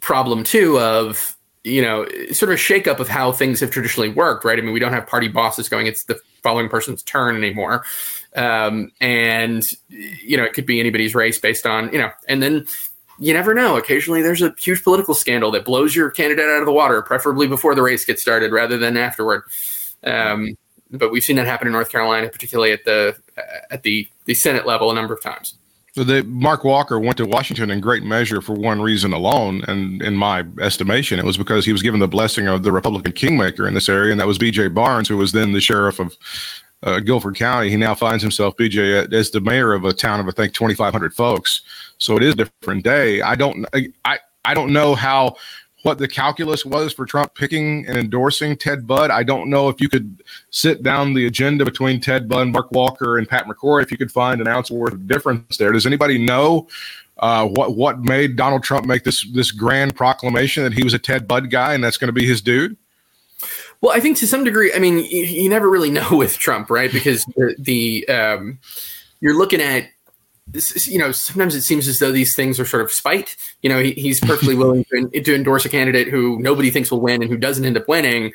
problem 0.00 0.44
too 0.44 0.78
of 0.78 1.34
you 1.64 1.80
know 1.80 2.06
sort 2.30 2.52
of 2.52 2.58
a 2.58 2.60
shakeup 2.60 2.98
of 2.98 3.08
how 3.08 3.32
things 3.32 3.60
have 3.60 3.70
traditionally 3.70 4.10
worked, 4.10 4.44
right? 4.44 4.58
I 4.58 4.62
mean, 4.62 4.72
we 4.72 4.80
don't 4.80 4.92
have 4.92 5.06
party 5.06 5.28
bosses 5.28 5.68
going; 5.68 5.86
it's 5.86 6.04
the 6.04 6.18
following 6.42 6.68
person's 6.68 7.02
turn 7.02 7.36
anymore, 7.36 7.84
um, 8.36 8.92
and 9.00 9.64
you 9.88 10.36
know 10.36 10.44
it 10.44 10.52
could 10.52 10.66
be 10.66 10.80
anybody's 10.80 11.14
race 11.14 11.38
based 11.38 11.66
on 11.66 11.90
you 11.92 11.98
know, 11.98 12.10
and 12.28 12.42
then 12.42 12.66
you 13.18 13.32
never 13.32 13.54
know. 13.54 13.76
Occasionally, 13.76 14.22
there's 14.22 14.42
a 14.42 14.54
huge 14.58 14.82
political 14.82 15.14
scandal 15.14 15.50
that 15.52 15.64
blows 15.64 15.94
your 15.94 16.10
candidate 16.10 16.48
out 16.48 16.60
of 16.60 16.66
the 16.66 16.72
water, 16.72 17.02
preferably 17.02 17.46
before 17.46 17.74
the 17.74 17.82
race 17.82 18.04
gets 18.04 18.22
started 18.22 18.52
rather 18.52 18.78
than 18.78 18.96
afterward. 18.96 19.44
Um, 20.04 20.56
but 20.90 21.10
we've 21.10 21.22
seen 21.22 21.36
that 21.36 21.46
happen 21.46 21.66
in 21.66 21.72
North 21.72 21.90
Carolina, 21.90 22.28
particularly 22.28 22.72
at 22.72 22.84
the 22.84 23.16
at 23.70 23.82
the 23.82 24.08
the 24.26 24.34
Senate 24.34 24.66
level, 24.66 24.90
a 24.90 24.94
number 24.94 25.14
of 25.14 25.22
times. 25.22 25.54
So 25.94 26.02
the, 26.02 26.24
Mark 26.24 26.64
Walker 26.64 26.98
went 26.98 27.16
to 27.18 27.24
Washington 27.24 27.70
in 27.70 27.80
great 27.80 28.02
measure 28.02 28.40
for 28.40 28.52
one 28.52 28.82
reason 28.82 29.12
alone, 29.12 29.62
and 29.68 30.02
in 30.02 30.16
my 30.16 30.44
estimation, 30.60 31.20
it 31.20 31.24
was 31.24 31.36
because 31.36 31.64
he 31.64 31.70
was 31.70 31.82
given 31.82 32.00
the 32.00 32.08
blessing 32.08 32.48
of 32.48 32.64
the 32.64 32.72
Republican 32.72 33.12
kingmaker 33.12 33.68
in 33.68 33.74
this 33.74 33.88
area, 33.88 34.10
and 34.10 34.20
that 34.20 34.26
was 34.26 34.36
B.J. 34.36 34.68
Barnes, 34.68 35.06
who 35.06 35.16
was 35.16 35.30
then 35.30 35.52
the 35.52 35.60
sheriff 35.60 36.00
of 36.00 36.16
uh, 36.82 36.98
Guilford 36.98 37.36
County. 37.36 37.70
He 37.70 37.76
now 37.76 37.94
finds 37.94 38.22
himself 38.22 38.56
B.J. 38.56 39.06
as 39.16 39.30
the 39.30 39.40
mayor 39.40 39.72
of 39.72 39.84
a 39.84 39.92
town 39.92 40.18
of 40.18 40.26
I 40.26 40.32
think 40.32 40.52
2,500 40.54 41.14
folks. 41.14 41.62
So 42.04 42.16
it 42.16 42.22
is 42.22 42.34
a 42.34 42.36
different 42.36 42.84
day. 42.84 43.22
I 43.22 43.34
don't 43.34 43.66
I 44.04 44.18
I 44.44 44.52
don't 44.52 44.72
know 44.74 44.94
how 44.94 45.36
what 45.84 45.98
the 45.98 46.08
calculus 46.08 46.64
was 46.64 46.92
for 46.92 47.06
Trump 47.06 47.34
picking 47.34 47.86
and 47.86 47.96
endorsing 47.96 48.56
Ted 48.56 48.86
Budd. 48.86 49.10
I 49.10 49.22
don't 49.22 49.48
know 49.48 49.68
if 49.68 49.80
you 49.80 49.88
could 49.88 50.22
sit 50.50 50.82
down 50.82 51.14
the 51.14 51.26
agenda 51.26 51.64
between 51.64 52.00
Ted 52.00 52.28
Budd, 52.28 52.48
Mark 52.48 52.72
Walker, 52.72 53.16
and 53.16 53.28
Pat 53.28 53.46
McCrory 53.46 53.82
if 53.82 53.90
you 53.90 53.96
could 53.96 54.12
find 54.12 54.40
an 54.42 54.48
ounce 54.48 54.70
worth 54.70 54.92
of 54.92 55.06
difference 55.06 55.56
there. 55.56 55.72
Does 55.72 55.86
anybody 55.86 56.18
know 56.18 56.68
uh, 57.18 57.46
what 57.46 57.74
what 57.74 58.00
made 58.00 58.36
Donald 58.36 58.62
Trump 58.62 58.84
make 58.84 59.04
this 59.04 59.26
this 59.32 59.50
grand 59.50 59.96
proclamation 59.96 60.62
that 60.62 60.74
he 60.74 60.84
was 60.84 60.92
a 60.92 60.98
Ted 60.98 61.26
Budd 61.26 61.50
guy 61.50 61.72
and 61.72 61.82
that's 61.82 61.96
going 61.96 62.08
to 62.08 62.12
be 62.12 62.26
his 62.26 62.42
dude? 62.42 62.76
Well, 63.80 63.96
I 63.96 64.00
think 64.00 64.18
to 64.18 64.26
some 64.26 64.44
degree, 64.44 64.72
I 64.74 64.78
mean, 64.78 64.98
you, 64.98 65.24
you 65.24 65.48
never 65.48 65.70
really 65.70 65.90
know 65.90 66.08
with 66.10 66.36
Trump, 66.38 66.68
right? 66.68 66.92
Because 66.92 67.24
the, 67.36 67.54
the 67.58 68.08
um, 68.08 68.58
you're 69.20 69.36
looking 69.36 69.62
at 69.62 69.88
you 70.52 70.98
know, 70.98 71.10
sometimes 71.10 71.54
it 71.54 71.62
seems 71.62 71.88
as 71.88 71.98
though 71.98 72.12
these 72.12 72.34
things 72.34 72.60
are 72.60 72.66
sort 72.66 72.82
of 72.82 72.92
spite. 72.92 73.36
You 73.62 73.70
know, 73.70 73.82
he, 73.82 73.92
he's 73.92 74.20
perfectly 74.20 74.54
willing 74.56 74.84
to, 74.84 75.08
to, 75.08 75.34
endorse 75.34 75.64
a 75.64 75.68
candidate 75.68 76.08
who 76.08 76.38
nobody 76.38 76.70
thinks 76.70 76.90
will 76.90 77.00
win 77.00 77.22
and 77.22 77.30
who 77.30 77.38
doesn't 77.38 77.64
end 77.64 77.76
up 77.76 77.88
winning, 77.88 78.32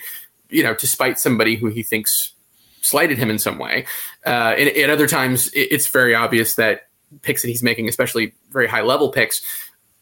you 0.50 0.64
know, 0.64 0.74
to 0.74 0.88
spite 0.88 1.20
somebody 1.20 1.56
who 1.56 1.68
he 1.68 1.84
thinks 1.84 2.34
slighted 2.82 3.18
him 3.18 3.30
in 3.30 3.38
some 3.38 3.60
way. 3.60 3.86
Uh, 4.26 4.56
and 4.58 4.70
at 4.70 4.90
other 4.90 5.08
times, 5.08 5.48
it, 5.50 5.68
it's 5.72 5.88
very 5.88 6.16
obvious 6.16 6.56
that 6.56 6.88
picks 7.22 7.42
that 7.42 7.48
he's 7.48 7.64
making, 7.64 7.88
especially 7.88 8.34
very 8.50 8.68
high 8.68 8.82
level 8.82 9.12
picks, 9.12 9.42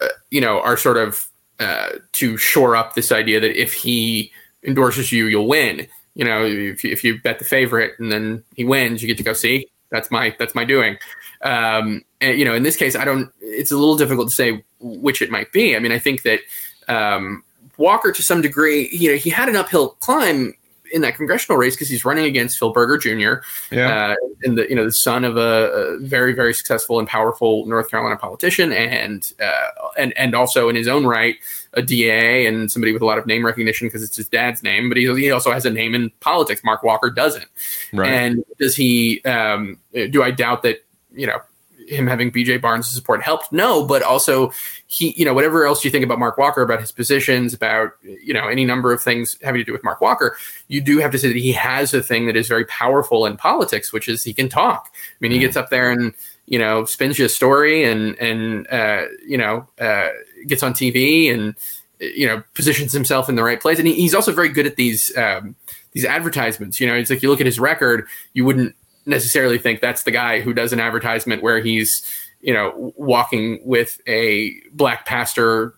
uh, 0.01 0.07
you 0.31 0.41
know, 0.41 0.61
are 0.61 0.77
sort 0.77 0.97
of 0.97 1.27
uh, 1.59 1.89
to 2.13 2.37
shore 2.37 2.75
up 2.75 2.95
this 2.95 3.11
idea 3.11 3.39
that 3.39 3.59
if 3.59 3.73
he 3.73 4.31
endorses 4.63 5.11
you, 5.11 5.25
you'll 5.25 5.47
win. 5.47 5.87
You 6.15 6.25
know, 6.25 6.45
if 6.45 6.83
you, 6.83 6.91
if 6.91 7.03
you 7.03 7.21
bet 7.21 7.39
the 7.39 7.45
favorite 7.45 7.93
and 7.99 8.11
then 8.11 8.43
he 8.55 8.63
wins, 8.63 9.01
you 9.01 9.07
get 9.07 9.17
to 9.17 9.23
go 9.23 9.33
see. 9.33 9.69
That's 9.89 10.11
my 10.11 10.35
that's 10.37 10.55
my 10.55 10.65
doing. 10.65 10.97
Um, 11.41 12.03
and, 12.19 12.37
you 12.37 12.45
know, 12.45 12.53
in 12.53 12.63
this 12.63 12.75
case, 12.75 12.95
I 12.95 13.05
don't. 13.05 13.31
It's 13.41 13.71
a 13.71 13.77
little 13.77 13.97
difficult 13.97 14.29
to 14.29 14.35
say 14.35 14.63
which 14.79 15.21
it 15.21 15.31
might 15.31 15.51
be. 15.51 15.75
I 15.75 15.79
mean, 15.79 15.91
I 15.91 15.99
think 15.99 16.23
that 16.23 16.39
um, 16.87 17.43
Walker, 17.77 18.11
to 18.11 18.23
some 18.23 18.41
degree, 18.41 18.89
you 18.91 19.11
know, 19.11 19.17
he 19.17 19.29
had 19.29 19.49
an 19.49 19.55
uphill 19.55 19.89
climb 19.99 20.53
in 20.91 21.01
that 21.01 21.15
congressional 21.15 21.57
race 21.57 21.75
because 21.75 21.89
he's 21.89 22.05
running 22.05 22.25
against 22.25 22.57
Phil 22.57 22.71
Berger 22.71 22.97
Jr. 22.97 23.43
Yeah. 23.73 24.11
Uh, 24.11 24.15
and 24.43 24.57
the 24.57 24.69
you 24.69 24.75
know 24.75 24.85
the 24.85 24.91
son 24.91 25.23
of 25.23 25.37
a, 25.37 25.39
a, 25.39 25.99
very 25.99 26.33
very 26.33 26.53
successful 26.53 26.99
and 26.99 27.07
powerful 27.07 27.65
North 27.65 27.89
Carolina 27.89 28.17
politician, 28.17 28.71
and 28.71 29.33
uh, 29.41 29.69
and 29.97 30.15
and 30.17 30.35
also 30.35 30.69
in 30.69 30.75
his 30.75 30.87
own 30.87 31.05
right 31.05 31.35
a 31.73 31.81
DA 31.81 32.45
and 32.45 32.71
somebody 32.71 32.91
with 32.91 33.01
a 33.01 33.05
lot 33.05 33.17
of 33.17 33.25
name 33.25 33.45
recognition 33.45 33.87
because 33.87 34.03
it's 34.03 34.17
his 34.17 34.27
dad's 34.27 34.63
name, 34.63 34.89
but 34.89 34.97
he, 34.97 35.05
he 35.15 35.31
also 35.31 35.51
has 35.51 35.65
a 35.65 35.69
name 35.69 35.93
in 35.93 36.09
politics. 36.19 36.63
Mark 36.63 36.83
Walker 36.83 37.09
doesn't. 37.09 37.47
Right. 37.93 38.09
And 38.09 38.43
does 38.59 38.75
he? 38.75 39.21
Um, 39.23 39.79
do 39.93 40.23
I 40.23 40.31
doubt 40.31 40.63
that 40.63 40.85
you 41.13 41.27
know 41.27 41.39
him 41.87 42.07
having 42.07 42.31
BJ 42.31 42.61
Barnes' 42.61 42.89
support 42.89 43.23
helped. 43.23 43.51
No, 43.51 43.85
but 43.85 44.03
also 44.03 44.51
he, 44.87 45.13
you 45.17 45.25
know, 45.25 45.33
whatever 45.33 45.65
else 45.65 45.83
you 45.83 45.91
think 45.91 46.03
about 46.03 46.19
Mark 46.19 46.37
Walker, 46.37 46.61
about 46.61 46.79
his 46.79 46.91
positions, 46.91 47.53
about 47.53 47.91
you 48.03 48.33
know 48.33 48.47
any 48.47 48.65
number 48.65 48.91
of 48.91 49.01
things 49.01 49.37
having 49.41 49.59
to 49.59 49.65
do 49.65 49.71
with 49.71 49.83
Mark 49.83 50.01
Walker, 50.01 50.37
you 50.67 50.81
do 50.81 50.99
have 50.99 51.11
to 51.11 51.17
say 51.17 51.27
that 51.27 51.37
he 51.37 51.53
has 51.53 51.93
a 51.93 52.01
thing 52.01 52.27
that 52.27 52.35
is 52.35 52.47
very 52.47 52.65
powerful 52.65 53.25
in 53.25 53.37
politics, 53.37 53.91
which 53.91 54.07
is 54.07 54.23
he 54.23 54.33
can 54.33 54.49
talk. 54.49 54.89
I 54.93 55.15
mean, 55.19 55.31
he 55.31 55.39
gets 55.39 55.55
up 55.55 55.69
there 55.69 55.91
and 55.91 56.13
you 56.45 56.59
know 56.59 56.85
spins 56.85 57.17
you 57.19 57.25
a 57.25 57.29
story 57.29 57.83
and 57.83 58.17
and 58.19 58.67
uh, 58.71 59.05
you 59.25 59.37
know 59.37 59.67
uh, 59.79 60.09
gets 60.45 60.63
on 60.63 60.73
TV 60.73 61.33
and 61.33 61.55
you 61.99 62.27
know 62.27 62.43
positions 62.53 62.91
himself 62.91 63.29
in 63.29 63.35
the 63.35 63.43
right 63.43 63.61
place, 63.61 63.79
and 63.79 63.87
he, 63.87 63.93
he's 63.93 64.15
also 64.15 64.31
very 64.31 64.49
good 64.49 64.65
at 64.65 64.75
these. 64.75 65.15
Um, 65.17 65.55
these 65.93 66.05
advertisements, 66.05 66.79
you 66.79 66.85
know, 66.85 66.93
it's 66.93 67.09
like 67.09 67.23
you 67.23 67.29
look 67.29 67.39
at 67.39 67.47
his 67.47 67.59
record, 67.59 68.05
you 68.33 68.45
wouldn't 68.45 68.75
necessarily 69.07 69.57
think 69.57 69.81
that's 69.81 70.03
the 70.03 70.11
guy 70.11 70.41
who 70.41 70.53
does 70.53 70.73
an 70.73 70.79
advertisement 70.79 71.41
where 71.41 71.59
he's 71.59 72.03
you 72.41 72.53
know 72.53 72.93
walking 72.97 73.59
with 73.63 73.99
a 74.07 74.53
black 74.73 75.05
pastor 75.05 75.73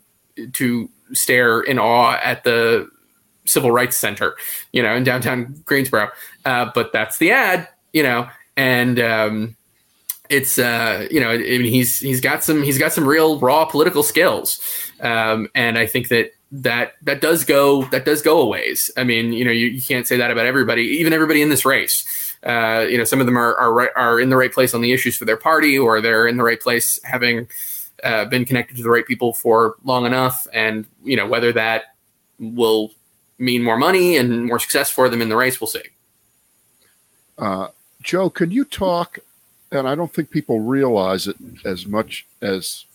to 0.54 0.90
stare 1.14 1.62
in 1.62 1.80
awe 1.80 2.20
at 2.24 2.44
the 2.44 2.90
civil 3.46 3.72
rights 3.72 3.98
center 3.98 4.36
you 4.74 4.84
know 4.84 4.94
in 4.94 5.04
downtown 5.04 5.56
greensboro. 5.66 6.10
Uh, 6.46 6.70
but 6.74 6.92
that's 6.92 7.18
the 7.18 7.32
ad 7.32 7.68
you 7.94 8.04
know 8.04 8.28
and 8.58 9.00
um, 9.00 9.56
it's 10.30 10.60
uh, 10.60 11.08
you 11.10 11.20
know 11.20 11.32
I 11.32 11.38
mean, 11.38 11.66
he's 11.66 12.00
he's 12.00 12.22
got 12.22 12.44
some 12.44 12.64
he's 12.64 12.78
got 12.78 12.92
some 12.94 13.08
real 13.08 13.40
raw 13.40 13.66
political 13.66 14.04
skills. 14.04 14.60
Um, 15.02 15.48
and 15.56 15.78
i 15.78 15.88
think 15.88 16.10
that 16.10 16.34
that 16.52 16.94
that 17.04 17.22
does 17.22 17.46
go 17.46 17.86
that 17.86 18.06
does 18.06 18.22
go 18.22 18.42
a 18.42 18.46
ways. 18.46 18.92
I 18.98 19.04
mean 19.04 19.34
you 19.34 19.46
know 19.46 19.52
you, 19.52 19.68
you 19.68 19.82
can't 19.82 20.08
say 20.08 20.18
that 20.18 20.32
about 20.32 20.46
everybody 20.46 20.82
even 20.84 21.14
everybody 21.14 21.42
in 21.42 21.50
this 21.50 21.66
race 21.66 22.06
uh, 22.44 22.86
you 22.90 22.98
know, 22.98 23.04
some 23.04 23.20
of 23.20 23.26
them 23.26 23.38
are, 23.38 23.56
are 23.56 23.74
right, 23.74 23.90
are 23.96 24.20
in 24.20 24.30
the 24.30 24.38
right 24.38 24.52
place 24.52 24.74
on 24.74 24.82
the 24.82 24.94
issues 24.94 25.18
for 25.18 25.26
their 25.26 25.38
party, 25.38 25.78
or 25.78 26.02
they're 26.02 26.28
in 26.28 26.38
the 26.38 26.44
right 26.44 26.60
place 26.60 27.00
having 27.04 27.48
uh, 28.04 28.26
been 28.26 28.46
connected 28.46 28.78
to 28.78 28.84
the 28.84 28.90
right 28.90 29.06
people 29.06 29.34
for 29.34 29.76
long 29.84 30.06
enough, 30.06 30.48
and 30.54 30.86
you 31.04 31.18
know 31.18 31.28
whether 31.28 31.52
that 31.52 31.96
will 32.40 32.92
mean 33.38 33.64
more 33.64 33.78
money 33.78 34.18
and 34.18 34.46
more 34.46 34.60
success 34.60 34.90
for 34.90 35.10
them 35.10 35.22
in 35.22 35.30
the 35.30 35.36
race, 35.36 35.60
we'll 35.60 35.68
see. 35.68 35.84
Uh, 37.38 37.68
Joe, 38.02 38.30
could 38.30 38.54
you 38.54 38.66
talk? 38.66 39.20
And 39.72 39.88
I 39.88 39.96
don't 39.96 40.12
think 40.12 40.32
people 40.32 40.62
realize 40.62 41.28
it 41.28 41.38
as 41.64 41.86
much 41.86 42.26
as 42.42 42.86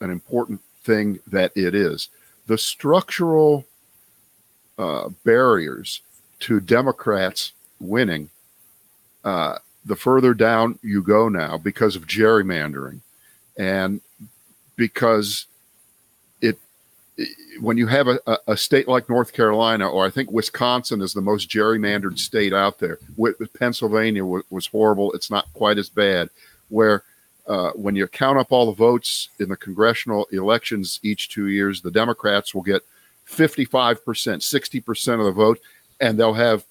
an 0.00 0.10
important 0.10 0.60
thing 0.82 1.18
that 1.26 1.52
it 1.54 1.74
is. 1.74 2.08
The 2.46 2.56
structural 2.56 3.66
uh, 4.78 5.10
barriers 5.24 6.00
to 6.40 6.60
Democrats 6.60 7.52
winning 7.78 8.30
uh, 9.24 9.58
the 9.84 9.96
further 9.96 10.34
down 10.34 10.78
you 10.82 11.02
go 11.02 11.28
now 11.28 11.58
because 11.58 11.96
of 11.96 12.06
gerrymandering 12.06 13.00
and 13.58 14.00
because 14.76 15.46
it, 16.40 16.58
it 17.16 17.28
when 17.60 17.76
you 17.76 17.86
have 17.88 18.06
a, 18.06 18.20
a, 18.46 18.56
state 18.56 18.86
like 18.86 19.08
North 19.08 19.32
Carolina, 19.32 19.88
or 19.88 20.06
I 20.06 20.10
think 20.10 20.30
Wisconsin 20.30 21.02
is 21.02 21.12
the 21.12 21.20
most 21.20 21.50
gerrymandered 21.50 22.18
state 22.18 22.52
out 22.52 22.78
there. 22.78 22.98
With, 23.16 23.36
Pennsylvania 23.58 24.24
was, 24.24 24.44
was, 24.50 24.66
horrible. 24.66 25.12
It's 25.12 25.30
not 25.30 25.52
quite 25.54 25.78
as 25.78 25.88
bad. 25.88 26.30
Where 26.68 27.02
uh, 27.48 27.70
when 27.70 27.96
you 27.96 28.06
count 28.06 28.38
up 28.38 28.52
all 28.52 28.66
the 28.66 28.72
votes 28.72 29.30
in 29.40 29.48
the 29.48 29.56
congressional 29.56 30.28
elections 30.30 31.00
each 31.02 31.30
two 31.30 31.48
years, 31.48 31.80
the 31.82 31.90
Democrats 31.90 32.54
will 32.54 32.62
get 32.62 32.82
55%, 33.28 33.98
60% 33.98 35.18
of 35.18 35.24
the 35.24 35.32
vote, 35.32 35.58
and 36.00 36.18
they'll 36.18 36.34
have 36.34 36.64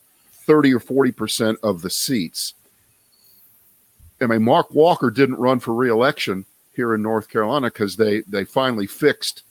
30 0.47 0.73
or 0.73 0.79
40% 0.79 1.57
of 1.61 1.81
the 1.81 1.89
seats. 1.89 2.53
I 4.19 4.25
mean, 4.25 4.43
Mark 4.43 4.73
Walker 4.73 5.11
didn't 5.11 5.35
run 5.35 5.59
for 5.59 5.75
reelection 5.75 6.45
here 6.73 6.95
in 6.95 7.01
North 7.01 7.29
Carolina 7.29 7.67
because 7.67 7.95
they, 7.97 8.21
they 8.21 8.45
finally 8.45 8.87
fixed 8.87 9.43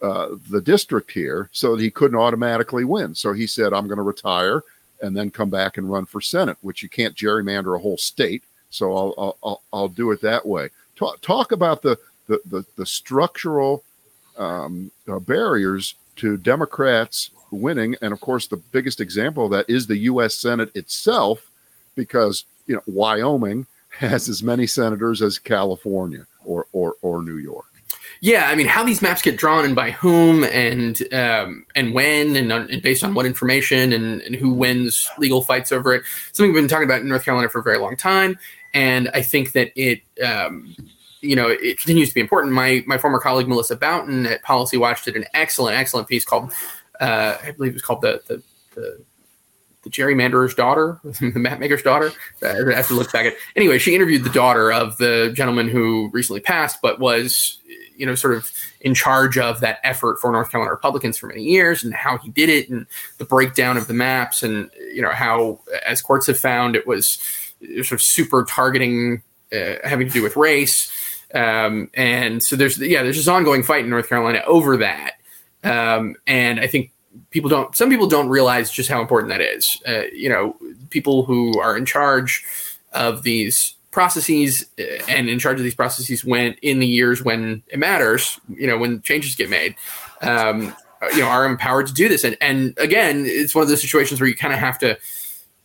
uh, 0.00 0.28
the 0.48 0.60
district 0.60 1.10
here 1.10 1.50
so 1.52 1.74
that 1.74 1.82
he 1.82 1.90
couldn't 1.90 2.18
automatically 2.18 2.84
win. 2.84 3.14
So 3.14 3.32
he 3.32 3.46
said, 3.46 3.72
I'm 3.72 3.88
going 3.88 3.98
to 3.98 4.02
retire 4.02 4.62
and 5.02 5.14
then 5.14 5.30
come 5.30 5.50
back 5.50 5.76
and 5.76 5.90
run 5.90 6.06
for 6.06 6.20
Senate, 6.20 6.56
which 6.62 6.82
you 6.82 6.88
can't 6.88 7.14
gerrymander 7.14 7.76
a 7.76 7.82
whole 7.82 7.98
state. 7.98 8.44
So 8.70 8.96
I'll, 8.96 9.36
I'll, 9.42 9.62
I'll 9.72 9.88
do 9.88 10.10
it 10.12 10.20
that 10.22 10.46
way. 10.46 10.70
Talk, 10.94 11.20
talk 11.20 11.52
about 11.52 11.82
the, 11.82 11.98
the, 12.26 12.40
the, 12.46 12.64
the 12.76 12.86
structural 12.86 13.84
um, 14.38 14.90
uh, 15.08 15.18
barriers 15.18 15.94
to 16.16 16.36
Democrats 16.36 17.30
winning. 17.50 17.96
And 18.00 18.12
of 18.12 18.20
course, 18.20 18.46
the 18.46 18.56
biggest 18.56 19.00
example 19.00 19.46
of 19.46 19.50
that 19.52 19.68
is 19.68 19.86
the 19.86 19.98
U.S. 19.98 20.34
Senate 20.34 20.70
itself, 20.74 21.50
because 21.94 22.44
you 22.66 22.74
know 22.74 22.82
Wyoming 22.86 23.66
has 23.98 24.28
as 24.28 24.42
many 24.42 24.66
senators 24.66 25.22
as 25.22 25.38
California 25.38 26.26
or 26.44 26.66
or, 26.72 26.94
or 27.02 27.22
New 27.22 27.38
York. 27.38 27.66
Yeah, 28.20 28.48
I 28.48 28.54
mean, 28.54 28.66
how 28.66 28.82
these 28.82 29.02
maps 29.02 29.20
get 29.20 29.36
drawn 29.36 29.64
and 29.64 29.74
by 29.74 29.90
whom 29.90 30.44
and 30.44 31.00
um, 31.12 31.66
and 31.74 31.92
when 31.92 32.34
and, 32.36 32.50
and, 32.50 32.82
based 32.82 33.04
on 33.04 33.14
what 33.14 33.26
information 33.26 33.92
and, 33.92 34.22
and 34.22 34.34
who 34.34 34.52
wins 34.52 35.08
legal 35.18 35.42
fights 35.42 35.70
over 35.70 35.94
it. 35.94 36.02
Something 36.32 36.52
we've 36.52 36.62
been 36.62 36.68
talking 36.68 36.88
about 36.88 37.02
in 37.02 37.08
North 37.08 37.24
Carolina 37.24 37.48
for 37.48 37.58
a 37.58 37.62
very 37.62 37.78
long 37.78 37.96
time, 37.96 38.38
and 38.74 39.10
I 39.14 39.22
think 39.22 39.52
that 39.52 39.70
it. 39.76 40.02
Um, 40.24 40.74
you 41.22 41.34
know, 41.34 41.48
it 41.48 41.78
continues 41.78 42.10
to 42.10 42.14
be 42.14 42.20
important. 42.20 42.52
My 42.52 42.84
my 42.86 42.98
former 42.98 43.18
colleague 43.18 43.48
Melissa 43.48 43.74
Boughton 43.74 44.26
at 44.26 44.42
Policy 44.42 44.76
Watch 44.76 45.04
did 45.04 45.16
an 45.16 45.24
excellent, 45.34 45.76
excellent 45.76 46.06
piece 46.06 46.24
called 46.24 46.52
uh, 47.00 47.36
I 47.42 47.50
believe 47.52 47.72
it 47.72 47.74
was 47.74 47.82
called 47.82 48.02
the 48.02 48.22
the, 48.26 48.42
the, 48.74 49.04
the 49.82 49.90
gerrymanderer's 49.90 50.54
daughter, 50.54 51.00
the 51.04 51.38
map 51.38 51.58
maker's 51.58 51.82
daughter. 51.82 52.12
I 52.42 52.74
have 52.74 52.88
to 52.88 52.94
look 52.94 53.12
back 53.12 53.26
at. 53.26 53.34
Anyway, 53.54 53.78
she 53.78 53.94
interviewed 53.94 54.24
the 54.24 54.30
daughter 54.30 54.72
of 54.72 54.96
the 54.98 55.32
gentleman 55.34 55.68
who 55.68 56.10
recently 56.12 56.40
passed, 56.40 56.80
but 56.82 56.98
was 56.98 57.58
you 57.96 58.04
know 58.04 58.14
sort 58.14 58.34
of 58.34 58.50
in 58.80 58.94
charge 58.94 59.38
of 59.38 59.60
that 59.60 59.78
effort 59.84 60.18
for 60.20 60.30
North 60.30 60.50
Carolina 60.50 60.70
Republicans 60.70 61.16
for 61.18 61.26
many 61.26 61.42
years, 61.42 61.84
and 61.84 61.94
how 61.94 62.18
he 62.18 62.30
did 62.30 62.48
it, 62.48 62.68
and 62.68 62.86
the 63.18 63.24
breakdown 63.24 63.76
of 63.76 63.86
the 63.86 63.94
maps, 63.94 64.42
and 64.42 64.70
you 64.92 65.02
know 65.02 65.12
how, 65.12 65.60
as 65.84 66.02
courts 66.02 66.26
have 66.26 66.38
found, 66.38 66.76
it 66.76 66.86
was 66.86 67.18
sort 67.76 67.92
of 67.92 68.02
super 68.02 68.44
targeting, 68.44 69.22
uh, 69.52 69.74
having 69.84 70.06
to 70.06 70.12
do 70.12 70.22
with 70.22 70.36
race. 70.36 70.90
Um, 71.34 71.90
and 71.94 72.42
so 72.42 72.56
there's 72.56 72.78
yeah, 72.78 73.02
there's 73.02 73.16
this 73.16 73.28
ongoing 73.28 73.62
fight 73.62 73.84
in 73.84 73.90
North 73.90 74.08
Carolina 74.08 74.42
over 74.46 74.76
that. 74.78 75.14
Um, 75.66 76.16
and 76.26 76.60
I 76.60 76.66
think 76.66 76.92
people 77.30 77.50
don't, 77.50 77.74
some 77.74 77.90
people 77.90 78.06
don't 78.06 78.28
realize 78.28 78.70
just 78.70 78.88
how 78.88 79.00
important 79.00 79.30
that 79.30 79.40
is. 79.40 79.80
Uh, 79.86 80.02
you 80.12 80.28
know, 80.28 80.56
people 80.90 81.24
who 81.24 81.58
are 81.60 81.76
in 81.76 81.84
charge 81.84 82.44
of 82.92 83.22
these 83.22 83.74
processes 83.90 84.66
uh, 84.78 84.82
and 85.08 85.28
in 85.28 85.38
charge 85.38 85.58
of 85.58 85.64
these 85.64 85.74
processes 85.74 86.24
when 86.24 86.54
in 86.62 86.78
the 86.78 86.86
years 86.86 87.22
when 87.24 87.62
it 87.68 87.78
matters, 87.78 88.38
you 88.48 88.66
know, 88.66 88.78
when 88.78 89.00
changes 89.02 89.34
get 89.34 89.48
made, 89.48 89.74
um, 90.22 90.74
uh, 91.02 91.08
you 91.08 91.20
know 91.20 91.28
are 91.28 91.46
empowered 91.46 91.86
to 91.86 91.94
do 91.94 92.08
this. 92.08 92.22
And 92.22 92.36
and 92.40 92.76
again, 92.78 93.24
it's 93.26 93.54
one 93.54 93.62
of 93.62 93.68
those 93.68 93.80
situations 93.80 94.20
where 94.20 94.28
you 94.28 94.36
kind 94.36 94.52
of 94.52 94.60
have 94.60 94.78
to 94.80 94.98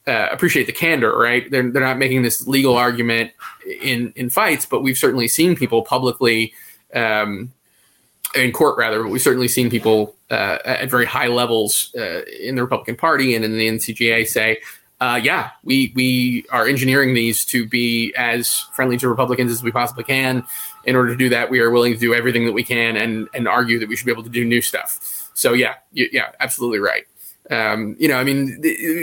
uh, 0.07 0.29
appreciate 0.31 0.65
the 0.65 0.71
candor, 0.71 1.17
right? 1.17 1.49
They're 1.51 1.69
they're 1.71 1.81
not 1.81 1.97
making 1.97 2.23
this 2.23 2.47
legal 2.47 2.77
argument 2.77 3.31
in 3.81 4.13
in 4.15 4.29
fights, 4.29 4.65
but 4.65 4.81
we've 4.81 4.97
certainly 4.97 5.27
seen 5.27 5.55
people 5.55 5.83
publicly. 5.83 6.53
Um, 6.93 7.51
in 8.35 8.51
court, 8.51 8.77
rather, 8.77 9.03
but 9.03 9.09
we've 9.09 9.21
certainly 9.21 9.47
seen 9.47 9.69
people 9.69 10.15
uh, 10.29 10.59
at 10.65 10.89
very 10.89 11.05
high 11.05 11.27
levels 11.27 11.93
uh, 11.97 12.21
in 12.39 12.55
the 12.55 12.61
Republican 12.61 12.95
Party 12.95 13.35
and 13.35 13.43
in 13.43 13.57
the 13.57 13.67
NCGA 13.67 14.25
say, 14.27 14.57
uh, 15.01 15.19
yeah, 15.21 15.49
we 15.63 15.91
we 15.95 16.45
are 16.51 16.67
engineering 16.67 17.15
these 17.15 17.43
to 17.45 17.67
be 17.67 18.13
as 18.15 18.51
friendly 18.73 18.97
to 18.97 19.09
Republicans 19.09 19.51
as 19.51 19.63
we 19.63 19.71
possibly 19.71 20.03
can. 20.03 20.45
In 20.83 20.95
order 20.95 21.09
to 21.09 21.17
do 21.17 21.27
that, 21.29 21.49
we 21.49 21.59
are 21.59 21.71
willing 21.71 21.93
to 21.93 21.99
do 21.99 22.13
everything 22.13 22.45
that 22.45 22.51
we 22.51 22.63
can 22.63 22.95
and 22.95 23.27
and 23.33 23.47
argue 23.47 23.79
that 23.79 23.89
we 23.89 23.95
should 23.95 24.05
be 24.05 24.11
able 24.11 24.23
to 24.23 24.29
do 24.29 24.45
new 24.45 24.61
stuff. 24.61 25.29
So 25.33 25.53
yeah, 25.53 25.75
yeah, 25.91 26.31
absolutely 26.39 26.79
right. 26.79 27.05
Um, 27.49 27.95
you 27.99 28.07
know, 28.07 28.17
I 28.17 28.23
mean, 28.23 28.61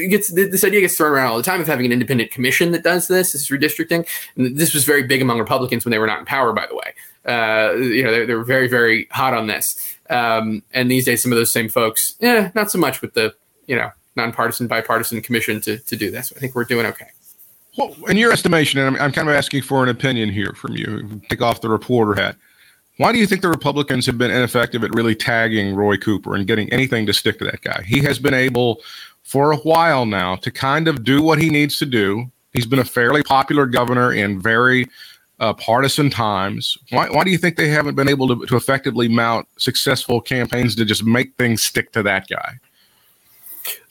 gets 0.09 0.33
this 0.33 0.63
idea 0.63 0.81
gets 0.81 0.97
thrown 0.97 1.13
around 1.13 1.27
all 1.27 1.37
the 1.37 1.43
time 1.43 1.61
of 1.61 1.67
having 1.67 1.85
an 1.85 1.93
independent 1.93 2.31
commission 2.31 2.71
that 2.71 2.85
does 2.85 3.09
this. 3.09 3.33
This 3.33 3.43
is 3.43 3.49
redistricting. 3.49 4.07
And 4.37 4.57
this 4.57 4.73
was 4.73 4.85
very 4.85 5.03
big 5.03 5.21
among 5.21 5.39
Republicans 5.39 5.85
when 5.85 5.91
they 5.91 5.99
were 5.99 6.07
not 6.07 6.21
in 6.21 6.25
power, 6.25 6.53
by 6.53 6.67
the 6.67 6.77
way. 6.77 6.95
Uh, 7.25 7.75
you 7.77 8.03
know, 8.03 8.11
they're, 8.11 8.27
they're, 8.27 8.45
very, 8.45 8.69
very 8.69 9.07
hot 9.11 9.35
on 9.35 9.47
this. 9.47 9.97
Um, 10.09 10.63
and 10.73 10.91
these 10.91 11.05
days, 11.05 11.23
some 11.23 11.33
of 11.33 11.37
those 11.37 11.53
same 11.53 11.69
folks, 11.69 12.15
yeah, 12.21 12.51
not 12.55 12.71
so 12.71 12.79
much 12.79 13.03
with 13.03 13.15
the, 13.15 13.35
you 13.67 13.77
know, 13.77 13.91
nonpartisan, 14.17 14.67
bipartisan 14.67 15.21
commission 15.21 15.61
to, 15.63 15.79
to 15.79 15.97
do 15.97 16.11
this. 16.11 16.33
I 16.35 16.41
think 16.41 16.55
we're 16.55 16.65
doing 16.65 16.87
okay. 16.87 17.09
Well, 17.77 17.95
in 18.09 18.17
your 18.17 18.33
estimation, 18.33 18.81
and 18.81 18.97
I'm, 18.97 19.03
I'm 19.03 19.13
kind 19.13 19.29
of 19.29 19.35
asking 19.35 19.63
for 19.63 19.83
an 19.83 19.89
opinion 19.89 20.31
here 20.31 20.53
from 20.55 20.77
you, 20.77 21.21
take 21.29 21.43
off 21.43 21.61
the 21.61 21.69
reporter 21.69 22.21
hat. 22.21 22.37
Why 22.97 23.13
do 23.13 23.19
you 23.19 23.27
think 23.27 23.43
the 23.43 23.49
Republicans 23.49 24.07
have 24.07 24.19
been 24.19 24.33
ineffective 24.33 24.83
at 24.83 24.93
really 24.93 25.15
tagging 25.15 25.75
Roy 25.77 25.97
Cooper 25.97 26.35
and 26.35 26.47
getting 26.47 26.71
anything 26.73 27.07
to 27.07 27.13
stick 27.13 27.39
to 27.39 27.45
that 27.45 27.61
guy? 27.63 27.85
He 27.87 28.01
has 28.01 28.19
been 28.19 28.35
able 28.35 28.81
for 29.23 29.53
a 29.53 29.57
while 29.59 30.05
now 30.05 30.35
to 30.37 30.51
kind 30.51 30.89
of 30.89 31.05
do 31.05 31.23
what 31.23 31.41
he 31.41 31.51
needs 31.51 31.79
to 31.79 31.87
do. 31.87 32.29
He's 32.53 32.67
been 32.67 32.81
a 32.81 32.85
fairly 32.85 33.23
popular 33.23 33.67
governor 33.67 34.13
in 34.13 34.41
very 34.43 34.87
uh, 35.41 35.53
partisan 35.55 36.11
times. 36.11 36.77
Why, 36.91 37.09
why 37.09 37.25
do 37.25 37.31
you 37.31 37.39
think 37.39 37.57
they 37.57 37.69
haven't 37.69 37.95
been 37.95 38.09
able 38.09 38.29
to, 38.29 38.47
to 38.47 38.57
effectively 38.57 39.09
mount 39.09 39.47
successful 39.59 40.21
campaigns 40.21 40.75
to 40.77 40.85
just 40.85 41.05
make 41.05 41.35
things 41.37 41.63
stick 41.63 41.93
to 41.93 42.03
that 42.03 42.29
guy? 42.29 42.59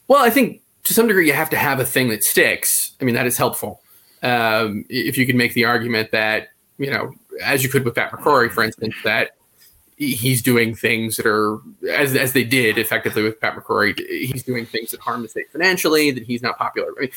Well, 0.08 0.24
I 0.24 0.30
think 0.30 0.62
to 0.84 0.94
some 0.94 1.08
degree 1.08 1.28
you 1.28 1.34
have 1.34 1.50
to 1.52 1.58
have 1.58 1.80
a 1.80 1.86
thing 1.86 2.10
that 2.10 2.24
sticks. 2.24 2.94
I 3.02 3.06
mean, 3.06 3.16
that 3.16 3.26
is 3.26 3.38
helpful. 3.38 3.82
Um, 4.24 4.86
if 4.90 5.18
you 5.18 5.26
can 5.26 5.38
make 5.38 5.54
the 5.54 5.66
argument 5.66 6.12
that, 6.12 6.50
you 6.78 6.90
know, 6.90 7.14
as 7.44 7.64
you 7.64 7.70
could 7.70 7.86
with 7.86 7.96
Pat 7.96 8.12
McCrory, 8.12 8.52
for 8.52 8.64
instance, 8.64 8.96
that 9.04 9.32
he's 9.98 10.42
doing 10.42 10.76
things 10.76 11.18
that 11.18 11.26
are 11.26 11.60
as 11.92 12.16
as 12.16 12.34
they 12.34 12.44
did 12.44 12.78
effectively 12.78 13.24
with 13.24 13.40
Pat 13.40 13.56
McCrory. 13.56 13.98
He's 14.08 14.44
doing 14.44 14.66
things 14.66 14.92
that 14.92 15.00
harm 15.00 15.24
the 15.24 15.30
state 15.30 15.52
financially. 15.52 16.12
That 16.12 16.24
he's 16.24 16.42
not 16.42 16.58
popular. 16.58 16.90
I 16.98 17.02
mean, 17.02 17.10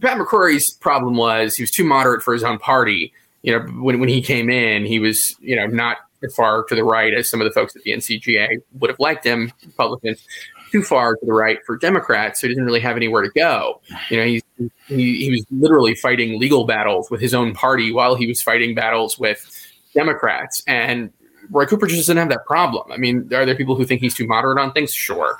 Pat 0.00 0.18
McCrory's 0.18 0.72
problem 0.72 1.16
was 1.16 1.56
he 1.56 1.62
was 1.62 1.70
too 1.70 1.84
moderate 1.84 2.22
for 2.22 2.34
his 2.34 2.44
own 2.44 2.58
party, 2.58 3.12
you 3.44 3.52
know, 3.52 3.66
when, 3.82 4.00
when 4.00 4.08
he 4.08 4.22
came 4.22 4.48
in, 4.48 4.86
he 4.86 4.98
was, 4.98 5.36
you 5.38 5.54
know, 5.54 5.66
not 5.66 5.98
as 6.22 6.34
far 6.34 6.64
to 6.64 6.74
the 6.74 6.82
right 6.82 7.12
as 7.12 7.28
some 7.28 7.42
of 7.42 7.44
the 7.44 7.52
folks 7.52 7.76
at 7.76 7.82
the 7.82 7.92
NCGA 7.92 8.56
would 8.80 8.88
have 8.88 8.98
liked 8.98 9.22
him, 9.22 9.52
Republicans, 9.66 10.26
too 10.72 10.82
far 10.82 11.14
to 11.14 11.26
the 11.26 11.32
right 11.32 11.58
for 11.66 11.76
Democrats, 11.76 12.40
so 12.40 12.48
he 12.48 12.54
didn't 12.54 12.64
really 12.64 12.80
have 12.80 12.96
anywhere 12.96 13.20
to 13.20 13.28
go. 13.34 13.82
You 14.08 14.16
know, 14.16 14.24
he's, 14.24 14.42
he, 14.88 15.24
he 15.26 15.30
was 15.30 15.44
literally 15.50 15.94
fighting 15.94 16.40
legal 16.40 16.64
battles 16.64 17.10
with 17.10 17.20
his 17.20 17.34
own 17.34 17.52
party 17.52 17.92
while 17.92 18.14
he 18.14 18.26
was 18.26 18.40
fighting 18.40 18.74
battles 18.74 19.18
with 19.18 19.46
Democrats. 19.92 20.62
And 20.66 21.12
Roy 21.50 21.66
Cooper 21.66 21.86
just 21.86 22.00
doesn't 22.00 22.16
have 22.16 22.30
that 22.30 22.46
problem. 22.46 22.90
I 22.90 22.96
mean, 22.96 23.30
are 23.34 23.44
there 23.44 23.54
people 23.54 23.76
who 23.76 23.84
think 23.84 24.00
he's 24.00 24.14
too 24.14 24.26
moderate 24.26 24.58
on 24.58 24.72
things? 24.72 24.94
Sure. 24.94 25.36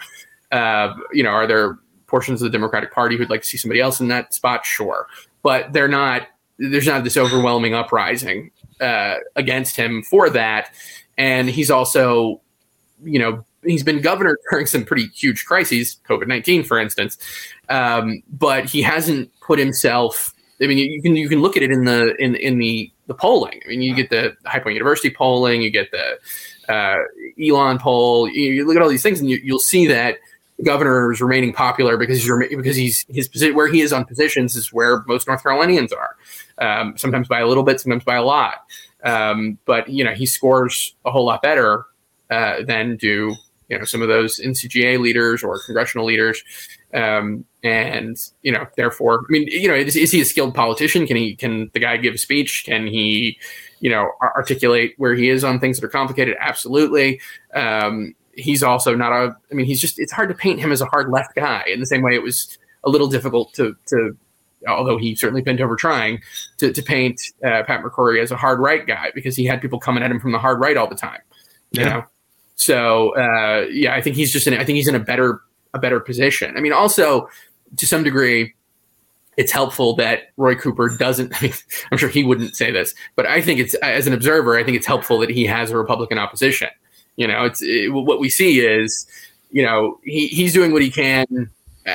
Uh, 0.52 0.92
you 1.10 1.22
know, 1.22 1.30
are 1.30 1.46
there 1.46 1.78
portions 2.06 2.42
of 2.42 2.52
the 2.52 2.56
Democratic 2.56 2.92
Party 2.92 3.16
who'd 3.16 3.30
like 3.30 3.40
to 3.40 3.46
see 3.46 3.56
somebody 3.56 3.80
else 3.80 3.98
in 3.98 4.08
that 4.08 4.34
spot? 4.34 4.66
Sure. 4.66 5.06
But 5.42 5.72
they're 5.72 5.88
not 5.88 6.28
there's 6.58 6.86
not 6.86 7.04
this 7.04 7.16
overwhelming 7.16 7.74
uprising 7.74 8.50
uh, 8.80 9.16
against 9.36 9.76
him 9.76 10.02
for 10.02 10.30
that. 10.30 10.70
And 11.16 11.48
he's 11.48 11.70
also, 11.70 12.40
you 13.02 13.18
know, 13.18 13.44
he's 13.64 13.82
been 13.82 14.00
governor 14.00 14.38
during 14.50 14.66
some 14.66 14.84
pretty 14.84 15.06
huge 15.08 15.44
crises, 15.44 15.98
COVID 16.08 16.26
nineteen, 16.26 16.64
for 16.64 16.78
instance. 16.78 17.18
Um, 17.68 18.22
but 18.30 18.66
he 18.66 18.82
hasn't 18.82 19.30
put 19.40 19.58
himself. 19.58 20.32
I 20.60 20.66
mean, 20.66 20.78
you 20.78 21.02
can 21.02 21.16
you 21.16 21.28
can 21.28 21.40
look 21.40 21.56
at 21.56 21.62
it 21.62 21.70
in 21.70 21.84
the 21.84 22.14
in 22.16 22.36
in 22.36 22.58
the 22.58 22.90
the 23.06 23.14
polling. 23.14 23.60
I 23.64 23.68
mean, 23.68 23.82
you 23.82 23.94
get 23.94 24.10
the 24.10 24.36
High 24.46 24.60
Point 24.60 24.74
University 24.74 25.10
polling, 25.10 25.62
you 25.62 25.70
get 25.70 25.90
the 25.90 26.72
uh, 26.72 27.02
Elon 27.42 27.78
poll. 27.78 28.28
You, 28.28 28.52
you, 28.52 28.66
look 28.66 28.76
at 28.76 28.82
all 28.82 28.88
these 28.88 29.02
things, 29.02 29.20
and 29.20 29.28
you, 29.28 29.38
you'll 29.42 29.58
see 29.58 29.86
that 29.88 30.18
governor 30.62 31.12
is 31.12 31.20
remaining 31.20 31.52
popular 31.52 31.96
because 31.96 32.22
he's 32.22 32.48
because 32.50 32.76
he's 32.76 33.04
his 33.08 33.28
position 33.28 33.56
where 33.56 33.66
he 33.66 33.80
is 33.80 33.92
on 33.92 34.04
positions 34.04 34.54
is 34.54 34.72
where 34.72 35.02
most 35.06 35.26
North 35.26 35.42
Carolinians 35.42 35.92
are. 35.92 36.16
Um, 36.58 36.96
sometimes 36.96 37.26
by 37.26 37.40
a 37.40 37.46
little 37.46 37.64
bit, 37.64 37.80
sometimes 37.80 38.04
by 38.04 38.16
a 38.16 38.22
lot. 38.22 38.64
Um, 39.02 39.58
but 39.64 39.88
you 39.88 40.04
know 40.04 40.14
he 40.14 40.26
scores 40.26 40.94
a 41.04 41.10
whole 41.10 41.26
lot 41.26 41.42
better 41.42 41.84
uh, 42.30 42.62
than 42.62 42.96
do 42.96 43.34
you 43.68 43.78
know 43.78 43.84
some 43.84 44.02
of 44.02 44.08
those 44.08 44.38
NCGA 44.38 44.98
leaders 45.00 45.42
or 45.42 45.60
congressional 45.64 46.06
leaders. 46.06 46.42
Um, 46.92 47.44
and 47.64 48.16
you 48.42 48.52
know, 48.52 48.66
therefore, 48.76 49.20
I 49.20 49.32
mean, 49.32 49.48
you 49.48 49.68
know, 49.68 49.74
is, 49.74 49.96
is, 49.96 50.12
he 50.12 50.20
a 50.20 50.24
skilled 50.24 50.54
politician? 50.54 51.06
Can 51.06 51.16
he? 51.16 51.34
Can 51.34 51.70
the 51.72 51.80
guy 51.80 51.96
give 51.96 52.14
a 52.14 52.18
speech? 52.18 52.64
Can 52.66 52.86
he, 52.86 53.38
you 53.80 53.90
know, 53.90 54.12
articulate 54.22 54.94
where 54.98 55.14
he 55.14 55.28
is 55.28 55.42
on 55.42 55.58
things 55.58 55.80
that 55.80 55.86
are 55.86 55.90
complicated? 55.90 56.36
Absolutely. 56.38 57.20
Um, 57.54 58.14
he's 58.36 58.62
also 58.62 58.94
not 58.94 59.12
a. 59.12 59.36
I 59.50 59.54
mean, 59.54 59.66
he's 59.66 59.80
just. 59.80 59.98
It's 59.98 60.12
hard 60.12 60.28
to 60.28 60.34
paint 60.34 60.60
him 60.60 60.72
as 60.72 60.80
a 60.80 60.86
hard 60.86 61.10
left 61.10 61.34
guy 61.34 61.64
in 61.66 61.80
the 61.80 61.86
same 61.86 62.02
way 62.02 62.14
it 62.14 62.22
was 62.22 62.58
a 62.84 62.90
little 62.90 63.08
difficult 63.08 63.52
to 63.54 63.76
to. 63.86 64.16
Although 64.66 64.96
he 64.96 65.14
certainly 65.14 65.42
bent 65.42 65.60
over 65.60 65.76
trying 65.76 66.22
to, 66.56 66.72
to 66.72 66.82
paint 66.82 67.20
uh, 67.44 67.64
Pat 67.64 67.82
McCrory 67.82 68.22
as 68.22 68.30
a 68.30 68.36
hard 68.36 68.60
right 68.60 68.86
guy 68.86 69.10
because 69.14 69.36
he 69.36 69.44
had 69.44 69.60
people 69.60 69.78
coming 69.78 70.02
at 70.02 70.10
him 70.10 70.18
from 70.18 70.32
the 70.32 70.38
hard 70.38 70.58
right 70.58 70.74
all 70.78 70.86
the 70.86 70.94
time, 70.94 71.20
you 71.72 71.82
yeah. 71.82 71.88
know. 71.90 72.04
So 72.54 73.14
uh, 73.14 73.66
yeah, 73.70 73.94
I 73.94 74.00
think 74.00 74.16
he's 74.16 74.32
just 74.32 74.46
in. 74.46 74.54
I 74.54 74.64
think 74.64 74.76
he's 74.76 74.88
in 74.88 74.94
a 74.94 75.00
better 75.00 75.42
a 75.74 75.78
better 75.78 76.00
position. 76.00 76.56
I 76.56 76.60
mean, 76.60 76.72
also 76.72 77.28
to 77.76 77.86
some 77.86 78.02
degree, 78.02 78.54
it's 79.36 79.52
helpful 79.52 79.96
that 79.96 80.32
Roy 80.36 80.54
Cooper 80.54 80.96
doesn't. 80.96 81.34
I 81.40 81.46
mean, 81.46 81.52
I'm 81.90 81.98
sure 81.98 82.08
he 82.08 82.24
wouldn't 82.24 82.56
say 82.56 82.70
this, 82.70 82.94
but 83.16 83.26
I 83.26 83.40
think 83.40 83.60
it's 83.60 83.74
as 83.76 84.06
an 84.06 84.12
observer, 84.12 84.56
I 84.58 84.64
think 84.64 84.76
it's 84.76 84.86
helpful 84.86 85.18
that 85.20 85.30
he 85.30 85.44
has 85.46 85.70
a 85.70 85.76
Republican 85.76 86.18
opposition. 86.18 86.68
You 87.16 87.26
know, 87.28 87.44
it's 87.44 87.62
it, 87.62 87.92
what 87.92 88.18
we 88.18 88.28
see 88.28 88.60
is, 88.60 89.06
you 89.50 89.62
know, 89.62 89.98
he, 90.04 90.28
he's 90.28 90.52
doing 90.52 90.72
what 90.72 90.82
he 90.82 90.90
can 90.90 91.50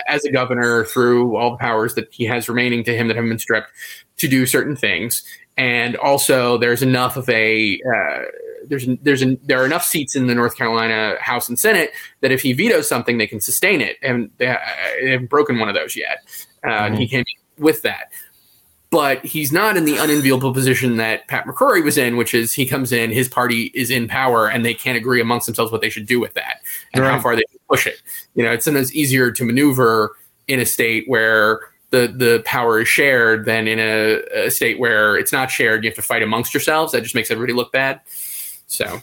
as 0.08 0.24
a 0.24 0.32
governor 0.32 0.86
through 0.86 1.36
all 1.36 1.52
the 1.52 1.58
powers 1.58 1.96
that 1.96 2.08
he 2.12 2.26
has 2.26 2.48
remaining 2.48 2.84
to 2.84 2.96
him 2.96 3.08
that 3.08 3.16
haven't 3.16 3.30
been 3.30 3.40
stripped 3.40 3.70
to 4.18 4.28
do 4.28 4.46
certain 4.46 4.76
things. 4.76 5.24
And 5.58 5.98
also, 5.98 6.58
there's 6.58 6.82
enough 6.82 7.18
of 7.18 7.28
a 7.28 7.82
uh, 7.86 8.24
there's 8.68 8.88
there's 9.02 9.22
an, 9.22 9.38
there 9.44 9.62
are 9.62 9.66
enough 9.66 9.84
seats 9.84 10.16
in 10.16 10.28
the 10.28 10.36
North 10.36 10.56
Carolina 10.56 11.16
House 11.20 11.50
and 11.50 11.60
Senate 11.60 11.92
that 12.22 12.32
if 12.32 12.42
he 12.42 12.54
vetoes 12.54 12.88
something, 12.88 13.18
they 13.18 13.28
can 13.28 13.42
sustain 13.42 13.82
it, 13.82 13.98
and 14.02 14.30
they, 14.38 14.56
they 15.02 15.12
haven't 15.12 15.30
broken 15.30 15.60
one 15.60 15.68
of 15.68 15.76
those 15.76 15.98
yet. 15.98 16.20
Uh, 16.64 16.68
mm-hmm. 16.68 16.96
He 16.96 17.08
came 17.08 17.26
with 17.58 17.82
that 17.82 18.12
but 18.92 19.24
he's 19.24 19.52
not 19.52 19.78
in 19.78 19.86
the 19.86 19.98
unenviable 19.98 20.54
position 20.54 20.98
that 20.98 21.28
Pat 21.28 21.46
McCrory 21.46 21.84
was 21.84 21.98
in, 21.98 22.18
which 22.18 22.34
is 22.34 22.54
he 22.54 22.66
comes 22.66 22.92
in, 22.92 23.12
his 23.12 23.28
party 23.28 23.72
is 23.76 23.92
in 23.92 24.08
power, 24.08 24.50
and 24.50 24.66
they 24.66 24.74
can't 24.74 24.98
agree 24.98 25.22
amongst 25.22 25.46
themselves 25.46 25.72
what 25.72 25.82
they 25.82 25.90
should 25.90 26.08
do 26.08 26.20
with 26.20 26.34
that 26.34 26.62
and 26.94 27.04
right. 27.04 27.12
how 27.12 27.20
far 27.20 27.36
they 27.36 27.44
push 27.70 27.86
it. 27.86 28.02
You 28.34 28.44
know, 28.44 28.52
it's 28.52 28.66
sometimes 28.66 28.94
easier 28.94 29.32
to 29.32 29.44
maneuver 29.44 30.16
in 30.48 30.60
a 30.60 30.66
state 30.66 31.08
where 31.08 31.62
the 31.92 32.08
the 32.08 32.42
power 32.46 32.82
is 32.82 32.88
shared 32.88 33.46
than 33.46 33.68
in 33.68 33.80
a, 33.80 34.46
a 34.46 34.52
state 34.52 34.80
where 34.80 35.16
it's 35.18 35.32
not 35.32 35.52
shared. 35.52 35.84
You 35.84 35.92
have 35.92 35.96
to 35.96 36.02
fight 36.02 36.24
amongst 36.24 36.54
yourselves. 36.54 36.92
That 36.92 37.02
just 37.02 37.16
makes 37.16 37.30
everybody 37.30 37.54
look 37.54 37.72
bad. 37.72 38.02
So 38.68 39.02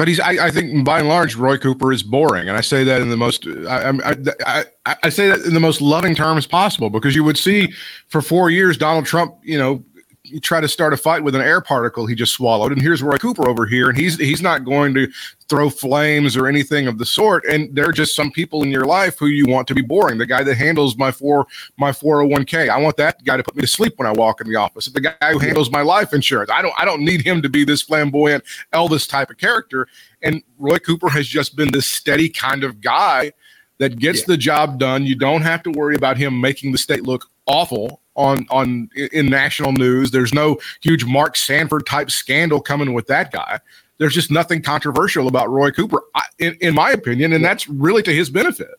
but 0.00 0.08
he's 0.08 0.18
I, 0.18 0.46
I, 0.46 0.50
think 0.50 0.82
by 0.82 1.00
and 1.00 1.08
large 1.08 1.36
Roy 1.36 1.58
Cooper 1.58 1.92
is 1.92 2.02
boring, 2.02 2.48
and 2.48 2.56
I 2.56 2.62
say 2.62 2.84
that 2.84 3.02
in 3.02 3.10
the 3.10 3.18
most 3.18 3.46
I, 3.46 3.90
I, 3.90 4.64
I, 4.86 4.96
I 5.02 5.08
say 5.10 5.28
that 5.28 5.40
in 5.40 5.52
the 5.52 5.60
most 5.60 5.82
loving 5.82 6.14
terms 6.14 6.46
possible 6.46 6.88
because 6.88 7.14
you 7.14 7.22
would 7.22 7.36
see 7.36 7.70
for 8.06 8.22
four 8.22 8.48
years 8.48 8.78
Donald 8.78 9.04
Trump, 9.04 9.34
you 9.42 9.58
know, 9.58 9.84
you 10.30 10.40
try 10.40 10.60
to 10.60 10.68
start 10.68 10.92
a 10.92 10.96
fight 10.96 11.22
with 11.22 11.34
an 11.34 11.40
air 11.40 11.60
particle 11.60 12.06
he 12.06 12.14
just 12.14 12.32
swallowed, 12.32 12.72
and 12.72 12.80
here's 12.80 13.02
Roy 13.02 13.16
Cooper 13.16 13.48
over 13.48 13.66
here, 13.66 13.88
and 13.88 13.98
he's 13.98 14.16
he's 14.18 14.42
not 14.42 14.64
going 14.64 14.94
to 14.94 15.08
throw 15.48 15.68
flames 15.68 16.36
or 16.36 16.46
anything 16.46 16.86
of 16.86 16.98
the 16.98 17.04
sort. 17.04 17.44
And 17.44 17.74
there 17.74 17.88
are 17.88 17.92
just 17.92 18.14
some 18.14 18.30
people 18.30 18.62
in 18.62 18.70
your 18.70 18.84
life 18.84 19.18
who 19.18 19.26
you 19.26 19.46
want 19.46 19.66
to 19.68 19.74
be 19.74 19.82
boring. 19.82 20.18
The 20.18 20.26
guy 20.26 20.42
that 20.42 20.54
handles 20.56 20.96
my 20.96 21.10
four 21.10 21.46
my 21.76 21.92
four 21.92 22.16
hundred 22.16 22.32
oh 22.32 22.36
one 22.36 22.44
k, 22.44 22.68
I 22.68 22.78
want 22.78 22.96
that 22.96 23.22
guy 23.24 23.36
to 23.36 23.42
put 23.42 23.56
me 23.56 23.62
to 23.62 23.66
sleep 23.66 23.94
when 23.96 24.06
I 24.06 24.12
walk 24.12 24.40
in 24.40 24.48
the 24.48 24.56
office. 24.56 24.86
The 24.86 25.00
guy 25.00 25.32
who 25.32 25.38
handles 25.38 25.70
my 25.70 25.82
life 25.82 26.12
insurance, 26.12 26.50
I 26.50 26.62
don't 26.62 26.74
I 26.78 26.84
don't 26.84 27.04
need 27.04 27.22
him 27.22 27.42
to 27.42 27.48
be 27.48 27.64
this 27.64 27.82
flamboyant 27.82 28.44
Elvis 28.72 29.08
type 29.08 29.30
of 29.30 29.38
character. 29.38 29.88
And 30.22 30.42
Roy 30.58 30.78
Cooper 30.78 31.08
has 31.08 31.26
just 31.26 31.56
been 31.56 31.72
this 31.72 31.86
steady 31.86 32.28
kind 32.28 32.64
of 32.64 32.80
guy 32.80 33.32
that 33.78 33.98
gets 33.98 34.20
yeah. 34.20 34.26
the 34.28 34.36
job 34.36 34.78
done. 34.78 35.06
You 35.06 35.14
don't 35.14 35.42
have 35.42 35.62
to 35.64 35.70
worry 35.70 35.96
about 35.96 36.18
him 36.18 36.40
making 36.40 36.72
the 36.72 36.78
state 36.78 37.02
look 37.02 37.30
awful 37.46 38.00
on 38.16 38.46
on 38.50 38.90
in 39.12 39.26
national 39.26 39.72
news. 39.72 40.10
There's 40.10 40.34
no 40.34 40.58
huge 40.80 41.04
Mark 41.04 41.36
Sanford 41.36 41.86
type 41.86 42.10
scandal 42.10 42.60
coming 42.60 42.92
with 42.92 43.06
that 43.06 43.32
guy. 43.32 43.60
there's 44.00 44.14
just 44.14 44.30
nothing 44.30 44.62
controversial 44.62 45.28
about 45.28 45.50
Roy 45.50 45.70
Cooper, 45.70 46.02
in, 46.38 46.56
in 46.62 46.74
my 46.74 46.90
opinion, 46.90 47.34
and 47.34 47.44
that's 47.44 47.68
really 47.68 48.02
to 48.04 48.12
his 48.12 48.30
benefit. 48.30 48.70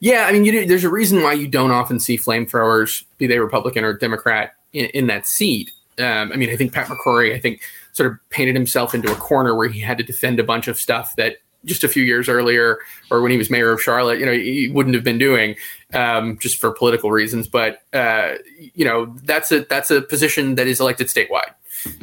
Yeah, 0.00 0.26
I 0.26 0.32
mean, 0.32 0.44
you, 0.44 0.66
there's 0.66 0.82
a 0.82 0.90
reason 0.90 1.22
why 1.22 1.34
you 1.34 1.46
don't 1.46 1.70
often 1.70 2.00
see 2.00 2.18
flamethrowers, 2.18 3.04
be 3.18 3.28
they 3.28 3.38
Republican 3.38 3.84
or 3.84 3.96
Democrat, 3.96 4.54
in, 4.72 4.86
in 4.86 5.06
that 5.06 5.28
seat. 5.28 5.70
Um, 5.98 6.32
I 6.32 6.36
mean, 6.36 6.50
I 6.50 6.56
think 6.56 6.72
Pat 6.72 6.88
McCrory, 6.88 7.32
I 7.32 7.38
think, 7.38 7.62
sort 7.92 8.10
of 8.10 8.18
painted 8.30 8.56
himself 8.56 8.94
into 8.94 9.12
a 9.12 9.14
corner 9.14 9.54
where 9.54 9.68
he 9.68 9.78
had 9.78 9.96
to 9.98 10.04
defend 10.04 10.40
a 10.40 10.44
bunch 10.44 10.66
of 10.66 10.76
stuff 10.76 11.14
that 11.16 11.36
just 11.64 11.84
a 11.84 11.88
few 11.88 12.02
years 12.02 12.28
earlier, 12.28 12.78
or 13.10 13.22
when 13.22 13.30
he 13.30 13.38
was 13.38 13.50
mayor 13.50 13.72
of 13.72 13.82
Charlotte, 13.82 14.18
you 14.18 14.26
know, 14.26 14.32
he 14.32 14.68
wouldn't 14.68 14.94
have 14.94 15.04
been 15.04 15.18
doing 15.18 15.56
um, 15.94 16.38
just 16.38 16.58
for 16.58 16.72
political 16.72 17.10
reasons. 17.10 17.48
But 17.48 17.82
uh, 17.92 18.34
you 18.74 18.84
know, 18.84 19.14
that's 19.24 19.52
a 19.52 19.60
that's 19.64 19.90
a 19.90 20.02
position 20.02 20.56
that 20.56 20.66
is 20.66 20.80
elected 20.80 21.08
statewide. 21.08 21.54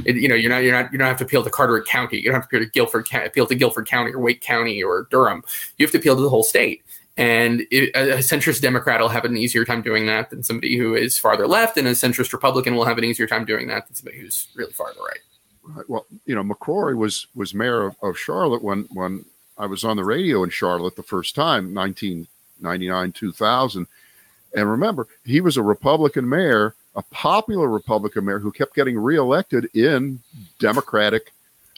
It, 0.06 0.18
you 0.18 0.28
know, 0.28 0.36
you're 0.36 0.50
not 0.50 0.64
you're 0.64 0.74
not 0.74 0.92
you 0.92 0.98
don't 0.98 1.08
have 1.08 1.18
to 1.18 1.24
appeal 1.24 1.44
to 1.44 1.50
Carteret 1.50 1.86
County. 1.86 2.18
You 2.18 2.32
don't 2.32 2.42
have 2.42 2.50
to 2.50 2.58
appeal 2.58 2.66
to 2.66 2.72
Guilford 2.72 3.08
appeal 3.14 3.46
to 3.48 3.56
Guilford 3.56 3.88
County 3.88 4.12
or 4.12 4.20
Wake 4.20 4.42
County 4.42 4.84
or 4.84 5.08
Durham. 5.10 5.44
You 5.78 5.86
have 5.86 5.92
to 5.92 5.98
appeal 5.98 6.16
to 6.16 6.22
the 6.22 6.30
whole 6.30 6.44
state. 6.44 6.84
And 7.18 7.64
it, 7.70 7.90
a, 7.96 8.20
centrist 8.20 8.62
Democrat 8.62 9.02
will 9.02 9.10
have 9.10 9.26
an 9.26 9.36
easier 9.36 9.66
time 9.66 9.82
doing 9.82 10.06
that 10.06 10.30
than 10.30 10.42
somebody 10.42 10.78
who 10.78 10.96
is 10.96 11.18
farther 11.18 11.48
left, 11.50 11.78
and 11.78 11.86
a 11.86 11.92
centrist 11.92 12.32
Republican 12.32 12.76
will 12.76 12.86
have 12.86 12.98
an 12.98 13.04
easier 13.04 13.28
time 13.28 13.44
doing 13.44 13.68
that 13.68 13.88
than 13.88 13.96
somebody 13.96 14.20
who's 14.20 14.48
really 14.56 14.72
far 14.72 14.94
to 14.94 14.96
the 14.96 15.02
right. 15.02 15.86
Well, 15.90 16.06
you 16.26 16.34
know, 16.34 16.44
McCrory 16.44 16.96
was 16.96 17.28
was 17.36 17.54
mayor 17.54 17.88
of, 17.88 17.96
of 18.02 18.18
Charlotte 18.18 18.64
when 18.64 18.88
when 18.92 19.26
I 19.60 19.66
was 19.66 19.84
on 19.84 19.98
the 19.98 20.06
radio 20.06 20.44
in 20.44 20.50
Charlotte 20.50 20.96
the 20.96 21.04
first 21.04 21.36
time, 21.36 21.76
1999, 21.76 23.12
2000. 23.12 23.88
And 24.56 24.72
remember, 24.72 25.08
he 25.26 25.42
was 25.42 25.58
a 25.58 25.62
Republican 25.62 26.28
mayor, 26.28 26.76
a 26.96 27.04
popular 27.04 27.68
Republican 27.68 28.26
mayor 28.26 28.40
who 28.40 28.54
kept 28.54 28.74
getting 28.74 28.98
reelected 28.98 29.70
in 29.76 30.20
Democratic 30.60 31.34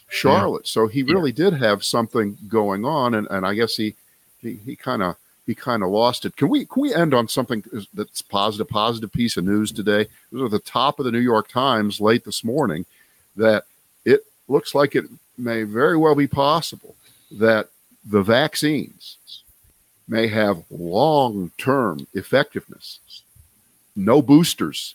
Charlotte. 0.08 0.62
Yeah. 0.64 0.70
So 0.70 0.86
he 0.86 1.02
really 1.02 1.32
yeah. 1.32 1.50
did 1.50 1.54
have 1.54 1.84
something 1.84 2.38
going 2.48 2.84
on. 2.84 3.14
And, 3.14 3.26
and 3.30 3.44
I 3.44 3.54
guess 3.54 3.74
he, 3.74 3.94
he 4.40 4.76
kind 4.76 5.02
of, 5.02 5.16
he 5.44 5.56
kind 5.56 5.82
of 5.82 5.90
lost 5.90 6.24
it. 6.24 6.36
Can 6.36 6.48
we 6.48 6.66
can 6.66 6.82
we 6.82 6.94
end 6.94 7.12
on 7.12 7.26
something 7.26 7.64
that's 7.92 8.22
positive, 8.22 8.68
positive 8.68 9.12
piece 9.12 9.36
of 9.36 9.44
news 9.44 9.72
today? 9.72 10.02
It 10.02 10.10
was 10.30 10.44
at 10.44 10.50
the 10.52 10.60
top 10.60 11.00
of 11.00 11.04
the 11.04 11.10
New 11.10 11.18
York 11.18 11.48
Times 11.48 12.00
late 12.00 12.24
this 12.24 12.44
morning 12.44 12.86
that 13.34 13.64
it 14.04 14.20
looks 14.46 14.72
like 14.72 14.94
it 14.94 15.06
may 15.36 15.64
very 15.64 15.96
well 15.96 16.14
be 16.14 16.28
possible 16.28 16.94
that 17.38 17.68
the 18.04 18.22
vaccines 18.22 19.18
may 20.08 20.26
have 20.28 20.64
long 20.70 21.50
term 21.58 22.06
effectiveness, 22.14 23.00
no 23.96 24.22
boosters, 24.22 24.94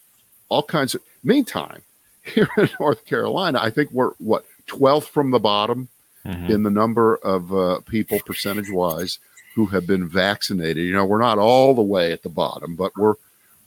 all 0.49 0.63
kinds 0.63 0.95
of. 0.95 1.01
Meantime, 1.23 1.81
here 2.23 2.49
in 2.57 2.69
North 2.79 3.05
Carolina, 3.05 3.59
I 3.61 3.69
think 3.69 3.91
we're 3.91 4.11
what 4.19 4.45
12th 4.67 5.05
from 5.05 5.31
the 5.31 5.39
bottom 5.39 5.89
mm-hmm. 6.25 6.51
in 6.51 6.63
the 6.63 6.69
number 6.69 7.15
of 7.17 7.53
uh, 7.53 7.79
people 7.81 8.19
percentage 8.19 8.69
wise 8.69 9.19
who 9.55 9.65
have 9.65 9.87
been 9.87 10.07
vaccinated. 10.07 10.85
You 10.85 10.93
know, 10.93 11.05
we're 11.05 11.19
not 11.19 11.39
all 11.39 11.73
the 11.73 11.81
way 11.81 12.11
at 12.11 12.23
the 12.23 12.29
bottom, 12.29 12.75
but 12.75 12.95
we're 12.95 13.15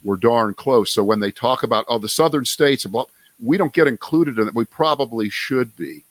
we're 0.03 0.17
darn 0.17 0.53
close. 0.53 0.91
So 0.91 1.03
when 1.03 1.19
they 1.19 1.31
talk 1.31 1.63
about 1.63 1.85
oh 1.87 1.99
the 1.99 2.09
southern 2.09 2.45
states, 2.45 2.85
we 3.39 3.57
don't 3.57 3.73
get 3.73 3.87
included 3.87 4.39
in 4.39 4.47
it. 4.47 4.55
We 4.55 4.65
probably 4.65 5.29
should 5.29 5.75
be. 5.75 6.03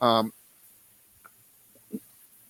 Um, 0.00 0.32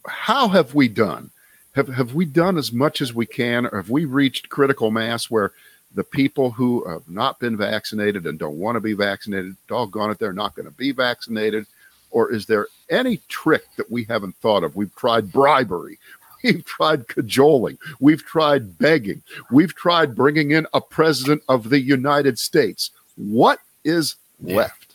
how 0.09 0.49
have 0.49 0.75
we 0.75 0.89
done? 0.89 1.31
Have 1.75 1.89
have 1.89 2.15
we 2.15 2.25
done 2.25 2.59
as 2.59 2.73
much 2.73 3.01
as 3.01 3.15
we 3.15 3.27
can, 3.27 3.67
or 3.67 3.77
have 3.77 3.91
we 3.91 4.05
reached 4.05 4.49
critical 4.49 4.91
mass 4.91 5.31
where 5.31 5.53
the 5.95 6.05
people 6.05 6.51
who 6.51 6.85
have 6.89 7.09
not 7.09 7.39
been 7.39 7.57
vaccinated 7.57 8.27
and 8.27 8.39
don't 8.39 8.59
want 8.59 8.77
to 8.77 8.81
be 8.81 8.93
vaccinated, 8.93 9.57
doggone 9.69 10.11
it, 10.11 10.19
they're 10.19 10.33
not 10.33 10.55
going 10.55 10.67
to 10.67 10.75
be 10.75 10.93
vaccinated? 10.93 11.67
Or 12.11 12.33
is 12.33 12.47
there 12.47 12.69
any 12.91 13.21
trick 13.29 13.65
that 13.77 13.91
we 13.91 14.05
haven't 14.05 14.37
thought 14.37 14.65
of? 14.65 14.77
We've 14.77 14.95
tried 14.97 15.31
bribery. 15.33 15.99
We've 16.45 16.65
tried 16.65 17.09
cajoling. 17.09 17.79
We've 18.01 18.25
tried 18.25 18.79
begging. 18.79 19.23
We've 19.51 19.75
tried 19.75 20.15
bringing 20.15 20.53
in 20.53 20.67
a 20.73 20.81
president 20.81 21.43
of 21.49 21.69
the 21.69 21.81
United 21.81 22.39
States. 22.39 22.93
What 23.17 23.59
is 23.85 24.15
left? 24.41 24.95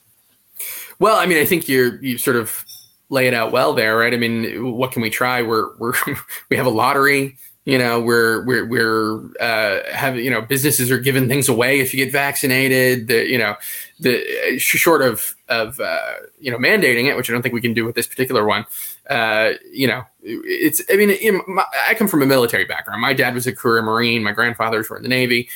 Well, 0.99 1.17
I 1.17 1.25
mean, 1.25 1.37
I 1.37 1.45
think 1.45 1.67
you're 1.67 2.01
you 2.01 2.17
sort 2.17 2.37
of 2.37 2.65
lay 3.13 3.27
it 3.27 3.33
out 3.33 3.51
well 3.51 3.73
there, 3.73 3.95
right? 3.97 4.13
I 4.13 4.17
mean, 4.17 4.75
what 4.75 4.91
can 4.91 5.01
we 5.01 5.09
try? 5.09 5.41
We're 5.41 5.75
we're 5.77 5.93
we 6.49 6.57
have 6.57 6.65
a 6.65 6.71
lottery. 6.71 7.37
You 7.65 7.77
know, 7.77 8.01
we're 8.01 8.43
we're 8.43 8.65
we're 8.65 9.37
uh, 9.39 9.79
have 9.93 10.17
you 10.17 10.29
know 10.29 10.41
businesses 10.41 10.91
are 10.91 10.97
giving 10.99 11.29
things 11.29 11.47
away 11.47 11.79
if 11.79 11.93
you 11.93 12.03
get 12.03 12.11
vaccinated. 12.11 13.07
The 13.07 13.25
you 13.25 13.37
know 13.37 13.55
the 14.01 14.59
short 14.59 15.01
of 15.01 15.35
of 15.47 15.79
uh, 15.79 16.13
you 16.39 16.51
know 16.51 16.57
mandating 16.57 17.05
it, 17.05 17.15
which 17.15 17.29
I 17.29 17.33
don't 17.33 17.41
think 17.41 17.53
we 17.53 17.61
can 17.61 17.73
do 17.73 17.85
with 17.85 17.95
this 17.95 18.07
particular 18.07 18.45
one. 18.45 18.65
Uh, 19.09 19.53
you 19.71 19.87
know, 19.87 20.03
it's 20.23 20.81
I 20.91 20.97
mean, 20.97 21.41
my, 21.47 21.63
I 21.87 21.93
come 21.93 22.09
from 22.09 22.21
a 22.21 22.25
military 22.25 22.65
background. 22.65 22.99
My 22.99 23.13
dad 23.13 23.33
was 23.33 23.47
a 23.47 23.55
career 23.55 23.81
Marine. 23.81 24.23
My 24.23 24.33
grandfathers 24.33 24.89
were 24.89 24.97
in 24.97 25.03
the 25.03 25.09
Navy. 25.09 25.47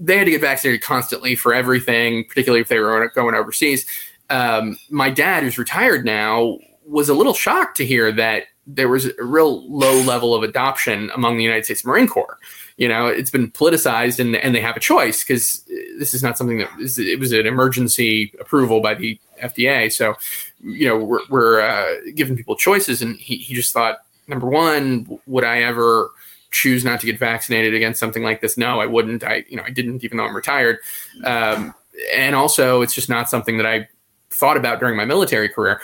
They 0.00 0.16
had 0.16 0.24
to 0.24 0.30
get 0.30 0.40
vaccinated 0.40 0.80
constantly 0.80 1.36
for 1.36 1.52
everything, 1.52 2.24
particularly 2.24 2.62
if 2.62 2.68
they 2.68 2.78
were 2.78 3.10
going 3.14 3.34
overseas. 3.34 3.86
Um, 4.30 4.78
my 4.88 5.10
dad, 5.10 5.42
who's 5.42 5.58
retired 5.58 6.04
now, 6.04 6.58
was 6.86 7.08
a 7.08 7.14
little 7.14 7.34
shocked 7.34 7.76
to 7.78 7.86
hear 7.86 8.12
that 8.12 8.44
there 8.66 8.88
was 8.88 9.06
a 9.06 9.24
real 9.24 9.68
low 9.70 10.00
level 10.02 10.34
of 10.34 10.42
adoption 10.42 11.10
among 11.14 11.36
the 11.36 11.44
United 11.44 11.64
States 11.64 11.84
Marine 11.84 12.06
Corps. 12.06 12.38
You 12.76 12.88
know, 12.88 13.06
it's 13.06 13.30
been 13.30 13.50
politicized 13.50 14.18
and, 14.18 14.34
and 14.36 14.54
they 14.54 14.60
have 14.60 14.76
a 14.76 14.80
choice 14.80 15.22
because 15.22 15.62
this 15.98 16.14
is 16.14 16.22
not 16.22 16.36
something 16.36 16.58
that 16.58 16.70
it 16.78 17.20
was 17.20 17.32
an 17.32 17.46
emergency 17.46 18.34
approval 18.40 18.80
by 18.80 18.94
the 18.94 19.20
FDA. 19.42 19.92
So, 19.92 20.14
you 20.62 20.88
know, 20.88 20.96
we're, 20.96 21.20
we're 21.28 21.60
uh, 21.60 22.10
giving 22.14 22.36
people 22.36 22.56
choices. 22.56 23.02
And 23.02 23.16
he, 23.16 23.36
he 23.36 23.54
just 23.54 23.72
thought, 23.72 23.98
number 24.26 24.48
one, 24.48 25.20
would 25.26 25.44
I 25.44 25.62
ever 25.62 26.10
choose 26.50 26.84
not 26.84 27.00
to 27.00 27.06
get 27.06 27.18
vaccinated 27.18 27.74
against 27.74 28.00
something 28.00 28.22
like 28.22 28.40
this? 28.40 28.56
No, 28.56 28.80
I 28.80 28.86
wouldn't. 28.86 29.22
I, 29.22 29.44
you 29.48 29.56
know, 29.56 29.64
I 29.64 29.70
didn't, 29.70 30.02
even 30.04 30.16
though 30.18 30.24
I'm 30.24 30.34
retired. 30.34 30.78
Um, 31.22 31.74
and 32.12 32.34
also, 32.34 32.82
it's 32.82 32.94
just 32.94 33.08
not 33.08 33.28
something 33.28 33.56
that 33.58 33.66
I 33.66 33.88
thought 34.30 34.56
about 34.56 34.80
during 34.80 34.96
my 34.96 35.04
military 35.04 35.48
career 35.48 35.80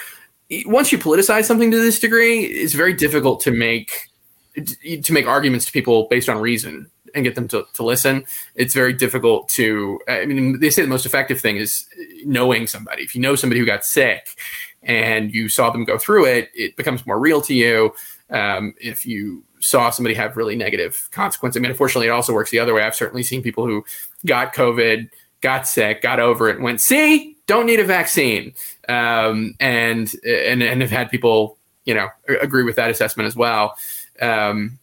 once 0.66 0.92
you 0.92 0.98
politicize 0.98 1.44
something 1.44 1.70
to 1.70 1.78
this 1.78 1.98
degree, 1.98 2.44
it's 2.44 2.74
very 2.74 2.92
difficult 2.92 3.40
to 3.42 3.50
make 3.50 4.08
to 4.54 5.12
make 5.12 5.26
arguments 5.26 5.64
to 5.66 5.72
people 5.72 6.08
based 6.10 6.28
on 6.28 6.38
reason 6.38 6.90
and 7.14 7.24
get 7.24 7.34
them 7.34 7.48
to, 7.48 7.64
to 7.74 7.82
listen. 7.84 8.24
It's 8.54 8.74
very 8.74 8.92
difficult 8.92 9.48
to. 9.50 10.00
I 10.08 10.26
mean, 10.26 10.60
they 10.60 10.70
say 10.70 10.82
the 10.82 10.88
most 10.88 11.06
effective 11.06 11.40
thing 11.40 11.56
is 11.56 11.86
knowing 12.24 12.66
somebody. 12.66 13.02
If 13.02 13.14
you 13.14 13.20
know 13.20 13.36
somebody 13.36 13.60
who 13.60 13.66
got 13.66 13.84
sick 13.84 14.36
and 14.82 15.32
you 15.32 15.48
saw 15.48 15.70
them 15.70 15.84
go 15.84 15.98
through 15.98 16.26
it, 16.26 16.50
it 16.54 16.76
becomes 16.76 17.06
more 17.06 17.18
real 17.18 17.40
to 17.42 17.54
you. 17.54 17.92
Um, 18.30 18.74
if 18.80 19.06
you 19.06 19.44
saw 19.60 19.90
somebody 19.90 20.14
have 20.14 20.36
really 20.36 20.56
negative 20.56 21.08
consequences, 21.12 21.58
I 21.58 21.62
mean, 21.62 21.70
unfortunately, 21.70 22.06
it 22.06 22.12
also 22.12 22.32
works 22.32 22.50
the 22.50 22.58
other 22.58 22.74
way. 22.74 22.82
I've 22.82 22.94
certainly 22.94 23.22
seen 23.22 23.42
people 23.42 23.66
who 23.66 23.84
got 24.24 24.54
COVID, 24.54 25.10
got 25.40 25.66
sick, 25.66 26.02
got 26.02 26.20
over 26.20 26.48
it, 26.48 26.56
and 26.56 26.64
went, 26.64 26.80
"See, 26.80 27.36
don't 27.50 27.66
need 27.66 27.80
a 27.80 27.84
vaccine," 27.84 28.54
um, 28.88 29.54
and 29.58 30.14
and 30.24 30.62
and 30.62 30.80
have 30.80 30.90
had 30.90 31.10
people 31.10 31.58
you 31.84 31.94
know 31.94 32.08
agree 32.40 32.62
with 32.62 32.76
that 32.76 32.90
assessment 32.90 33.26
as 33.26 33.34
well. 33.34 33.76
Um, 34.22 34.78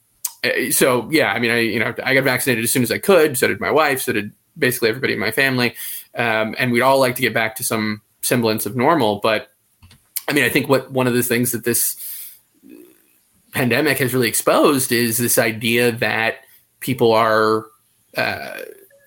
so 0.72 1.10
yeah, 1.10 1.32
I 1.32 1.40
mean, 1.40 1.52
I 1.52 1.60
you 1.60 1.80
know 1.80 1.94
I 2.04 2.14
got 2.14 2.26
vaccinated 2.26 2.66
as 2.66 2.74
soon 2.74 2.84
as 2.84 2.92
I 2.92 3.00
could. 3.00 3.38
So 3.38 3.48
did 3.48 3.62
my 3.62 3.72
wife. 3.72 4.02
So 4.02 4.12
did 4.12 4.34
basically 4.58 4.90
everybody 4.90 5.14
in 5.14 5.20
my 5.20 5.32
family, 5.32 5.76
um, 6.14 6.56
and 6.60 6.74
we'd 6.74 6.82
all 6.82 7.00
like 7.00 7.16
to 7.16 7.22
get 7.22 7.34
back 7.34 7.56
to 7.56 7.64
some 7.64 8.02
semblance 8.22 8.66
of 8.66 8.76
normal. 8.76 9.22
But 9.24 9.50
I 10.28 10.34
mean, 10.34 10.44
I 10.44 10.50
think 10.50 10.68
what 10.68 10.92
one 10.92 11.08
of 11.08 11.14
the 11.14 11.24
things 11.24 11.54
that 11.54 11.64
this 11.64 11.96
pandemic 13.54 13.98
has 14.00 14.14
really 14.14 14.28
exposed 14.28 14.92
is 14.92 15.18
this 15.18 15.38
idea 15.38 15.94
that 15.94 16.40
people 16.82 17.14
are 17.14 17.66
uh, 18.18 18.60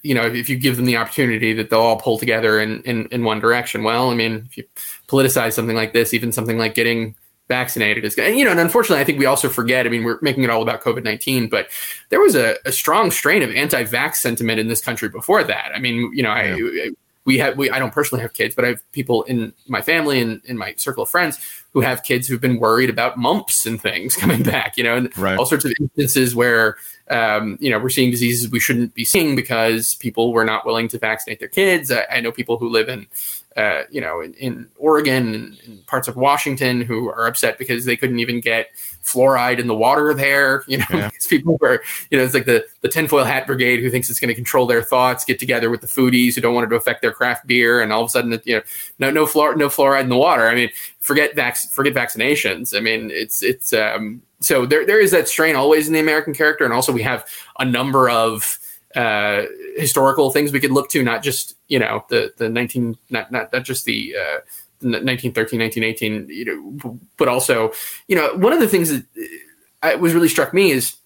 you 0.03 0.15
know, 0.15 0.27
if 0.27 0.49
you 0.49 0.57
give 0.57 0.77
them 0.77 0.87
the 0.87 0.97
opportunity 0.97 1.53
that 1.53 1.71
they'll 1.71 1.81
all 1.81 2.01
pull 2.01 2.19
together 2.19 2.61
in, 2.61 2.83
in, 2.83 3.07
in 3.07 3.25
one 3.25 3.41
direction. 3.41 3.83
Well, 3.83 4.11
I 4.11 4.15
mean, 4.15 4.47
if 4.47 4.57
you 4.57 4.65
politicize 5.09 5.53
something 5.53 5.77
like 5.77 5.93
this, 5.93 6.15
even 6.15 6.33
something 6.33 6.59
like 6.59 6.75
getting 6.75 7.15
vaccinated 7.49 8.05
is 8.05 8.17
you 8.17 8.45
know 8.45 8.53
and 8.53 8.61
unfortunately 8.61 9.03
i 9.03 9.05
think 9.05 9.19
we 9.19 9.27
also 9.27 9.49
forget 9.49 9.85
i 9.85 9.91
mean 9.91 10.05
we're 10.05 10.21
making 10.23 10.45
it 10.45 10.51
all 10.51 10.63
about 10.63 10.81
covid-19 10.81 11.51
but 11.51 11.67
there 12.09 12.21
was 12.21 12.37
a, 12.37 12.55
a 12.65 12.71
strong 12.71 13.11
strain 13.11 13.43
of 13.43 13.51
anti-vax 13.51 14.15
sentiment 14.15 14.61
in 14.61 14.69
this 14.69 14.81
country 14.81 15.09
before 15.09 15.43
that 15.43 15.73
i 15.75 15.81
mean 15.81 16.13
you 16.15 16.23
know 16.23 16.33
yeah. 16.33 16.55
I, 16.55 16.91
we 17.25 17.39
have 17.39 17.57
we 17.57 17.71
i 17.71 17.79
don't 17.79 17.93
personally 17.93 18.23
have 18.23 18.33
kids 18.33 18.55
but 18.55 18.65
i 18.65 18.69
have 18.69 18.93
people 18.93 19.23
in 19.25 19.53
my 19.69 19.83
family 19.83 20.21
and 20.21 20.41
in 20.45 20.57
my 20.57 20.75
circle 20.77 21.03
of 21.03 21.09
friends 21.09 21.39
who 21.73 21.81
have 21.81 22.03
kids 22.03 22.27
who've 22.27 22.41
been 22.41 22.59
worried 22.59 22.91
about 22.91 23.17
mumps 23.17 23.67
and 23.67 23.81
things 23.81 24.17
coming 24.23 24.43
back 24.43 24.77
you 24.77 24.85
know 24.85 24.97
and 24.97 25.17
right. 25.19 25.39
all 25.39 25.47
sorts 25.47 25.65
of 25.65 25.73
instances 25.81 26.35
where 26.35 26.77
um, 27.11 27.59
you 27.61 27.71
know, 27.71 27.79
we're 27.79 27.91
seeing 27.91 28.11
diseases 28.11 28.51
we 28.51 28.61
shouldn't 28.61 28.95
be 28.95 29.05
seeing 29.05 29.35
because 29.35 29.95
people 29.95 30.33
were 30.33 30.45
not 30.45 30.65
willing 30.65 30.89
to 30.89 30.99
vaccinate 30.99 31.41
their 31.41 31.49
kids. 31.49 31.91
I, 31.91 32.07
I 32.11 32.21
know 32.21 32.31
people 32.31 32.57
who 32.57 32.69
live 32.69 32.89
in, 32.89 33.09
uh, 33.57 33.83
you 33.91 34.01
know, 34.01 34.21
in, 34.21 34.33
in 34.35 34.69
Oregon 34.77 35.35
and 35.35 35.59
in 35.67 35.79
parts 35.87 36.07
of 36.07 36.17
Washington 36.17 36.81
who 36.81 37.09
are 37.09 37.27
upset 37.27 37.59
because 37.59 37.85
they 37.85 37.97
couldn't 37.97 38.21
even 38.21 38.41
get 38.41 38.69
fluoride 39.03 39.59
in 39.59 39.67
the 39.67 39.75
water 39.75 40.15
there. 40.15 40.65
You 40.71 40.79
know, 40.79 40.85
yeah. 40.93 41.11
people 41.29 41.59
were, 41.61 41.83
you 42.11 42.19
know, 42.19 42.23
it's 42.23 42.33
like 42.33 42.45
the 42.45 42.65
the 42.81 42.89
tinfoil 42.89 43.25
hat 43.25 43.45
brigade 43.45 43.81
who 43.81 43.91
thinks 43.91 44.09
it's 44.09 44.21
going 44.21 44.29
to 44.29 44.37
control 44.37 44.67
their 44.67 44.83
thoughts, 44.83 45.25
get 45.25 45.41
together 45.41 45.69
with 45.69 45.81
the 45.81 45.89
foodies 45.89 46.35
who 46.37 46.41
don't 46.41 46.55
want 46.55 46.65
it 46.65 46.71
to 46.71 46.77
affect 46.77 47.03
their 47.03 47.13
craft 47.13 47.45
beer, 47.47 47.83
and 47.83 47.93
all 47.93 48.03
of 48.03 48.07
a 48.07 48.11
sudden, 48.11 48.41
you 48.45 48.55
know, 48.55 48.63
no 49.01 49.11
no 49.11 49.27
fluor- 49.27 49.57
no 49.57 49.69
fluoride 49.69 50.03
in 50.03 50.11
the 50.11 50.17
water. 50.17 50.47
I 50.47 50.55
mean, 50.55 50.71
forget 51.01 51.35
vac- 51.35 51.57
forget 51.57 51.93
vaccinations. 51.93 52.77
I 52.77 52.81
mean, 52.81 53.11
it's 53.11 53.43
it's 53.43 53.73
um, 53.73 54.23
so 54.41 54.65
there 54.65 54.87
there 54.87 55.01
is 55.01 55.11
that 55.11 55.27
strain 55.27 55.57
always 55.57 55.89
in 55.89 55.93
the 55.93 56.01
American 56.01 56.33
character, 56.33 56.65
and 56.65 56.73
also 56.73 56.93
we 56.93 57.03
have 57.03 57.27
a 57.59 57.65
number 57.65 58.09
of 58.09 58.61
uh, 58.97 59.43
historical 59.77 60.31
things 60.31 60.53
we 60.53 60.61
could 60.61 60.73
look 60.73 60.89
to, 60.91 61.03
not 61.03 61.23
just 61.23 61.55
you 61.69 61.79
know 61.79 62.05
the 62.09 62.33
the 62.37 62.49
nineteen 62.49 62.97
not 63.11 63.31
not 63.31 63.53
not 63.53 63.65
just 63.65 63.85
the. 63.85 64.15
Uh, 64.17 64.41
1913 64.83 65.61
1918 65.61 66.35
you 66.35 66.45
know 66.83 66.99
but 67.19 67.29
also 67.29 67.71
you 68.09 68.17
know 68.17 68.33
one 68.37 68.51
of 68.51 68.61
the 68.61 68.67
things 68.67 68.89
that 68.89 69.05
uh, 69.83 69.95
was 69.99 70.15
really 70.15 70.27
struck 70.27 70.55
me 70.55 70.71
is 70.71 70.97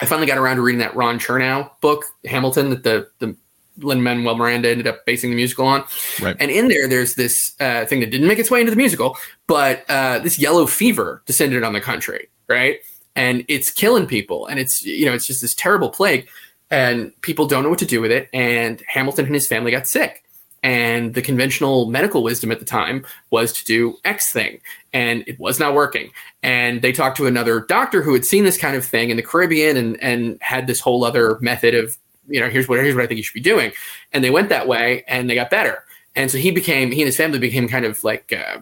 I 0.00 0.06
finally 0.06 0.26
got 0.26 0.38
around 0.38 0.56
to 0.56 0.62
reading 0.62 0.78
that 0.78 0.96
Ron 0.96 1.18
Chernow 1.18 1.70
book, 1.80 2.04
Hamilton, 2.24 2.70
that 2.70 2.82
the 2.82 3.08
the 3.18 3.36
Lin-Manuel 3.78 4.36
Miranda 4.36 4.70
ended 4.70 4.86
up 4.86 5.06
basing 5.06 5.30
the 5.30 5.36
musical 5.36 5.66
on. 5.66 5.84
Right. 6.20 6.36
And 6.38 6.50
in 6.50 6.68
there, 6.68 6.86
there's 6.86 7.14
this 7.14 7.54
uh, 7.60 7.86
thing 7.86 8.00
that 8.00 8.10
didn't 8.10 8.28
make 8.28 8.38
its 8.38 8.50
way 8.50 8.60
into 8.60 8.70
the 8.70 8.76
musical, 8.76 9.16
but 9.46 9.84
uh, 9.88 10.18
this 10.18 10.38
yellow 10.38 10.66
fever 10.66 11.22
descended 11.26 11.62
on 11.62 11.72
the 11.72 11.80
country, 11.80 12.28
right? 12.48 12.78
And 13.16 13.44
it's 13.48 13.70
killing 13.70 14.06
people, 14.06 14.46
and 14.46 14.58
it's 14.58 14.84
you 14.84 15.06
know 15.06 15.12
it's 15.12 15.26
just 15.26 15.42
this 15.42 15.54
terrible 15.54 15.90
plague, 15.90 16.28
and 16.70 17.18
people 17.22 17.46
don't 17.46 17.62
know 17.62 17.70
what 17.70 17.78
to 17.80 17.86
do 17.86 18.00
with 18.00 18.10
it. 18.10 18.28
And 18.32 18.82
Hamilton 18.86 19.26
and 19.26 19.34
his 19.34 19.46
family 19.46 19.70
got 19.70 19.86
sick, 19.86 20.24
and 20.62 21.14
the 21.14 21.22
conventional 21.22 21.86
medical 21.86 22.22
wisdom 22.22 22.52
at 22.52 22.58
the 22.58 22.64
time 22.64 23.04
was 23.30 23.52
to 23.54 23.64
do 23.64 23.96
X 24.04 24.32
thing, 24.32 24.60
and 24.92 25.24
it 25.26 25.38
was 25.38 25.58
not 25.58 25.74
working. 25.74 26.10
And 26.42 26.82
they 26.82 26.92
talked 26.92 27.16
to 27.18 27.26
another 27.26 27.60
doctor 27.60 28.02
who 28.02 28.12
had 28.12 28.24
seen 28.24 28.44
this 28.44 28.58
kind 28.58 28.76
of 28.76 28.84
thing 28.84 29.10
in 29.10 29.16
the 29.16 29.22
Caribbean 29.22 29.76
and 29.76 30.02
and 30.02 30.38
had 30.40 30.66
this 30.66 30.80
whole 30.80 31.04
other 31.04 31.38
method 31.40 31.74
of 31.74 31.96
you 32.28 32.40
know 32.40 32.48
here's 32.48 32.68
what 32.68 32.78
here's 32.78 32.94
what 32.94 33.04
I 33.04 33.06
think 33.06 33.18
you 33.18 33.24
should 33.24 33.34
be 33.34 33.40
doing, 33.40 33.72
and 34.12 34.22
they 34.22 34.30
went 34.30 34.48
that 34.50 34.68
way 34.68 35.04
and 35.08 35.28
they 35.28 35.34
got 35.34 35.50
better. 35.50 35.84
And 36.16 36.30
so 36.30 36.38
he 36.38 36.50
became 36.50 36.90
he 36.90 37.02
and 37.02 37.06
his 37.06 37.16
family 37.16 37.38
became 37.38 37.68
kind 37.68 37.84
of 37.84 38.02
like 38.04 38.32
uh, 38.32 38.60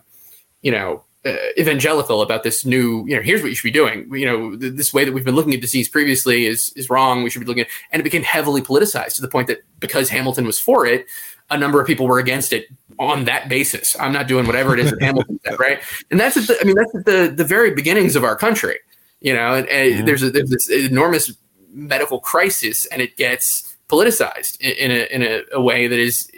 you 0.62 0.70
know 0.70 1.04
uh, 1.28 1.36
evangelical 1.58 2.22
about 2.22 2.42
this 2.42 2.64
new, 2.64 3.04
you 3.06 3.16
know, 3.16 3.22
here's 3.22 3.42
what 3.42 3.48
you 3.48 3.54
should 3.54 3.64
be 3.64 3.70
doing. 3.70 4.08
You 4.14 4.26
know, 4.26 4.56
th- 4.56 4.74
this 4.74 4.92
way 4.94 5.04
that 5.04 5.12
we've 5.12 5.24
been 5.24 5.34
looking 5.34 5.54
at 5.54 5.60
disease 5.60 5.88
previously 5.88 6.46
is 6.46 6.72
is 6.76 6.88
wrong. 6.90 7.22
We 7.22 7.30
should 7.30 7.40
be 7.40 7.46
looking 7.46 7.62
at, 7.62 7.68
and 7.92 8.00
it 8.00 8.04
became 8.04 8.22
heavily 8.22 8.62
politicized 8.62 9.14
to 9.16 9.22
the 9.22 9.28
point 9.28 9.48
that 9.48 9.58
because 9.80 10.08
Hamilton 10.08 10.46
was 10.46 10.58
for 10.58 10.86
it, 10.86 11.06
a 11.50 11.58
number 11.58 11.80
of 11.80 11.86
people 11.86 12.06
were 12.06 12.18
against 12.18 12.52
it 12.52 12.66
on 12.98 13.24
that 13.26 13.48
basis. 13.48 13.96
I'm 14.00 14.12
not 14.12 14.26
doing 14.28 14.46
whatever 14.46 14.74
it 14.74 14.80
is 14.80 14.90
that 14.90 15.00
Hamilton 15.02 15.38
said, 15.44 15.58
right? 15.66 15.80
And 16.10 16.18
that's 16.18 16.36
at 16.36 16.46
the, 16.46 16.58
I 16.60 16.64
mean, 16.64 16.76
that's 16.76 16.94
at 16.94 17.04
the 17.04 17.32
the 17.34 17.44
very 17.44 17.70
beginnings 17.72 18.16
of 18.16 18.24
our 18.24 18.36
country. 18.36 18.76
You 19.20 19.34
know, 19.34 19.54
and, 19.54 19.68
and 19.68 19.94
Mhm. 20.02 20.06
there's 20.06 20.22
a, 20.22 20.30
there's 20.30 20.50
this 20.50 20.68
enormous 20.70 21.32
medical 21.72 22.20
crisis, 22.20 22.86
and 22.86 23.02
it 23.02 23.16
gets 23.16 23.76
politicized 23.88 24.60
in, 24.60 24.72
in 24.72 24.90
a 24.90 25.14
in 25.14 25.22
a, 25.22 25.42
a 25.52 25.60
way 25.60 25.88
that 25.88 25.98
is 25.98 26.30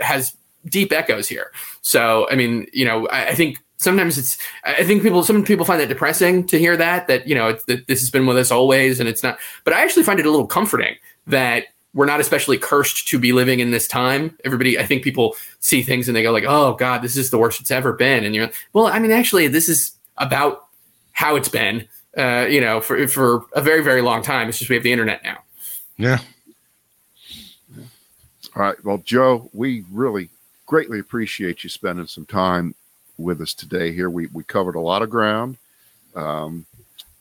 has 0.00 0.34
deep 0.66 0.92
echoes 0.92 1.28
here. 1.28 1.52
So, 1.82 2.26
I 2.30 2.34
mean, 2.34 2.66
you 2.72 2.84
know, 2.84 3.06
I, 3.08 3.28
I 3.28 3.34
think 3.34 3.58
sometimes 3.78 4.18
it's, 4.18 4.36
I 4.64 4.84
think 4.84 5.02
people, 5.02 5.22
some 5.22 5.44
people 5.44 5.64
find 5.64 5.80
that 5.80 5.88
depressing 5.88 6.44
to 6.46 6.58
hear 6.58 6.76
that, 6.76 7.06
that, 7.08 7.26
you 7.26 7.34
know, 7.34 7.48
it's, 7.48 7.64
that 7.64 7.86
this 7.86 8.00
has 8.00 8.10
been 8.10 8.26
with 8.26 8.36
us 8.36 8.50
always 8.50 9.00
and 9.00 9.08
it's 9.08 9.22
not, 9.22 9.38
but 9.64 9.72
I 9.72 9.82
actually 9.82 10.02
find 10.02 10.20
it 10.20 10.26
a 10.26 10.30
little 10.30 10.46
comforting 10.46 10.96
that 11.26 11.64
we're 11.94 12.06
not 12.06 12.20
especially 12.20 12.58
cursed 12.58 13.08
to 13.08 13.18
be 13.18 13.32
living 13.32 13.60
in 13.60 13.70
this 13.70 13.88
time. 13.88 14.36
Everybody, 14.44 14.78
I 14.78 14.84
think 14.84 15.02
people 15.02 15.34
see 15.60 15.82
things 15.82 16.08
and 16.08 16.16
they 16.16 16.22
go 16.22 16.32
like, 16.32 16.44
oh 16.46 16.74
God, 16.74 17.02
this 17.02 17.16
is 17.16 17.30
the 17.30 17.38
worst 17.38 17.60
it's 17.60 17.70
ever 17.70 17.92
been. 17.92 18.24
And 18.24 18.34
you're 18.34 18.50
well, 18.72 18.86
I 18.86 18.98
mean, 18.98 19.10
actually, 19.10 19.48
this 19.48 19.68
is 19.68 19.92
about 20.18 20.66
how 21.12 21.36
it's 21.36 21.48
been, 21.48 21.88
uh, 22.16 22.46
you 22.48 22.60
know, 22.60 22.80
for, 22.80 23.08
for 23.08 23.46
a 23.52 23.60
very, 23.60 23.82
very 23.82 24.02
long 24.02 24.22
time. 24.22 24.48
It's 24.48 24.58
just 24.58 24.68
we 24.68 24.76
have 24.76 24.82
the 24.82 24.92
internet 24.92 25.22
now. 25.24 25.38
Yeah. 25.96 26.18
All 28.54 28.62
right. 28.62 28.84
Well, 28.84 28.98
Joe, 28.98 29.48
we 29.52 29.84
really 29.90 30.28
greatly 30.66 30.98
appreciate 30.98 31.64
you 31.64 31.70
spending 31.70 32.06
some 32.06 32.26
time 32.26 32.74
with 33.18 33.40
us 33.40 33.52
today 33.52 33.92
here. 33.92 34.08
We, 34.08 34.28
we 34.28 34.44
covered 34.44 34.76
a 34.76 34.80
lot 34.80 35.02
of 35.02 35.10
ground. 35.10 35.58
Um, 36.14 36.64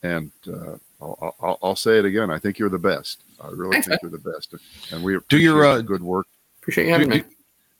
and 0.03 0.31
uh, 0.47 0.77
I'll, 1.01 1.35
I'll, 1.41 1.59
I'll 1.61 1.75
say 1.75 1.99
it 1.99 2.05
again. 2.05 2.31
I 2.31 2.39
think 2.39 2.59
you're 2.59 2.69
the 2.69 2.79
best. 2.79 3.21
I 3.41 3.49
really 3.49 3.73
Thanks, 3.73 3.87
think 3.87 4.01
you're 4.01 4.11
the 4.11 4.17
best. 4.17 4.53
And 4.91 5.03
we 5.03 5.17
Do 5.29 5.37
your, 5.37 5.65
uh, 5.65 5.81
good 5.81 6.01
work. 6.01 6.27
Appreciate 6.61 6.85
you 6.85 6.91
having 6.91 7.09
Do, 7.09 7.15
me. 7.15 7.21
do, 7.21 7.27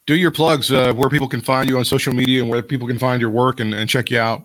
do 0.06 0.16
your 0.16 0.30
plugs 0.30 0.70
uh, 0.70 0.92
where 0.92 1.08
people 1.08 1.28
can 1.28 1.40
find 1.40 1.68
you 1.68 1.78
on 1.78 1.84
social 1.84 2.12
media 2.12 2.42
and 2.42 2.50
where 2.50 2.62
people 2.62 2.86
can 2.86 2.98
find 2.98 3.20
your 3.20 3.30
work 3.30 3.60
and, 3.60 3.74
and 3.74 3.88
check 3.88 4.10
you 4.10 4.18
out. 4.18 4.42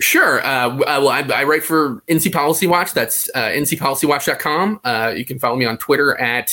Sure. 0.00 0.44
Uh, 0.44 0.68
uh, 0.68 0.78
well, 0.78 1.08
I, 1.10 1.20
I 1.20 1.44
write 1.44 1.62
for 1.62 2.02
NC 2.08 2.32
Policy 2.32 2.66
Watch. 2.66 2.92
That's 2.92 3.30
uh, 3.34 3.50
ncpolicywatch.com. 3.50 4.80
Uh, 4.84 5.12
you 5.16 5.24
can 5.24 5.38
follow 5.38 5.56
me 5.56 5.64
on 5.64 5.78
Twitter 5.78 6.18
at 6.18 6.50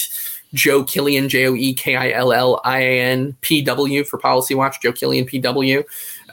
Joe 0.53 0.83
Killian, 0.83 1.29
J 1.29 1.47
O 1.47 1.55
E 1.55 1.73
K 1.73 1.95
I 1.95 2.11
L 2.11 2.31
L 2.31 2.61
I 2.63 2.79
A 2.79 3.01
N 3.01 3.35
P 3.41 3.61
W 3.61 4.03
for 4.03 4.19
Policy 4.19 4.55
Watch, 4.55 4.81
Joe 4.81 4.91
Killian 4.91 5.25
PW. 5.25 5.83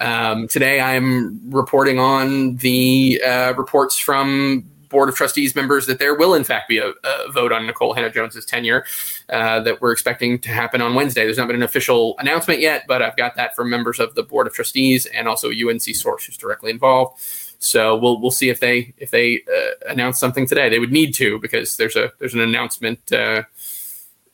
Um, 0.01 0.49
today 0.49 0.81
I'm 0.81 1.51
reporting 1.51 1.99
on 1.99 2.57
the 2.57 3.21
uh, 3.25 3.55
reports 3.57 3.99
from 3.99 4.65
Board 4.89 5.09
of 5.09 5.15
Trustees 5.15 5.55
members 5.55 5.87
that 5.87 5.99
there 5.99 6.15
will, 6.15 6.35
in 6.35 6.45
fact, 6.45 6.69
be 6.69 6.79
a, 6.79 6.89
a 6.89 7.33
vote 7.33 7.53
on 7.53 7.67
Nikole 7.67 7.95
Hannah-Jones's 7.95 8.45
tenure 8.45 8.85
uh, 9.29 9.61
that 9.61 9.81
we're 9.81 9.93
expecting 9.93 10.39
to 10.41 10.49
happen 10.51 10.81
on 10.81 10.95
Wednesday. 10.95 11.25
There's 11.25 11.39
not 11.39 11.49
been 11.49 11.57
an 11.57 11.63
official 11.63 12.15
announcement 12.19 12.61
yet, 12.61 12.85
but 12.87 13.03
I've 13.03 13.17
got 13.17 13.37
that 13.37 13.55
from 13.57 13.69
members 13.69 13.99
of 13.99 14.15
the 14.15 14.23
Board 14.23 14.47
of 14.47 14.55
Trustees 14.55 15.07
and 15.07 15.29
also 15.29 15.51
UNC 15.51 15.83
source 15.83 16.25
who's 16.25 16.37
directly 16.37 16.71
involved. 16.71 17.21
So 17.59 17.97
we'll 17.97 18.21
we'll 18.21 18.31
see 18.31 18.51
if 18.51 18.61
they 18.61 18.93
if 18.99 19.11
they 19.11 19.43
uh, 19.43 19.91
announce 19.91 20.19
something 20.19 20.47
today. 20.47 20.69
They 20.69 20.79
would 20.79 20.93
need 20.93 21.13
to 21.15 21.39
because 21.41 21.79
there's 21.79 21.97
a 21.97 22.13
there's 22.19 22.35
an 22.35 22.41
announcement 22.41 23.11
uh, 23.13 23.45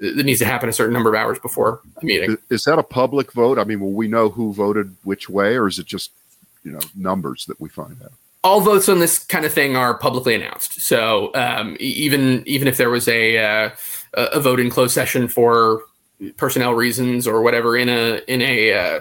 that 0.02 0.26
needs 0.26 0.40
to 0.40 0.46
happen 0.46 0.68
a 0.68 0.72
certain 0.72 0.92
number 0.92 1.08
of 1.08 1.14
hours 1.14 1.38
before 1.38 1.80
a 2.00 2.04
meeting. 2.04 2.36
Is- 2.50 2.64
that 2.64 2.78
a 2.78 2.82
public 2.82 3.32
vote? 3.32 3.58
I 3.58 3.64
mean, 3.64 3.80
will 3.80 3.92
we 3.92 4.08
know 4.08 4.28
who 4.28 4.52
voted 4.52 4.94
which 5.04 5.28
way, 5.28 5.56
or 5.56 5.68
is 5.68 5.78
it 5.78 5.86
just, 5.86 6.10
you 6.64 6.72
know, 6.72 6.80
numbers 6.94 7.46
that 7.46 7.60
we 7.60 7.68
find 7.68 7.96
out? 8.02 8.12
all 8.44 8.60
votes 8.60 8.88
on 8.88 8.98
this 8.98 9.18
kind 9.20 9.44
of 9.44 9.52
thing 9.52 9.76
are 9.76 9.96
publicly 9.96 10.34
announced. 10.34 10.80
So 10.80 11.30
um, 11.34 11.76
even 11.78 12.42
even 12.46 12.68
if 12.68 12.76
there 12.76 12.90
was 12.90 13.08
a 13.08 13.38
uh, 13.38 13.70
a 14.14 14.22
a 14.32 14.40
vote 14.40 14.60
in 14.60 14.70
closed 14.70 14.94
session 14.94 15.28
for 15.28 15.82
personnel 16.36 16.74
reasons 16.74 17.26
or 17.26 17.42
whatever 17.42 17.76
in 17.76 17.88
a 17.88 18.20
in 18.28 18.42
a 18.42 18.72
uh, 18.72 19.00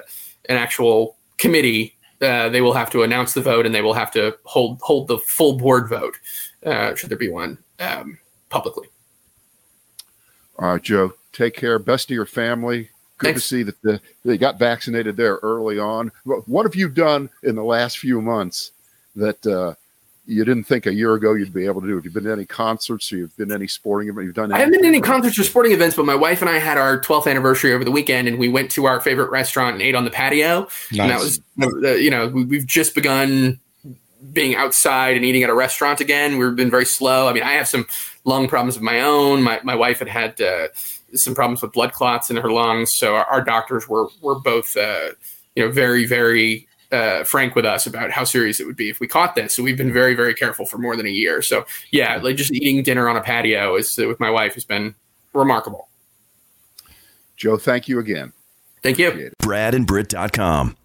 an 0.50 0.58
actual 0.58 1.18
committee, 1.38 1.96
uh, 2.22 2.50
they 2.50 2.62
will 2.62 2.74
have 2.74 2.90
to 2.92 3.04
announce 3.04 3.34
the 3.34 3.42
vote 3.42 3.66
and 3.66 3.74
they 3.74 3.82
will 3.82 3.94
have 3.94 4.12
to 4.12 4.38
hold 4.44 4.80
hold 4.82 5.08
the 5.08 5.18
full 5.18 5.58
board 5.58 5.90
vote 5.90 6.18
uh, 6.66 6.96
should 6.96 7.10
there 7.10 7.18
be 7.18 7.30
one 7.30 7.58
um, 7.80 8.18
publicly. 8.50 8.88
All 10.62 10.74
right, 10.74 10.82
Joe, 10.82 11.14
take 11.34 11.56
care. 11.56 11.80
Best 11.80 12.12
of 12.12 12.16
your 12.16 12.28
family. 12.28 12.90
Good 13.18 13.28
Thanks. 13.28 13.42
to 13.42 13.48
see 13.48 13.64
that 13.64 13.82
the, 13.82 14.00
they 14.24 14.38
got 14.38 14.60
vaccinated 14.60 15.18
there 15.18 15.40
early 15.42 15.80
on. 15.80 16.12
What 16.24 16.48
what 16.48 16.66
have 16.66 16.76
you 16.76 16.88
done 16.88 17.30
in 17.44 17.56
the 17.56 17.64
last 17.64 17.98
few 17.98 18.22
months 18.22 18.72
that 19.16 19.46
uh, 19.46 19.74
you 20.28 20.46
didn't 20.46 20.66
think 20.66 20.86
a 20.86 20.94
year 20.94 21.16
ago 21.16 21.34
you'd 21.34 21.54
be 21.54 21.66
able 21.66 21.82
to 21.82 21.88
do? 21.88 21.96
Have 21.96 22.06
you 22.06 22.12
been 22.12 22.26
to 22.26 22.32
any 22.32 22.46
concerts 22.46 23.12
or 23.12 23.18
you've 23.18 23.36
been 23.38 23.50
to 23.50 23.56
any 23.56 23.68
sporting 23.68 24.10
event? 24.10 24.26
You've 24.26 24.36
done 24.36 24.52
I 24.52 24.60
haven't 24.60 24.74
been 24.74 24.84
to 24.84 24.88
any 24.88 25.02
concerts 25.02 25.38
or 25.40 25.44
sporting 25.44 25.72
events, 25.72 25.96
but 25.96 26.06
my 26.06 26.16
wife 26.16 26.42
and 26.42 26.50
I 26.50 26.60
had 26.60 26.78
our 26.78 27.02
12th 27.02 27.28
anniversary 27.28 27.74
over 27.74 27.84
the 27.84 27.92
weekend, 27.92 28.28
and 28.28 28.38
we 28.38 28.48
went 28.48 28.70
to 28.72 28.86
our 28.86 29.02
favorite 29.02 29.32
restaurant 29.32 29.74
and 29.74 29.82
ate 29.82 29.96
on 29.96 30.06
the 30.06 30.12
patio. 30.12 30.68
And 30.92 31.10
that 31.10 31.20
was, 31.20 31.42
uh, 31.60 31.94
you 31.94 32.12
know, 32.12 32.28
we've 32.28 32.68
just 32.68 32.94
begun 32.94 33.60
being 34.32 34.56
outside 34.56 35.16
and 35.16 35.26
eating 35.26 35.42
at 35.42 35.50
a 35.50 35.56
restaurant 35.56 36.00
again. 36.00 36.38
We've 36.38 36.56
been 36.56 36.70
very 36.70 36.86
slow. 36.86 37.28
I 37.28 37.34
mean, 37.34 37.44
I 37.44 37.54
have 37.54 37.68
some 37.68 37.88
lung 38.24 38.48
problems 38.48 38.76
of 38.76 38.82
my 38.82 39.02
own. 39.02 39.42
My, 39.42 39.60
my 39.64 39.76
wife 39.76 40.00
had 40.00 40.08
had 40.08 40.42
uh, 40.42 40.68
some 41.14 41.36
problems 41.36 41.62
with 41.62 41.72
blood 41.72 41.94
clots 41.94 42.30
in 42.30 42.38
her 42.38 42.52
lungs. 42.52 42.94
So 42.94 43.16
our, 43.16 43.26
our 43.26 43.44
doctors 43.44 43.88
were, 43.88 44.08
were 44.22 44.40
both, 44.40 44.76
uh, 44.78 45.12
you 45.56 45.66
know, 45.66 45.72
very, 45.72 46.06
very 46.06 46.68
uh, 46.92 47.24
frank 47.24 47.56
with 47.56 47.66
us 47.66 47.88
about 47.88 48.12
how 48.12 48.24
serious 48.24 48.60
it 48.60 48.68
would 48.68 48.76
be 48.76 48.90
if 48.90 49.00
we 49.00 49.08
caught 49.08 49.36
this. 49.36 49.56
So 49.56 49.64
we've 49.64 49.78
been 49.78 49.94
very, 49.94 50.14
very 50.14 50.34
careful 50.34 50.66
for 50.66 50.78
more 50.78 50.96
than 50.96 51.06
a 51.06 51.12
year. 51.12 51.42
So 51.42 51.66
yeah, 51.92 52.18
like 52.18 52.36
just 52.36 52.52
eating 52.52 52.84
dinner 52.84 53.08
on 53.08 53.16
a 53.16 53.22
patio 53.22 53.76
is 53.76 53.98
uh, 53.98 54.08
with 54.08 54.20
my 54.20 54.30
wife 54.30 54.54
has 54.56 54.66
been 54.66 54.96
remarkable. 55.34 55.88
Joe, 57.38 57.58
thank 57.58 57.88
you 57.88 58.00
again. 58.00 58.34
Thank 58.84 59.00
you. 59.00 59.08
Appreciate 59.08 59.32
it. 59.32 59.38
bradandbrit.com. 59.40 60.76